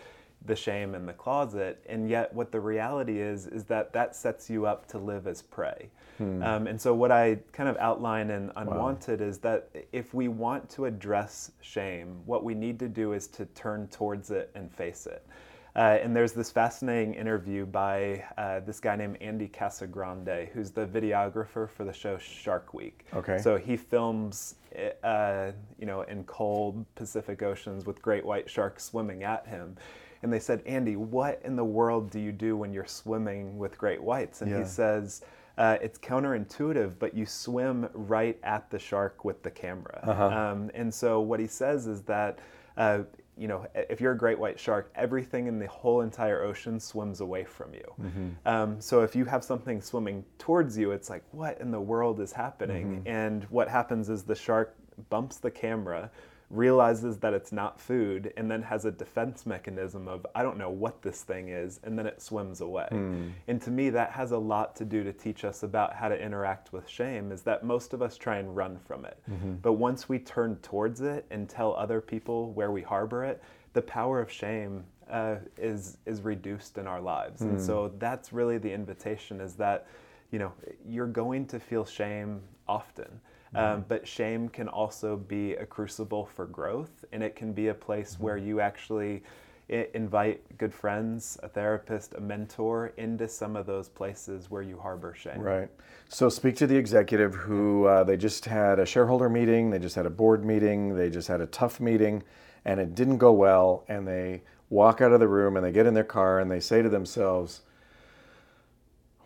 the 0.46 0.56
shame 0.56 0.94
in 0.94 1.06
the 1.06 1.12
closet 1.12 1.82
and 1.88 2.08
yet 2.08 2.32
what 2.34 2.50
the 2.50 2.60
reality 2.60 3.20
is 3.20 3.46
is 3.46 3.64
that 3.64 3.92
that 3.92 4.16
sets 4.16 4.50
you 4.50 4.66
up 4.66 4.86
to 4.86 4.98
live 4.98 5.26
as 5.26 5.42
prey 5.42 5.88
hmm. 6.18 6.42
um, 6.42 6.66
and 6.66 6.80
so 6.80 6.94
what 6.94 7.12
i 7.12 7.36
kind 7.52 7.68
of 7.68 7.76
outline 7.78 8.30
in 8.30 8.50
unwanted 8.56 9.20
wow. 9.20 9.26
is 9.26 9.38
that 9.38 9.70
if 9.92 10.14
we 10.14 10.28
want 10.28 10.68
to 10.68 10.86
address 10.86 11.52
shame 11.60 12.20
what 12.26 12.44
we 12.44 12.54
need 12.54 12.78
to 12.78 12.88
do 12.88 13.12
is 13.12 13.26
to 13.26 13.44
turn 13.46 13.86
towards 13.88 14.30
it 14.30 14.50
and 14.54 14.72
face 14.72 15.06
it 15.06 15.26
uh, 15.74 15.98
and 16.02 16.14
there's 16.14 16.32
this 16.32 16.50
fascinating 16.50 17.14
interview 17.14 17.64
by 17.64 18.22
uh, 18.36 18.60
this 18.60 18.78
guy 18.78 18.94
named 18.94 19.16
Andy 19.22 19.48
Casagrande, 19.48 20.50
who's 20.50 20.70
the 20.70 20.86
videographer 20.86 21.68
for 21.68 21.84
the 21.84 21.92
show 21.92 22.18
Shark 22.18 22.74
Week. 22.74 23.06
Okay. 23.14 23.38
So 23.38 23.56
he 23.56 23.76
films, 23.78 24.56
uh, 25.02 25.52
you 25.78 25.86
know, 25.86 26.02
in 26.02 26.24
cold 26.24 26.84
Pacific 26.94 27.42
oceans 27.42 27.86
with 27.86 28.02
great 28.02 28.24
white 28.24 28.50
sharks 28.50 28.84
swimming 28.84 29.24
at 29.24 29.46
him. 29.46 29.76
And 30.22 30.32
they 30.32 30.38
said, 30.38 30.62
Andy, 30.66 30.96
what 30.96 31.40
in 31.44 31.56
the 31.56 31.64
world 31.64 32.10
do 32.10 32.20
you 32.20 32.32
do 32.32 32.56
when 32.56 32.72
you're 32.72 32.86
swimming 32.86 33.58
with 33.58 33.76
great 33.76 34.02
whites? 34.02 34.42
And 34.42 34.50
yeah. 34.50 34.60
he 34.60 34.64
says, 34.64 35.22
uh, 35.58 35.78
it's 35.82 35.98
counterintuitive, 35.98 36.98
but 36.98 37.14
you 37.14 37.26
swim 37.26 37.88
right 37.92 38.38
at 38.42 38.70
the 38.70 38.78
shark 38.78 39.24
with 39.24 39.42
the 39.42 39.50
camera. 39.50 40.00
Uh-huh. 40.04 40.24
Um, 40.26 40.70
and 40.74 40.92
so 40.92 41.20
what 41.20 41.40
he 41.40 41.46
says 41.46 41.86
is 41.86 42.02
that 42.02 42.38
uh, 42.76 43.00
you 43.36 43.48
know, 43.48 43.66
if 43.74 44.00
you're 44.00 44.12
a 44.12 44.16
great 44.16 44.38
white 44.38 44.60
shark, 44.60 44.92
everything 44.94 45.46
in 45.46 45.58
the 45.58 45.66
whole 45.66 46.02
entire 46.02 46.42
ocean 46.42 46.78
swims 46.78 47.20
away 47.20 47.44
from 47.44 47.72
you. 47.72 47.94
Mm-hmm. 48.00 48.28
Um, 48.44 48.80
so 48.80 49.00
if 49.02 49.16
you 49.16 49.24
have 49.24 49.42
something 49.42 49.80
swimming 49.80 50.24
towards 50.38 50.76
you, 50.76 50.90
it's 50.92 51.08
like, 51.08 51.24
what 51.30 51.58
in 51.60 51.70
the 51.70 51.80
world 51.80 52.20
is 52.20 52.32
happening? 52.32 52.98
Mm-hmm. 52.98 53.08
And 53.08 53.44
what 53.44 53.68
happens 53.68 54.10
is 54.10 54.22
the 54.22 54.34
shark 54.34 54.76
bumps 55.08 55.38
the 55.38 55.50
camera, 55.50 56.10
realizes 56.52 57.16
that 57.16 57.32
it's 57.32 57.50
not 57.50 57.80
food 57.80 58.30
and 58.36 58.50
then 58.50 58.62
has 58.62 58.84
a 58.84 58.90
defense 58.90 59.46
mechanism 59.46 60.06
of 60.06 60.26
I 60.34 60.42
don't 60.42 60.58
know 60.58 60.68
what 60.68 61.00
this 61.00 61.22
thing 61.22 61.48
is 61.48 61.80
and 61.82 61.98
then 61.98 62.06
it 62.06 62.20
swims 62.20 62.60
away. 62.60 62.88
Mm. 62.92 63.32
And 63.48 63.60
to 63.62 63.70
me 63.70 63.88
that 63.90 64.12
has 64.12 64.32
a 64.32 64.38
lot 64.38 64.76
to 64.76 64.84
do 64.84 65.02
to 65.02 65.14
teach 65.14 65.44
us 65.44 65.62
about 65.62 65.94
how 65.94 66.10
to 66.10 66.22
interact 66.22 66.72
with 66.72 66.86
shame 66.86 67.32
is 67.32 67.40
that 67.42 67.64
most 67.64 67.94
of 67.94 68.02
us 68.02 68.18
try 68.18 68.36
and 68.36 68.54
run 68.54 68.78
from 68.86 69.06
it. 69.06 69.18
Mm-hmm. 69.30 69.54
But 69.62 69.74
once 69.74 70.10
we 70.10 70.18
turn 70.18 70.56
towards 70.56 71.00
it 71.00 71.24
and 71.30 71.48
tell 71.48 71.74
other 71.74 72.02
people 72.02 72.52
where 72.52 72.70
we 72.70 72.82
harbor 72.82 73.24
it, 73.24 73.42
the 73.72 73.82
power 73.82 74.20
of 74.20 74.30
shame 74.30 74.84
uh, 75.10 75.36
is 75.56 75.96
is 76.04 76.20
reduced 76.20 76.76
in 76.76 76.86
our 76.86 77.00
lives. 77.00 77.40
Mm. 77.40 77.50
And 77.50 77.62
so 77.62 77.88
hmm. 77.88 77.98
that's 77.98 78.32
really 78.32 78.58
the 78.58 78.72
invitation 78.72 79.40
is 79.40 79.54
that 79.54 79.86
you 80.30 80.38
know 80.38 80.52
you're 80.86 81.06
going 81.06 81.46
to 81.46 81.58
feel 81.58 81.84
shame 81.84 82.40
often. 82.68 83.20
Um, 83.54 83.64
mm-hmm. 83.64 83.80
but 83.88 84.08
shame 84.08 84.48
can 84.48 84.66
also 84.68 85.16
be 85.16 85.54
a 85.54 85.66
crucible 85.66 86.24
for 86.24 86.46
growth, 86.46 87.04
and 87.12 87.22
it 87.22 87.36
can 87.36 87.52
be 87.52 87.68
a 87.68 87.74
place 87.74 88.14
mm-hmm. 88.14 88.24
where 88.24 88.36
you 88.38 88.60
actually 88.60 89.22
invite 89.68 90.42
good 90.58 90.74
friends, 90.74 91.38
a 91.42 91.48
therapist, 91.48 92.14
a 92.14 92.20
mentor 92.20 92.92
into 92.96 93.26
some 93.26 93.56
of 93.56 93.64
those 93.66 93.88
places 93.88 94.50
where 94.50 94.62
you 94.62 94.78
harbor 94.78 95.14
shame. 95.14 95.40
Right. 95.40 95.68
So 96.08 96.28
speak 96.28 96.56
to 96.56 96.66
the 96.66 96.76
executive 96.76 97.34
who 97.34 97.86
uh, 97.86 98.04
they 98.04 98.16
just 98.16 98.44
had 98.44 98.78
a 98.78 98.86
shareholder 98.86 99.30
meeting, 99.30 99.70
they 99.70 99.78
just 99.78 99.96
had 99.96 100.04
a 100.04 100.10
board 100.10 100.44
meeting, 100.44 100.94
they 100.94 101.08
just 101.08 101.28
had 101.28 101.40
a 101.40 101.46
tough 101.46 101.80
meeting, 101.80 102.22
and 102.64 102.80
it 102.80 102.94
didn't 102.94 103.18
go 103.18 103.32
well, 103.32 103.84
and 103.88 104.06
they 104.06 104.42
walk 104.68 105.00
out 105.00 105.12
of 105.12 105.20
the 105.20 105.28
room 105.28 105.56
and 105.56 105.64
they 105.64 105.72
get 105.72 105.86
in 105.86 105.94
their 105.94 106.04
car 106.04 106.38
and 106.38 106.50
they 106.50 106.60
say 106.60 106.82
to 106.82 106.88
themselves, 106.88 107.62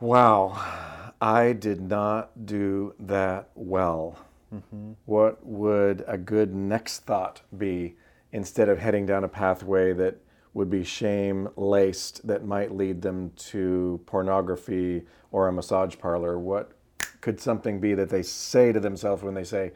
"Wow." 0.01 1.06
I 1.20 1.52
did 1.52 1.81
not 1.81 2.46
do 2.46 2.94
that 3.00 3.50
well. 3.55 4.18
Mm-hmm. 4.55 4.92
What 5.07 5.44
would 5.44 6.05
a 6.07 6.18
good 6.18 6.55
next 6.55 7.00
thought 7.00 7.42
be 7.57 7.96
instead 8.33 8.68
of 8.68 8.79
heading 8.79 9.07
down 9.07 9.24
a 9.24 9.29
pathway 9.29 9.92
that 9.94 10.18
would 10.55 10.70
be 10.70 10.85
shame 10.85 11.48
laced 11.57 12.26
that 12.26 12.44
might 12.44 12.74
lead 12.74 13.02
them 13.02 13.31
to 13.37 14.00
pornography 14.07 15.02
or 15.31 15.48
a 15.48 15.52
massage 15.52 15.96
parlor? 15.98 16.38
What 16.38 16.72
could 17.20 17.40
something 17.40 17.81
be 17.81 17.94
that 17.94 18.09
they 18.09 18.22
say 18.22 18.72
to 18.72 18.81
themselves 18.81 19.22
when 19.22 19.35
they 19.35 19.44
say, 19.44 19.72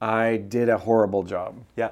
I 0.00 0.38
did 0.38 0.68
a 0.68 0.78
horrible 0.78 1.22
job? 1.22 1.62
Yeah. 1.76 1.90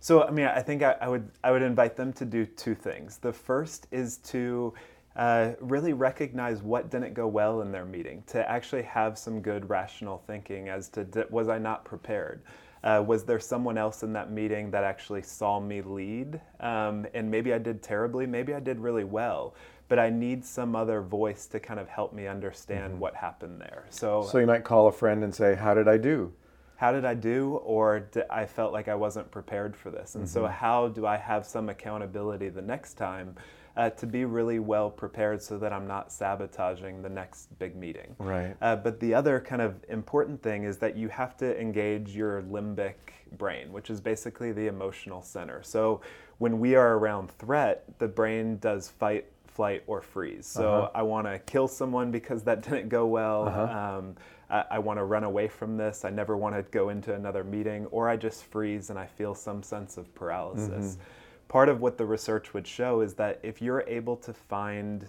So, 0.00 0.24
I 0.24 0.30
mean, 0.30 0.46
I 0.46 0.62
think 0.62 0.82
I, 0.82 0.96
I 1.00 1.08
would 1.08 1.30
I 1.44 1.50
would 1.50 1.60
invite 1.62 1.96
them 1.96 2.12
to 2.14 2.24
do 2.24 2.46
two 2.46 2.74
things. 2.74 3.18
The 3.18 3.32
first 3.32 3.86
is 3.90 4.16
to 4.18 4.72
uh, 5.20 5.52
really 5.60 5.92
recognize 5.92 6.62
what 6.62 6.90
didn't 6.90 7.12
go 7.12 7.28
well 7.28 7.60
in 7.60 7.70
their 7.70 7.84
meeting, 7.84 8.24
to 8.26 8.50
actually 8.50 8.82
have 8.82 9.18
some 9.18 9.42
good 9.42 9.68
rational 9.68 10.22
thinking 10.26 10.70
as 10.70 10.88
to 10.88 11.06
was 11.28 11.50
I 11.50 11.58
not 11.58 11.84
prepared? 11.84 12.40
Uh, 12.82 13.04
was 13.06 13.24
there 13.24 13.38
someone 13.38 13.76
else 13.76 14.02
in 14.02 14.14
that 14.14 14.32
meeting 14.32 14.70
that 14.70 14.82
actually 14.82 15.20
saw 15.20 15.60
me 15.60 15.82
lead? 15.82 16.40
Um, 16.60 17.06
and 17.12 17.30
maybe 17.30 17.52
I 17.52 17.58
did 17.58 17.82
terribly, 17.82 18.26
maybe 18.26 18.54
I 18.54 18.60
did 18.60 18.80
really 18.80 19.04
well, 19.04 19.54
but 19.88 19.98
I 19.98 20.08
need 20.08 20.42
some 20.42 20.74
other 20.74 21.02
voice 21.02 21.44
to 21.48 21.60
kind 21.60 21.78
of 21.78 21.86
help 21.86 22.14
me 22.14 22.26
understand 22.26 22.92
mm-hmm. 22.92 23.00
what 23.00 23.14
happened 23.14 23.60
there. 23.60 23.84
So, 23.90 24.26
so 24.32 24.38
you 24.38 24.46
might 24.46 24.64
call 24.64 24.86
a 24.86 24.92
friend 24.92 25.22
and 25.22 25.34
say, 25.34 25.54
How 25.54 25.74
did 25.74 25.86
I 25.86 25.98
do? 25.98 26.32
How 26.80 26.92
did 26.92 27.04
I 27.04 27.14
do? 27.14 27.60
Or 27.62 28.00
did, 28.00 28.24
I 28.30 28.46
felt 28.46 28.72
like 28.72 28.88
I 28.88 28.94
wasn't 28.94 29.30
prepared 29.30 29.76
for 29.76 29.90
this. 29.90 30.14
And 30.14 30.24
mm-hmm. 30.24 30.32
so, 30.32 30.46
how 30.46 30.88
do 30.88 31.06
I 31.06 31.18
have 31.18 31.44
some 31.44 31.68
accountability 31.68 32.48
the 32.48 32.62
next 32.62 32.94
time? 32.94 33.36
uh, 33.76 33.90
to 33.90 34.06
be 34.06 34.24
really 34.24 34.58
well 34.58 34.90
prepared 34.90 35.42
so 35.42 35.58
that 35.58 35.72
I'm 35.72 35.86
not 35.86 36.12
sabotaging 36.12 37.02
the 37.02 37.08
next 37.08 37.56
big 37.58 37.76
meeting. 37.76 38.14
Right. 38.18 38.56
Uh, 38.60 38.76
but 38.76 39.00
the 39.00 39.14
other 39.14 39.40
kind 39.40 39.62
of 39.62 39.82
important 39.88 40.42
thing 40.42 40.64
is 40.64 40.78
that 40.78 40.96
you 40.96 41.08
have 41.08 41.36
to 41.38 41.58
engage 41.58 42.14
your 42.14 42.42
limbic 42.42 42.94
brain, 43.38 43.72
which 43.72 43.90
is 43.90 44.00
basically 44.00 44.52
the 44.52 44.66
emotional 44.66 45.22
center. 45.22 45.62
So 45.62 46.00
when 46.38 46.58
we 46.58 46.74
are 46.74 46.98
around 46.98 47.30
threat, 47.30 47.84
the 47.98 48.08
brain 48.08 48.58
does 48.58 48.88
fight, 48.88 49.26
flight, 49.46 49.82
or 49.86 50.02
freeze. 50.02 50.46
So 50.46 50.82
uh-huh. 50.82 50.90
I 50.94 51.02
want 51.02 51.26
to 51.26 51.38
kill 51.38 51.68
someone 51.68 52.10
because 52.10 52.42
that 52.44 52.62
didn't 52.68 52.88
go 52.88 53.06
well. 53.06 53.48
Uh-huh. 53.48 53.98
Um, 53.98 54.16
I, 54.50 54.64
I 54.72 54.78
want 54.78 54.98
to 54.98 55.04
run 55.04 55.24
away 55.24 55.48
from 55.48 55.76
this. 55.76 56.04
I 56.04 56.10
never 56.10 56.36
want 56.36 56.54
to 56.56 56.62
go 56.62 56.88
into 56.88 57.14
another 57.14 57.44
meeting, 57.44 57.86
or 57.86 58.08
I 58.08 58.16
just 58.16 58.44
freeze 58.44 58.90
and 58.90 58.98
I 58.98 59.06
feel 59.06 59.34
some 59.34 59.62
sense 59.62 59.96
of 59.96 60.14
paralysis. 60.14 60.96
Mm-hmm 60.96 61.02
part 61.50 61.68
of 61.68 61.80
what 61.80 61.98
the 61.98 62.06
research 62.06 62.54
would 62.54 62.64
show 62.64 63.00
is 63.00 63.14
that 63.14 63.40
if 63.42 63.60
you're 63.60 63.82
able 63.88 64.16
to 64.16 64.32
find 64.32 65.08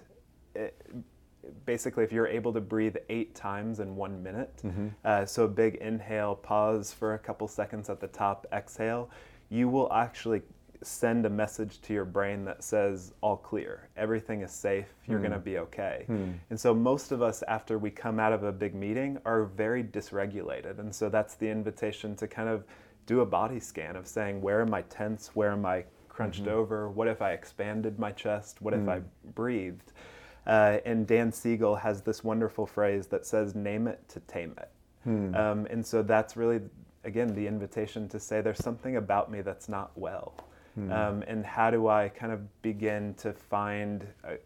eh, 0.56 0.70
basically 1.66 2.04
if 2.04 2.12
you're 2.12 2.28
able 2.28 2.52
to 2.52 2.60
breathe 2.60 2.96
eight 3.10 3.36
times 3.36 3.80
in 3.80 3.96
one 3.96 4.22
minute 4.24 4.60
mm-hmm. 4.66 4.88
uh, 5.06 5.24
so 5.24 5.44
a 5.44 5.48
big 5.48 5.76
inhale 5.76 6.34
pause 6.34 6.92
for 6.92 7.14
a 7.14 7.20
couple 7.20 7.48
seconds 7.48 7.92
at 7.92 8.00
the 8.00 8.08
top 8.08 8.48
exhale 8.52 9.08
you 9.50 9.70
will 9.70 9.94
actually 9.94 10.42
send 10.84 11.26
a 11.26 11.30
message 11.30 11.80
to 11.82 11.94
your 11.94 12.06
brain 12.06 12.44
that 12.44 12.63
says 12.63 13.13
all 13.22 13.38
clear 13.38 13.89
everything 13.96 14.41
is 14.41 14.52
safe 14.52 14.88
you're 15.08 15.20
mm. 15.20 15.24
going 15.24 15.32
to 15.32 15.39
be 15.39 15.58
okay 15.60 16.06
mm. 16.10 16.34
and 16.50 16.60
so 16.60 16.74
most 16.74 17.12
of 17.12 17.22
us 17.22 17.44
after 17.48 17.78
we 17.78 17.91
come 17.91 18.20
out 18.20 18.34
of 18.34 18.44
a 18.44 18.52
big 18.52 18.74
meeting 18.74 19.17
are 19.26 19.44
very 19.44 19.84
dysregulated 19.84 20.80
and 20.80 20.94
so 20.94 21.08
that's 21.08 21.36
the 21.36 21.48
invitation 21.48 22.15
to 22.15 22.28
kind 22.28 22.50
of 22.50 22.63
do 23.06 23.22
a 23.22 23.26
body 23.26 23.60
scan 23.60 23.96
of 23.96 24.08
saying 24.08 24.41
where 24.41 24.62
am 24.62 24.74
i 24.74 24.82
tense 24.84 25.36
where 25.36 25.52
am 25.52 25.65
i 25.65 25.84
crunched 26.12 26.44
mm-hmm. 26.44 26.54
over? 26.54 26.89
What 26.89 27.08
if 27.08 27.22
I 27.22 27.32
expanded 27.32 27.98
my 27.98 28.12
chest? 28.12 28.62
What 28.62 28.74
mm. 28.74 28.84
if 28.84 28.89
I 28.89 29.00
mm. 29.00 29.04
breathed? 29.34 29.91
Uh, 30.46 30.78
and 30.86 31.08
Dan 31.08 31.32
Siegel 31.32 31.76
has 31.76 32.02
this 32.02 32.24
wonderful 32.24 32.65
phrase 32.65 33.08
that 33.08 33.26
says, 33.26 33.56
name 33.56 33.88
it 33.88 34.08
to 34.10 34.20
tame 34.22 34.54
it. 34.58 34.70
Hmm. 35.04 35.36
Um, 35.36 35.67
and 35.70 35.86
so 35.86 36.02
that's 36.02 36.36
really, 36.36 36.62
again, 37.04 37.34
the 37.36 37.46
invitation 37.46 38.08
to 38.10 38.20
say 38.20 38.41
there's 38.41 38.63
something 38.63 38.98
about 38.98 39.32
me 39.32 39.41
that's 39.41 39.70
not 39.70 39.91
well. 39.96 40.34
Hmm. 40.76 40.92
Um, 40.92 41.24
and 41.28 41.46
how 41.46 41.70
do 41.70 41.88
I 41.88 42.10
kind 42.10 42.32
of 42.32 42.62
begin 42.62 43.14
to 43.16 43.34
find 43.34 44.08
a, 44.24 44.34
a 44.34 44.38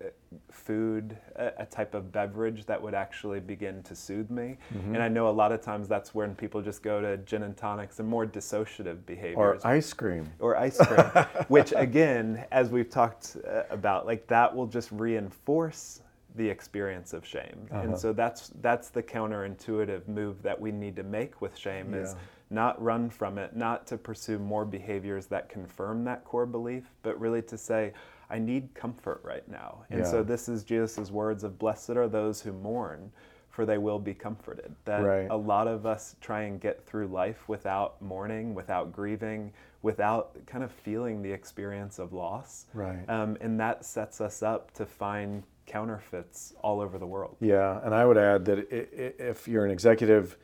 food, 0.51 1.17
a, 1.35 1.51
a, 1.59 1.65
type 1.67 1.93
of 1.93 2.11
beverage 2.11 2.65
that 2.65 2.81
would 2.81 2.95
actually 2.95 3.39
begin 3.39 3.83
to 3.83 3.95
soothe 3.95 4.31
me? 4.31 4.57
Mm-hmm. 4.73 4.95
And 4.95 5.03
I 5.03 5.07
know 5.07 5.29
a 5.29 5.31
lot 5.31 5.51
of 5.51 5.61
times 5.61 5.87
that's 5.87 6.15
when 6.15 6.33
people 6.33 6.61
just 6.61 6.81
go 6.81 6.99
to 6.99 7.17
gin 7.17 7.43
and 7.43 7.55
tonics 7.55 7.99
and 7.99 8.07
more 8.07 8.25
dissociative 8.25 9.05
behaviors. 9.05 9.37
Or 9.37 9.67
ice 9.67 9.93
cream. 9.93 10.31
Or 10.39 10.57
ice 10.57 10.77
cream, 10.77 11.25
which 11.47 11.73
again, 11.75 12.45
as 12.51 12.69
we've 12.69 12.89
talked 12.89 13.37
uh, 13.47 13.63
about, 13.69 14.07
like 14.07 14.25
that 14.27 14.55
will 14.55 14.67
just 14.67 14.91
reinforce 14.91 16.01
the 16.35 16.49
experience 16.49 17.13
of 17.13 17.25
shame. 17.25 17.67
Uh-huh. 17.71 17.81
And 17.81 17.97
so 17.97 18.13
that's 18.13 18.51
that's 18.61 18.89
the 18.89 19.01
counterintuitive 19.03 20.07
move 20.07 20.41
that 20.41 20.59
we 20.59 20.71
need 20.71 20.95
to 20.97 21.03
make 21.03 21.41
with 21.41 21.57
shame 21.57 21.93
yeah. 21.93 22.01
is 22.01 22.15
not 22.49 22.81
run 22.81 23.09
from 23.09 23.37
it, 23.37 23.55
not 23.55 23.87
to 23.87 23.97
pursue 23.97 24.37
more 24.39 24.65
behaviors 24.65 25.25
that 25.27 25.49
confirm 25.49 26.03
that 26.05 26.23
core 26.23 26.45
belief, 26.45 26.91
but 27.01 27.19
really 27.19 27.41
to 27.43 27.57
say, 27.57 27.93
I 28.29 28.39
need 28.39 28.73
comfort 28.73 29.21
right 29.23 29.47
now. 29.47 29.85
And 29.89 29.99
Yeah. 29.99 30.05
so 30.05 30.23
this 30.23 30.47
is 30.49 30.63
Jesus' 30.63 31.11
words 31.11 31.43
of 31.43 31.57
blessed 31.59 31.91
are 31.91 32.07
those 32.07 32.41
who 32.41 32.51
mourn, 32.53 33.11
for 33.49 33.65
they 33.65 33.77
will 33.77 33.99
be 33.99 34.13
comforted. 34.13 34.75
That 34.85 35.03
Right. 35.03 35.27
a 35.29 35.37
lot 35.37 35.67
of 35.67 35.85
us 35.85 36.15
try 36.21 36.41
and 36.41 36.59
get 36.59 36.83
through 36.85 37.07
life 37.07 37.47
without 37.47 38.01
mourning, 38.01 38.53
without 38.53 38.91
grieving, 38.91 39.53
without 39.81 40.35
kind 40.45 40.63
of 40.63 40.71
feeling 40.71 41.21
the 41.21 41.31
experience 41.31 41.99
of 41.99 42.13
loss. 42.13 42.65
Right. 42.73 43.07
Um, 43.07 43.37
and 43.41 43.59
that 43.59 43.85
sets 43.85 44.19
us 44.19 44.43
up 44.43 44.71
to 44.71 44.85
find 44.85 45.43
counterfeits 45.67 46.53
all 46.61 46.79
over 46.81 46.97
the 46.97 47.07
world. 47.07 47.37
Yeah, 47.39 47.79
and 47.83 47.93
I 47.93 48.05
would 48.05 48.17
add 48.17 48.45
that 48.45 48.67
if 48.71 49.47
you're 49.47 49.65
an 49.65 49.71
executive 49.71 50.37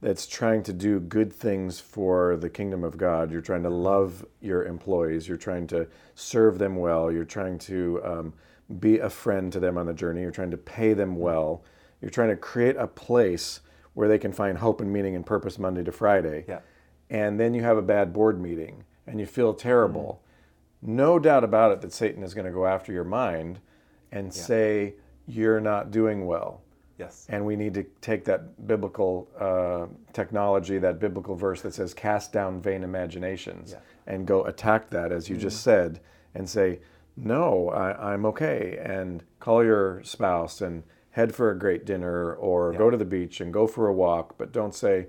that's 0.00 0.26
trying 0.26 0.62
to 0.62 0.72
do 0.72 1.00
good 1.00 1.32
things 1.32 1.80
for 1.80 2.36
the 2.36 2.48
kingdom 2.48 2.84
of 2.84 2.96
God, 2.96 3.32
you're 3.32 3.40
trying 3.40 3.64
to 3.64 3.70
love 3.70 4.24
your 4.40 4.64
employees, 4.64 5.26
you're 5.26 5.36
trying 5.36 5.66
to 5.68 5.88
serve 6.14 6.58
them 6.58 6.76
well, 6.76 7.10
you're 7.10 7.24
trying 7.24 7.58
to 7.58 8.00
um, 8.04 8.32
be 8.78 8.98
a 8.98 9.10
friend 9.10 9.52
to 9.52 9.60
them 9.60 9.76
on 9.76 9.86
the 9.86 9.92
journey, 9.92 10.20
you're 10.20 10.30
trying 10.30 10.52
to 10.52 10.56
pay 10.56 10.92
them 10.92 11.16
well, 11.16 11.64
you're 12.00 12.10
trying 12.10 12.28
to 12.28 12.36
create 12.36 12.76
a 12.76 12.86
place 12.86 13.60
where 13.94 14.06
they 14.06 14.18
can 14.18 14.32
find 14.32 14.58
hope 14.58 14.80
and 14.80 14.92
meaning 14.92 15.16
and 15.16 15.26
purpose 15.26 15.58
Monday 15.58 15.82
to 15.82 15.90
Friday. 15.90 16.44
Yeah. 16.46 16.60
And 17.10 17.40
then 17.40 17.52
you 17.54 17.62
have 17.62 17.76
a 17.76 17.82
bad 17.82 18.12
board 18.12 18.40
meeting 18.40 18.84
and 19.06 19.18
you 19.18 19.26
feel 19.26 19.52
terrible. 19.52 20.22
No 20.80 21.18
doubt 21.18 21.42
about 21.42 21.72
it 21.72 21.80
that 21.80 21.92
Satan 21.92 22.22
is 22.22 22.34
going 22.34 22.44
to 22.44 22.52
go 22.52 22.66
after 22.66 22.92
your 22.92 23.02
mind 23.02 23.58
and 24.12 24.32
say 24.32 24.94
you're 25.26 25.60
not 25.60 25.90
doing 25.90 26.26
well 26.26 26.62
Yes. 26.98 27.26
and 27.28 27.46
we 27.46 27.54
need 27.56 27.74
to 27.74 27.84
take 28.00 28.24
that 28.24 28.66
biblical 28.66 29.28
uh, 29.38 29.86
technology, 30.12 30.78
that 30.78 30.98
biblical 30.98 31.36
verse 31.36 31.62
that 31.62 31.74
says, 31.74 31.94
cast 31.94 32.32
down 32.32 32.60
vain 32.60 32.82
imaginations, 32.82 33.72
Yeah. 33.72 33.78
and 34.06 34.26
go 34.26 34.44
attack 34.44 34.90
that, 34.90 35.12
as 35.12 35.28
you 35.28 35.36
just 35.36 35.62
said, 35.62 36.00
and 36.34 36.48
say, 36.48 36.80
no, 37.16 37.70
I, 37.70 38.12
I'm 38.12 38.26
okay, 38.26 38.78
and 38.82 39.22
call 39.40 39.64
your 39.64 40.02
spouse 40.02 40.60
and 40.60 40.82
head 41.10 41.34
for 41.34 41.50
a 41.50 41.58
great 41.58 41.84
dinner 41.84 42.34
or 42.34 42.72
go 42.72 42.90
to 42.90 42.96
the 42.96 43.04
beach 43.04 43.40
and 43.40 43.52
go 43.52 43.66
for 43.66 43.88
a 43.88 43.92
walk, 43.92 44.36
but 44.38 44.52
don't 44.52 44.74
say, 44.74 45.06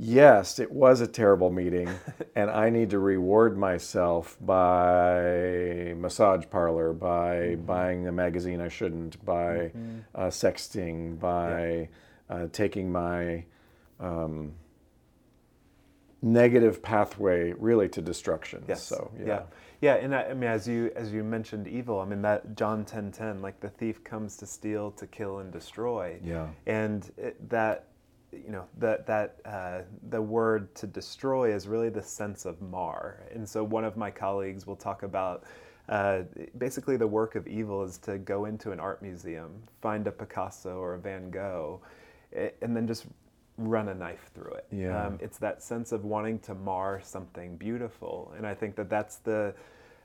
yes, 0.00 0.58
it 0.58 0.72
was 0.72 1.00
a 1.00 1.06
terrible 1.06 1.50
meeting, 1.50 1.88
and 2.34 2.50
I 2.50 2.70
need 2.70 2.90
to 2.90 2.98
reward 2.98 3.56
myself 3.58 4.36
by 4.40 5.94
massage 5.96 6.44
parlor, 6.50 6.92
by 6.92 7.56
buying 7.56 8.08
a 8.08 8.12
magazine 8.12 8.60
I 8.60 8.68
shouldn't, 8.68 9.24
by 9.24 9.72
uh, 10.14 10.26
sexting, 10.28 11.18
by 11.18 11.88
uh, 12.28 12.46
taking 12.52 12.90
my 12.90 13.44
um, 13.98 14.52
negative 16.22 16.82
pathway 16.82 17.52
really 17.52 17.88
to 17.90 18.00
destruction. 18.00 18.64
Yes. 18.68 18.82
So 18.82 19.10
yeah. 19.18 19.26
yeah, 19.26 19.42
yeah, 19.80 19.94
and 19.94 20.14
I, 20.14 20.22
I 20.24 20.34
mean, 20.34 20.50
as 20.50 20.66
you 20.66 20.90
as 20.96 21.12
you 21.12 21.22
mentioned, 21.24 21.66
evil. 21.66 22.00
I 22.00 22.04
mean, 22.04 22.22
that 22.22 22.56
John 22.56 22.84
ten 22.84 23.10
ten, 23.12 23.40
like 23.42 23.60
the 23.60 23.68
thief 23.68 24.02
comes 24.04 24.36
to 24.38 24.46
steal, 24.46 24.90
to 24.92 25.06
kill, 25.06 25.38
and 25.38 25.52
destroy. 25.52 26.18
Yeah. 26.24 26.48
and 26.66 27.10
it, 27.16 27.48
that 27.50 27.86
you 28.32 28.50
know 28.50 28.64
that 28.78 29.06
that 29.06 29.36
uh, 29.44 29.80
the 30.08 30.20
word 30.20 30.74
to 30.76 30.86
destroy 30.86 31.54
is 31.54 31.66
really 31.66 31.88
the 31.88 32.02
sense 32.02 32.44
of 32.44 32.60
mar. 32.60 33.26
And 33.34 33.48
so 33.48 33.64
one 33.64 33.84
of 33.84 33.96
my 33.96 34.10
colleagues 34.10 34.66
will 34.66 34.76
talk 34.76 35.02
about. 35.02 35.44
Uh, 35.88 36.22
basically, 36.58 36.96
the 36.96 37.06
work 37.06 37.34
of 37.34 37.48
evil 37.48 37.82
is 37.82 37.98
to 37.98 38.16
go 38.18 38.44
into 38.44 38.70
an 38.70 38.78
art 38.78 39.02
museum, 39.02 39.50
find 39.82 40.06
a 40.06 40.12
Picasso 40.12 40.78
or 40.78 40.94
a 40.94 40.98
Van 41.00 41.30
Gogh, 41.30 41.80
and 42.62 42.76
then 42.76 42.86
just 42.86 43.06
run 43.58 43.88
a 43.88 43.94
knife 43.94 44.30
through 44.32 44.52
it. 44.52 44.66
Yeah. 44.70 45.06
Um, 45.06 45.18
it's 45.20 45.38
that 45.38 45.62
sense 45.62 45.90
of 45.90 46.04
wanting 46.04 46.38
to 46.40 46.54
mar 46.54 47.00
something 47.02 47.56
beautiful, 47.56 48.32
and 48.36 48.46
I 48.46 48.54
think 48.54 48.76
that 48.76 48.88
that's 48.88 49.16
the 49.16 49.54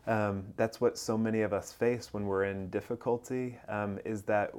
um, 0.07 0.45
that's 0.55 0.79
what 0.79 0.97
so 0.97 1.17
many 1.17 1.41
of 1.41 1.53
us 1.53 1.71
face 1.71 2.13
when 2.13 2.25
we're 2.25 2.45
in 2.45 2.69
difficulty. 2.69 3.57
Um, 3.67 3.99
is 4.05 4.23
that 4.23 4.53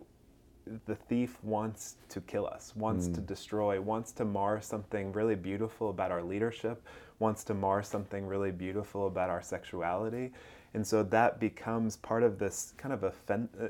the 0.87 0.95
thief 0.95 1.39
wants 1.43 1.97
to 2.09 2.21
kill 2.21 2.47
us, 2.47 2.75
wants 2.77 3.07
to 3.09 3.21
destroy, 3.21 3.81
wants 3.81 4.12
to 4.12 4.25
mar 4.25 4.61
something 4.61 5.12
really 5.12 5.35
beautiful 5.35 5.91
about 5.91 6.11
our 6.11 6.23
leadership, 6.23 6.83
wants 7.19 7.45
to 7.45 7.55
mar 7.55 7.83
something 7.83 8.27
really 8.27 8.51
beautiful 8.51 9.07
about 9.07 9.31
our 9.31 9.43
sexuality. 9.43 10.33
And 10.75 10.87
so 10.87 11.03
that 11.05 11.41
becomes 11.41 11.97
part 11.97 12.23
of 12.23 12.39
this 12.39 12.75
kind 12.77 12.93
of 12.93 13.05
offen- 13.05 13.49
uh, 13.61 13.69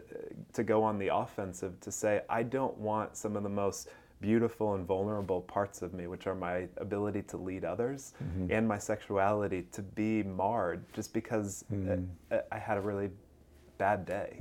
to 0.55 0.65
go 0.65 0.83
on 0.83 0.99
the 0.99 1.15
offensive 1.15 1.79
to 1.81 1.93
say, 1.93 2.23
I 2.29 2.43
don't 2.43 2.77
want 2.79 3.17
some 3.17 3.37
of 3.37 3.43
the 3.43 3.49
most 3.49 3.89
beautiful 4.21 4.75
and 4.75 4.87
vulnerable 4.87 5.43
parts 5.43 5.83
of 5.83 5.93
me, 5.93 6.07
which 6.07 6.27
are 6.27 6.35
my 6.35 6.67
ability 6.79 7.23
to 7.23 7.37
lead 7.37 7.65
others 7.65 8.15
and 8.51 8.67
my 8.67 8.79
sexuality, 8.79 9.67
to 9.73 9.83
be 9.83 10.23
marred 10.23 10.83
just 10.95 11.13
because 11.13 11.65
uh, 12.33 12.39
I 12.51 12.59
had 12.59 12.79
a 12.79 12.81
really 12.81 13.11
bad 13.79 14.07
day. 14.07 14.37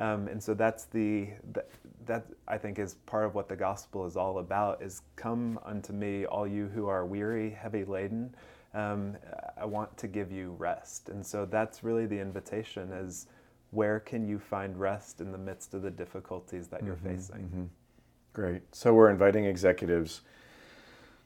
Um, 0.00 0.26
and 0.26 0.42
so 0.42 0.52
that's 0.52 0.84
the 0.86 1.28
that, 1.52 1.68
that 2.10 2.26
I 2.48 2.58
think 2.58 2.78
is 2.78 2.94
part 3.06 3.24
of 3.24 3.34
what 3.34 3.48
the 3.48 3.56
gospel 3.56 4.04
is 4.04 4.16
all 4.16 4.38
about 4.38 4.82
is 4.82 5.02
come 5.14 5.58
unto 5.64 5.92
me 5.92 6.26
all 6.26 6.46
you 6.46 6.66
who 6.66 6.88
are 6.88 7.06
weary, 7.06 7.50
heavy 7.50 7.84
laden. 7.84 8.34
Um, 8.74 9.16
I 9.56 9.64
want 9.64 9.96
to 9.98 10.08
give 10.08 10.32
you 10.32 10.56
rest. 10.58 11.08
And 11.08 11.24
so 11.24 11.46
that's 11.46 11.82
really 11.84 12.06
the 12.06 12.18
invitation 12.18 12.92
is 12.92 13.26
where 13.70 14.00
can 14.00 14.26
you 14.26 14.38
find 14.38 14.78
rest 14.78 15.20
in 15.20 15.30
the 15.30 15.38
midst 15.38 15.72
of 15.74 15.82
the 15.82 15.90
difficulties 15.90 16.66
that 16.68 16.84
you're 16.84 16.96
facing? 16.96 17.70
Great. 18.32 18.62
So 18.74 18.92
we're 18.92 19.10
inviting 19.10 19.44
executives 19.44 20.22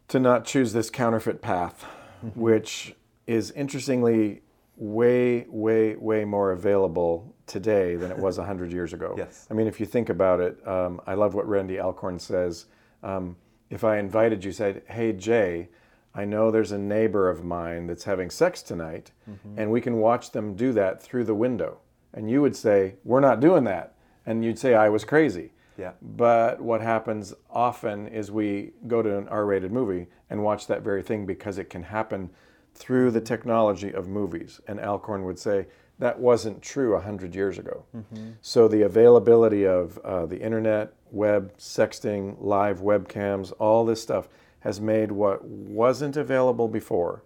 to 0.08 0.20
not 0.20 0.44
choose 0.44 0.72
this 0.74 0.90
counterfeit 0.90 1.40
path, 1.40 1.86
Mm-hmm. 2.24 2.40
which 2.40 2.94
is 3.26 3.50
interestingly 3.50 4.40
way, 4.76 5.44
way, 5.48 5.94
way 5.96 6.24
more 6.24 6.52
available 6.52 7.33
today 7.46 7.96
than 7.96 8.10
it 8.10 8.18
was 8.18 8.38
100 8.38 8.72
years 8.72 8.92
ago. 8.92 9.14
Yes. 9.18 9.46
I 9.50 9.54
mean, 9.54 9.66
if 9.66 9.78
you 9.80 9.86
think 9.86 10.08
about 10.08 10.40
it, 10.40 10.66
um, 10.66 11.00
I 11.06 11.14
love 11.14 11.34
what 11.34 11.48
Randy 11.48 11.78
Alcorn 11.80 12.18
says. 12.18 12.66
Um, 13.02 13.36
if 13.70 13.84
I 13.84 13.98
invited 13.98 14.44
you, 14.44 14.52
said, 14.52 14.82
hey, 14.88 15.12
Jay, 15.12 15.68
I 16.14 16.24
know 16.24 16.50
there's 16.50 16.72
a 16.72 16.78
neighbor 16.78 17.28
of 17.28 17.44
mine 17.44 17.86
that's 17.86 18.04
having 18.04 18.30
sex 18.30 18.62
tonight, 18.62 19.10
Mm-hmm. 19.28 19.58
and 19.58 19.70
we 19.70 19.80
can 19.80 19.96
watch 19.96 20.30
them 20.32 20.54
do 20.54 20.72
that 20.72 21.02
through 21.02 21.24
the 21.24 21.34
window. 21.34 21.78
And 22.12 22.30
you 22.30 22.40
would 22.42 22.54
say, 22.54 22.94
we're 23.04 23.20
not 23.20 23.40
doing 23.40 23.64
that. 23.64 23.94
And 24.26 24.44
you'd 24.44 24.58
say, 24.58 24.74
I 24.74 24.88
was 24.88 25.04
crazy. 25.04 25.50
Yeah. 25.76 25.92
But 26.00 26.60
what 26.60 26.80
happens 26.80 27.34
often 27.50 28.06
is 28.06 28.30
we 28.30 28.72
go 28.86 29.02
to 29.02 29.18
an 29.18 29.26
R 29.28 29.44
rated 29.44 29.72
movie 29.72 30.06
and 30.30 30.44
watch 30.44 30.66
that 30.68 30.82
very 30.82 31.02
thing 31.02 31.26
because 31.26 31.58
it 31.58 31.68
can 31.68 31.82
happen 31.82 32.30
through 32.74 33.10
the 33.10 33.20
technology 33.20 33.92
of 33.92 34.06
movies. 34.08 34.60
And 34.68 34.78
Alcorn 34.78 35.24
would 35.24 35.38
say 35.38 35.66
that 35.98 36.18
wasn't 36.18 36.60
true 36.62 36.92
100 36.94 37.34
years 37.34 37.58
ago. 37.58 37.84
So 38.40 38.68
the 38.68 38.82
availability 38.82 39.66
of 39.66 39.98
uh, 39.98 40.26
the 40.26 40.40
internet, 40.40 40.92
web, 41.10 41.56
sexting, 41.58 42.36
live 42.40 42.80
webcams, 42.80 43.52
all 43.58 43.84
this 43.84 44.02
stuff 44.02 44.28
has 44.60 44.80
made 44.80 45.12
what 45.12 45.44
wasn't 45.44 46.16
available 46.16 46.68
before 46.68 47.22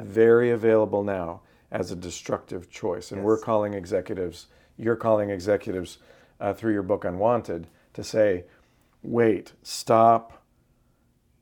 very 0.00 0.50
available 0.50 1.02
now 1.04 1.42
as 1.70 1.90
a 1.90 1.96
destructive 1.96 2.70
choice. 2.70 3.12
And 3.12 3.24
we're 3.24 3.38
calling 3.38 3.74
executives, 3.74 4.46
you're 4.76 4.96
calling 4.96 5.30
executives 5.30 5.98
uh, 6.40 6.52
through 6.54 6.72
your 6.72 6.82
book 6.82 7.04
Unwanted 7.04 7.66
to 7.94 8.04
say, 8.04 8.44
wait, 9.02 9.52
stop, 9.62 10.42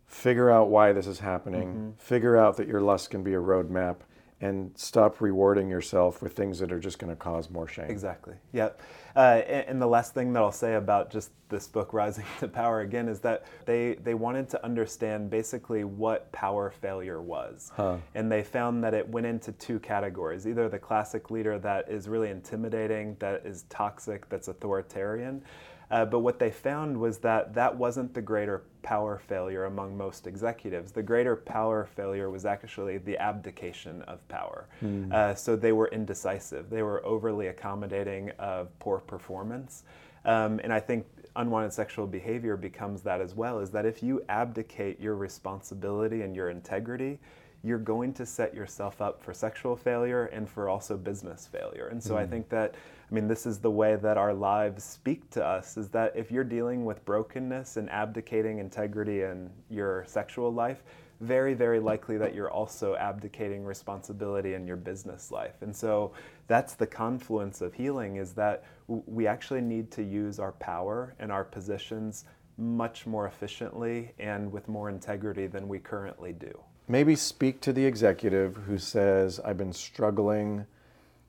figure 0.06 0.50
out 0.50 0.68
why 0.68 0.92
this 0.92 1.06
is 1.06 1.20
happening, 1.20 1.94
figure 1.98 2.36
out 2.36 2.56
that 2.56 2.68
your 2.68 2.80
lust 2.80 3.10
can 3.10 3.22
be 3.22 3.34
a 3.34 3.40
roadmap, 3.40 3.96
and 4.40 4.70
stop 4.74 5.20
rewarding 5.20 5.68
yourself 5.68 6.22
with 6.22 6.32
things 6.32 6.58
that 6.58 6.72
are 6.72 6.78
just 6.78 6.98
going 6.98 7.12
to 7.12 7.16
cause 7.16 7.50
more 7.50 7.68
shame. 7.68 7.90
Exactly. 7.90 8.34
Yep. 8.52 8.80
Uh, 9.14 9.42
and, 9.46 9.68
and 9.68 9.82
the 9.82 9.86
last 9.86 10.14
thing 10.14 10.32
that 10.32 10.40
I'll 10.40 10.52
say 10.52 10.74
about 10.74 11.10
just 11.10 11.30
this 11.50 11.66
book, 11.66 11.92
Rising 11.92 12.24
to 12.40 12.48
Power, 12.48 12.80
again, 12.80 13.08
is 13.08 13.20
that 13.20 13.44
they 13.66 13.94
they 14.02 14.14
wanted 14.14 14.48
to 14.50 14.64
understand 14.64 15.30
basically 15.30 15.84
what 15.84 16.30
power 16.32 16.70
failure 16.70 17.20
was, 17.20 17.72
and 18.14 18.30
they 18.32 18.42
found 18.42 18.82
that 18.84 18.94
it 18.94 19.06
went 19.08 19.26
into 19.26 19.52
two 19.52 19.78
categories: 19.80 20.46
either 20.46 20.68
the 20.68 20.78
classic 20.78 21.30
leader 21.30 21.58
that 21.58 21.90
is 21.90 22.08
really 22.08 22.30
intimidating, 22.30 23.16
that 23.18 23.44
is 23.44 23.64
toxic, 23.68 24.28
that's 24.28 24.48
authoritarian. 24.48 25.42
Uh, 25.90 26.04
but 26.04 26.20
what 26.20 26.38
they 26.38 26.50
found 26.50 26.96
was 26.96 27.18
that 27.18 27.52
that 27.54 27.76
wasn't 27.76 28.14
the 28.14 28.22
greater 28.22 28.62
power 28.82 29.18
failure 29.18 29.64
among 29.64 29.96
most 29.96 30.26
executives. 30.26 30.92
The 30.92 31.02
greater 31.02 31.34
power 31.36 31.88
failure 31.96 32.30
was 32.30 32.44
actually 32.46 32.98
the 32.98 33.18
abdication 33.18 34.02
of 34.02 34.26
power. 34.28 34.68
Uh, 35.12 35.34
so 35.34 35.56
they 35.56 35.72
were 35.72 35.88
indecisive. 35.88 36.70
They 36.70 36.82
were 36.82 37.04
overly 37.04 37.48
accommodating 37.48 38.30
of 38.38 38.76
poor 38.78 39.00
performance. 39.00 39.82
Um, 40.24 40.60
and 40.62 40.72
I 40.72 40.80
think 40.80 41.06
unwanted 41.36 41.72
sexual 41.72 42.06
behavior 42.06 42.56
becomes 42.56 43.02
that 43.02 43.20
as 43.20 43.34
well 43.34 43.60
is 43.60 43.70
that 43.70 43.86
if 43.86 44.02
you 44.02 44.22
abdicate 44.28 45.00
your 45.00 45.16
responsibility 45.16 46.22
and 46.22 46.36
your 46.36 46.50
integrity, 46.50 47.18
you're 47.62 47.78
going 47.78 48.12
to 48.14 48.24
set 48.24 48.54
yourself 48.54 49.02
up 49.02 49.22
for 49.22 49.34
sexual 49.34 49.76
failure 49.76 50.26
and 50.26 50.48
for 50.48 50.68
also 50.68 50.96
business 50.96 51.46
failure. 51.46 51.88
And 51.88 52.02
so 52.02 52.16
I 52.16 52.26
think 52.26 52.48
that, 52.48 52.74
I 53.10 53.14
mean, 53.14 53.26
this 53.26 53.44
is 53.44 53.58
the 53.58 53.70
way 53.70 53.96
that 53.96 54.16
our 54.16 54.32
lives 54.32 54.84
speak 54.84 55.30
to 55.30 55.44
us 55.44 55.76
is 55.76 55.88
that 55.88 56.14
if 56.14 56.30
you're 56.30 56.44
dealing 56.44 56.84
with 56.84 57.04
brokenness 57.04 57.76
and 57.76 57.90
abdicating 57.90 58.58
integrity 58.58 59.22
in 59.22 59.50
your 59.68 60.04
sexual 60.06 60.52
life, 60.52 60.84
very, 61.20 61.52
very 61.52 61.80
likely 61.80 62.16
that 62.18 62.34
you're 62.34 62.50
also 62.50 62.94
abdicating 62.94 63.64
responsibility 63.64 64.54
in 64.54 64.66
your 64.66 64.76
business 64.76 65.30
life. 65.32 65.60
And 65.60 65.74
so 65.74 66.12
that's 66.46 66.74
the 66.74 66.86
confluence 66.86 67.60
of 67.60 67.74
healing 67.74 68.16
is 68.16 68.32
that 68.34 68.64
we 68.86 69.26
actually 69.26 69.60
need 69.60 69.90
to 69.92 70.02
use 70.02 70.38
our 70.38 70.52
power 70.52 71.14
and 71.18 71.32
our 71.32 71.44
positions 71.44 72.24
much 72.56 73.06
more 73.06 73.26
efficiently 73.26 74.12
and 74.18 74.50
with 74.50 74.68
more 74.68 74.88
integrity 74.88 75.46
than 75.46 75.66
we 75.66 75.78
currently 75.78 76.32
do. 76.32 76.52
Maybe 76.88 77.16
speak 77.16 77.60
to 77.62 77.72
the 77.72 77.84
executive 77.84 78.56
who 78.56 78.78
says, 78.78 79.40
I've 79.40 79.58
been 79.58 79.72
struggling, 79.72 80.66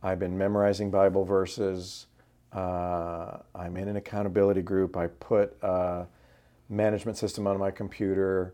I've 0.04 0.20
been 0.20 0.38
memorizing 0.38 0.89
Bible 0.89 1.26
verses, 1.26 2.08
uh, 2.54 3.38
I'm 3.54 3.78
in 3.78 3.88
an 3.88 3.95
accountability 3.95 4.62
group, 4.62 4.97
I 4.97 5.08
put 5.08 5.56
a 5.62 6.08
management 6.70 7.18
system 7.18 7.45
on 7.45 7.58
my 7.58 7.72
computer, 7.72 8.54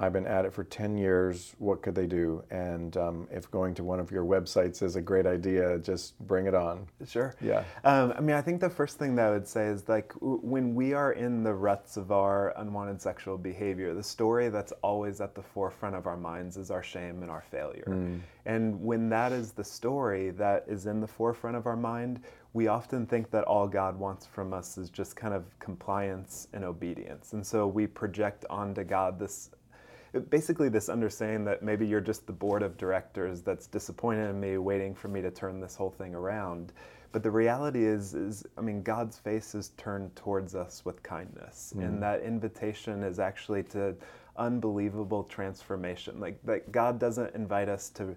I've 0.00 0.12
been 0.12 0.26
at 0.26 0.44
it 0.44 0.52
for 0.52 0.62
10 0.62 0.96
years. 0.96 1.56
What 1.58 1.82
could 1.82 1.94
they 1.94 2.06
do? 2.06 2.44
And 2.50 2.96
um, 2.96 3.28
if 3.32 3.50
going 3.50 3.74
to 3.74 3.84
one 3.84 3.98
of 3.98 4.12
your 4.12 4.24
websites 4.24 4.80
is 4.80 4.94
a 4.94 5.00
great 5.00 5.26
idea, 5.26 5.78
just 5.80 6.18
bring 6.20 6.46
it 6.46 6.54
on. 6.54 6.86
Sure. 7.06 7.34
Yeah. 7.40 7.64
Um, 7.82 8.12
I 8.16 8.20
mean, 8.20 8.36
I 8.36 8.40
think 8.40 8.60
the 8.60 8.70
first 8.70 8.98
thing 8.98 9.16
that 9.16 9.26
I 9.26 9.30
would 9.30 9.48
say 9.48 9.66
is 9.66 9.88
like 9.88 10.14
w- 10.14 10.38
when 10.42 10.74
we 10.76 10.92
are 10.92 11.12
in 11.12 11.42
the 11.42 11.52
ruts 11.52 11.96
of 11.96 12.12
our 12.12 12.54
unwanted 12.58 13.02
sexual 13.02 13.36
behavior, 13.36 13.92
the 13.92 14.02
story 14.02 14.50
that's 14.50 14.72
always 14.82 15.20
at 15.20 15.34
the 15.34 15.42
forefront 15.42 15.96
of 15.96 16.06
our 16.06 16.16
minds 16.16 16.56
is 16.56 16.70
our 16.70 16.82
shame 16.82 17.22
and 17.22 17.30
our 17.30 17.44
failure. 17.50 17.88
Mm. 17.88 18.20
And 18.46 18.80
when 18.80 19.08
that 19.08 19.32
is 19.32 19.50
the 19.50 19.64
story 19.64 20.30
that 20.30 20.64
is 20.68 20.86
in 20.86 21.00
the 21.00 21.08
forefront 21.08 21.56
of 21.56 21.66
our 21.66 21.76
mind, 21.76 22.20
we 22.52 22.68
often 22.68 23.04
think 23.04 23.30
that 23.30 23.44
all 23.44 23.68
God 23.68 23.98
wants 23.98 24.26
from 24.26 24.54
us 24.54 24.78
is 24.78 24.90
just 24.90 25.16
kind 25.16 25.34
of 25.34 25.44
compliance 25.58 26.48
and 26.52 26.64
obedience. 26.64 27.32
And 27.32 27.46
so 27.46 27.66
we 27.66 27.86
project 27.86 28.44
onto 28.48 28.84
God 28.84 29.18
this 29.18 29.50
basically 30.30 30.68
this 30.68 30.88
understanding 30.88 31.44
that 31.44 31.62
maybe 31.62 31.86
you're 31.86 32.00
just 32.00 32.26
the 32.26 32.32
board 32.32 32.62
of 32.62 32.76
directors 32.76 33.42
that's 33.42 33.66
disappointed 33.66 34.28
in 34.30 34.40
me 34.40 34.58
waiting 34.58 34.94
for 34.94 35.08
me 35.08 35.20
to 35.22 35.30
turn 35.30 35.60
this 35.60 35.74
whole 35.74 35.90
thing 35.90 36.14
around. 36.14 36.72
But 37.12 37.22
the 37.22 37.30
reality 37.30 37.84
is 37.84 38.14
is 38.14 38.44
i 38.56 38.60
mean 38.60 38.82
god's 38.82 39.18
face 39.18 39.54
is 39.54 39.70
turned 39.78 40.14
towards 40.14 40.54
us 40.54 40.84
with 40.84 41.02
kindness. 41.02 41.72
Mm. 41.76 41.84
and 41.84 42.02
that 42.02 42.22
invitation 42.22 43.02
is 43.02 43.18
actually 43.18 43.62
to 43.64 43.94
unbelievable 44.36 45.24
transformation. 45.24 46.20
Like 46.20 46.40
that 46.44 46.70
god 46.70 46.98
doesn't 46.98 47.34
invite 47.34 47.68
us 47.68 47.90
to 47.90 48.14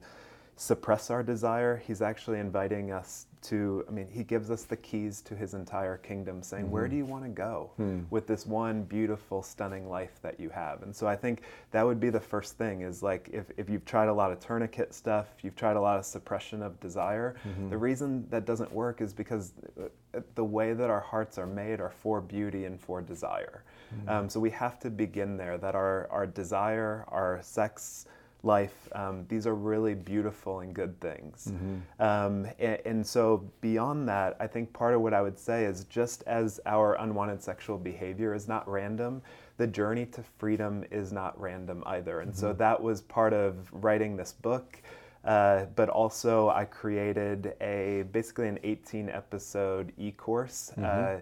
suppress 0.55 1.09
our 1.09 1.23
desire 1.23 1.81
he's 1.85 2.01
actually 2.01 2.39
inviting 2.39 2.91
us 2.91 3.25
to 3.41 3.83
i 3.87 3.91
mean 3.91 4.07
he 4.11 4.23
gives 4.23 4.51
us 4.51 4.63
the 4.63 4.77
keys 4.77 5.21
to 5.21 5.35
his 5.35 5.53
entire 5.53 5.97
kingdom 5.97 6.43
saying 6.43 6.65
mm-hmm. 6.65 6.73
where 6.73 6.87
do 6.87 6.95
you 6.95 7.05
want 7.05 7.23
to 7.23 7.29
go 7.29 7.71
mm. 7.79 8.05
with 8.11 8.27
this 8.27 8.45
one 8.45 8.83
beautiful 8.83 9.41
stunning 9.41 9.89
life 9.89 10.19
that 10.21 10.39
you 10.39 10.49
have 10.49 10.83
and 10.83 10.95
so 10.95 11.07
i 11.07 11.15
think 11.15 11.41
that 11.71 11.83
would 11.83 11.99
be 11.99 12.09
the 12.09 12.19
first 12.19 12.57
thing 12.57 12.81
is 12.81 13.01
like 13.01 13.29
if, 13.33 13.45
if 13.57 13.69
you've 13.69 13.85
tried 13.85 14.07
a 14.07 14.13
lot 14.13 14.31
of 14.31 14.39
tourniquet 14.39 14.93
stuff 14.93 15.27
you've 15.41 15.55
tried 15.55 15.75
a 15.75 15.81
lot 15.81 15.97
of 15.97 16.05
suppression 16.05 16.61
of 16.61 16.79
desire 16.79 17.35
mm-hmm. 17.47 17.69
the 17.69 17.77
reason 17.77 18.27
that 18.29 18.45
doesn't 18.45 18.71
work 18.71 19.01
is 19.01 19.13
because 19.13 19.53
uh, 19.79 20.19
the 20.35 20.43
way 20.43 20.73
that 20.73 20.89
our 20.89 20.99
hearts 20.99 21.37
are 21.37 21.47
made 21.47 21.79
are 21.79 21.91
for 21.91 22.21
beauty 22.21 22.65
and 22.65 22.79
for 22.79 23.01
desire 23.01 23.63
mm-hmm. 23.95 24.09
um, 24.09 24.29
so 24.29 24.39
we 24.39 24.51
have 24.51 24.79
to 24.79 24.89
begin 24.89 25.37
there 25.37 25.57
that 25.57 25.73
our, 25.73 26.07
our 26.11 26.27
desire 26.27 27.05
our 27.07 27.39
sex 27.41 28.05
life, 28.43 28.89
um, 28.93 29.25
these 29.27 29.45
are 29.45 29.55
really 29.55 29.93
beautiful 29.93 30.61
and 30.61 30.73
good 30.73 30.99
things. 30.99 31.51
Mm-hmm. 31.51 32.01
Um, 32.01 32.47
and, 32.59 32.79
and, 32.85 33.07
so, 33.07 33.49
beyond 33.61 34.07
that, 34.09 34.35
I 34.39 34.47
think 34.47 34.73
part 34.73 34.93
of 34.93 35.01
what 35.01 35.13
I 35.13 35.21
would 35.21 35.37
say 35.37 35.65
is 35.65 35.85
just 35.85 36.23
as 36.23 36.59
our 36.65 36.95
unwanted 36.95 37.43
sexual 37.43 37.77
behavior 37.77 38.33
is 38.33 38.47
not 38.47 38.67
random, 38.67 39.21
the 39.57 39.67
journey 39.67 40.05
to 40.07 40.23
freedom 40.39 40.83
is 40.91 41.11
not 41.11 41.39
random 41.39 41.83
either. 41.85 42.21
And 42.21 42.31
mm-hmm. 42.31 42.39
so, 42.39 42.53
that 42.53 42.81
was 42.81 43.01
part 43.01 43.33
of 43.33 43.67
writing 43.71 44.15
this 44.15 44.33
book. 44.33 44.81
Uh, 45.23 45.65
but 45.75 45.89
also, 45.89 46.49
I 46.49 46.65
created 46.65 47.53
a 47.61 48.05
basically 48.11 48.47
an 48.47 48.59
18 48.63 49.09
episode 49.09 49.93
e 49.97 50.11
course. 50.11 50.71
Mm-hmm. 50.71 51.17
Uh, 51.17 51.21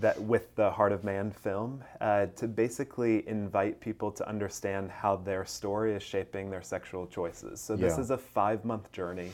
that 0.00 0.20
with 0.20 0.54
the 0.56 0.70
Heart 0.70 0.92
of 0.92 1.04
Man 1.04 1.30
film 1.30 1.82
uh, 2.00 2.26
to 2.36 2.48
basically 2.48 3.26
invite 3.28 3.80
people 3.80 4.10
to 4.12 4.28
understand 4.28 4.90
how 4.90 5.16
their 5.16 5.44
story 5.44 5.94
is 5.94 6.02
shaping 6.02 6.50
their 6.50 6.62
sexual 6.62 7.06
choices. 7.06 7.60
So 7.60 7.76
this 7.76 7.94
yeah. 7.94 8.00
is 8.02 8.10
a 8.10 8.18
five 8.18 8.64
month 8.64 8.90
journey. 8.92 9.30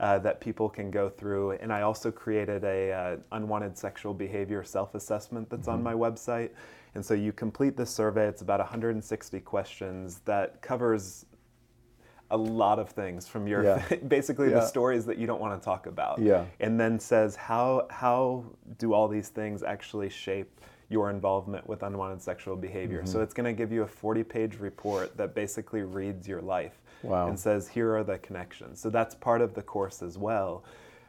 Uh, 0.00 0.18
that 0.18 0.40
people 0.40 0.68
can 0.68 0.90
go 0.90 1.08
through, 1.08 1.52
and 1.52 1.72
I 1.72 1.82
also 1.82 2.10
created 2.10 2.64
a 2.64 2.92
uh, 2.92 3.16
unwanted 3.30 3.78
sexual 3.78 4.12
behavior 4.12 4.64
self 4.64 4.96
assessment 4.96 5.48
that's 5.48 5.68
mm-hmm. 5.68 5.70
on 5.70 5.82
my 5.84 5.94
website. 5.94 6.50
And 6.96 7.06
so 7.06 7.14
you 7.14 7.32
complete 7.32 7.76
this 7.76 7.90
survey. 7.90 8.26
It's 8.26 8.42
about 8.42 8.58
160 8.58 9.38
questions 9.40 10.18
that 10.24 10.60
covers 10.62 11.26
a 12.30 12.36
lot 12.36 12.78
of 12.78 12.90
things 12.90 13.28
from 13.28 13.46
your 13.46 13.64
yeah. 13.64 13.96
basically 14.08 14.48
yeah. 14.48 14.54
the 14.54 14.66
stories 14.66 15.04
that 15.06 15.18
you 15.18 15.26
don't 15.26 15.40
want 15.40 15.60
to 15.60 15.64
talk 15.64 15.86
about. 15.86 16.20
Yeah. 16.20 16.44
And 16.60 16.78
then 16.78 16.98
says 16.98 17.36
how 17.36 17.86
how 17.90 18.44
do 18.78 18.92
all 18.92 19.08
these 19.08 19.28
things 19.28 19.62
actually 19.62 20.10
shape 20.10 20.60
your 20.88 21.10
involvement 21.10 21.66
with 21.66 21.82
unwanted 21.82 22.22
sexual 22.22 22.56
behavior. 22.56 22.98
Mm-hmm. 22.98 23.08
So 23.08 23.22
it's 23.22 23.34
going 23.34 23.46
to 23.46 23.56
give 23.56 23.72
you 23.72 23.82
a 23.82 23.86
40-page 23.86 24.56
report 24.56 25.16
that 25.16 25.34
basically 25.34 25.82
reads 25.82 26.28
your 26.28 26.42
life 26.42 26.82
wow. 27.02 27.28
and 27.28 27.38
says 27.38 27.68
here 27.68 27.96
are 27.96 28.04
the 28.04 28.18
connections. 28.18 28.80
So 28.80 28.90
that's 28.90 29.14
part 29.14 29.40
of 29.40 29.54
the 29.54 29.62
course 29.62 30.02
as 30.02 30.18
well. 30.18 30.64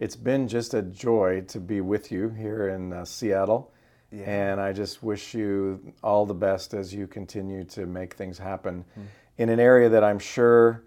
it's 0.00 0.16
been 0.16 0.48
just 0.48 0.74
a 0.74 0.82
joy 0.82 1.42
to 1.48 1.60
be 1.60 1.80
with 1.80 2.12
you 2.12 2.30
here 2.30 2.68
in 2.68 2.92
uh, 2.92 3.04
Seattle. 3.04 3.70
Yeah. 4.10 4.30
And 4.30 4.60
I 4.60 4.72
just 4.72 5.02
wish 5.02 5.34
you 5.34 5.92
all 6.02 6.24
the 6.24 6.34
best 6.34 6.72
as 6.72 6.94
you 6.94 7.06
continue 7.08 7.64
to 7.64 7.84
make 7.86 8.14
things 8.14 8.38
happen 8.38 8.84
mm. 8.98 9.02
in 9.38 9.48
an 9.48 9.58
area 9.58 9.88
that 9.88 10.04
I'm 10.04 10.20
sure 10.20 10.84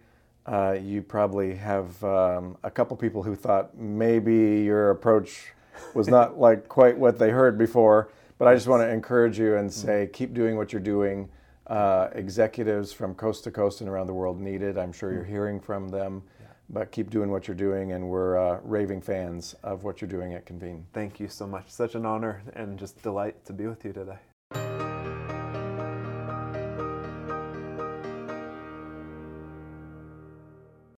uh, 0.48 0.78
you 0.82 1.02
probably 1.02 1.56
have 1.56 2.02
um, 2.04 2.58
a 2.64 2.72
couple 2.72 2.96
people 2.96 3.22
who 3.22 3.36
thought 3.36 3.78
maybe 3.78 4.62
your 4.64 4.92
approach 4.92 5.54
was 5.94 6.08
not 6.08 6.40
like 6.40 6.68
quite 6.68 6.98
what 6.98 7.20
they 7.20 7.30
heard 7.30 7.58
before. 7.58 8.10
But 8.38 8.48
I 8.48 8.54
just 8.54 8.68
want 8.68 8.82
to 8.82 8.90
encourage 8.90 9.40
you 9.40 9.56
and 9.56 9.72
say, 9.72 10.04
mm-hmm. 10.06 10.14
keep 10.14 10.34
doing 10.34 10.58
what 10.58 10.72
you're 10.72 10.80
doing. 10.80 11.30
Uh, 11.66 12.10
executives 12.14 12.94
from 12.94 13.14
coast 13.14 13.44
to 13.44 13.52
coast 13.52 13.82
and 13.82 13.90
around 13.90 14.08
the 14.08 14.14
world 14.14 14.40
need 14.40 14.62
it. 14.62 14.78
I'm 14.78 14.94
sure 14.94 15.12
you're 15.12 15.26
mm. 15.26 15.30
hearing 15.30 15.60
from 15.60 15.90
them. 15.90 16.24
But 16.70 16.92
keep 16.92 17.10
doing 17.10 17.30
what 17.30 17.48
you're 17.48 17.56
doing, 17.56 17.94
and 17.94 18.08
we're 18.10 18.38
uh, 18.38 18.60
raving 18.62 19.02
fans 19.02 19.56
of 19.64 19.84
what 19.84 20.02
you're 20.02 20.10
doing 20.10 20.34
at 20.34 20.46
Convene. 20.46 20.86
Thank 20.94 21.20
you 21.20 21.30
so 21.30 21.48
much. 21.48 21.70
Such 21.70 21.96
an 21.96 22.06
honor 22.06 22.42
and 22.54 22.78
just 22.78 23.02
delight 23.02 23.44
to 23.46 23.54
be 23.54 23.68
with 23.68 23.86
you 23.86 23.94
today. 23.94 24.18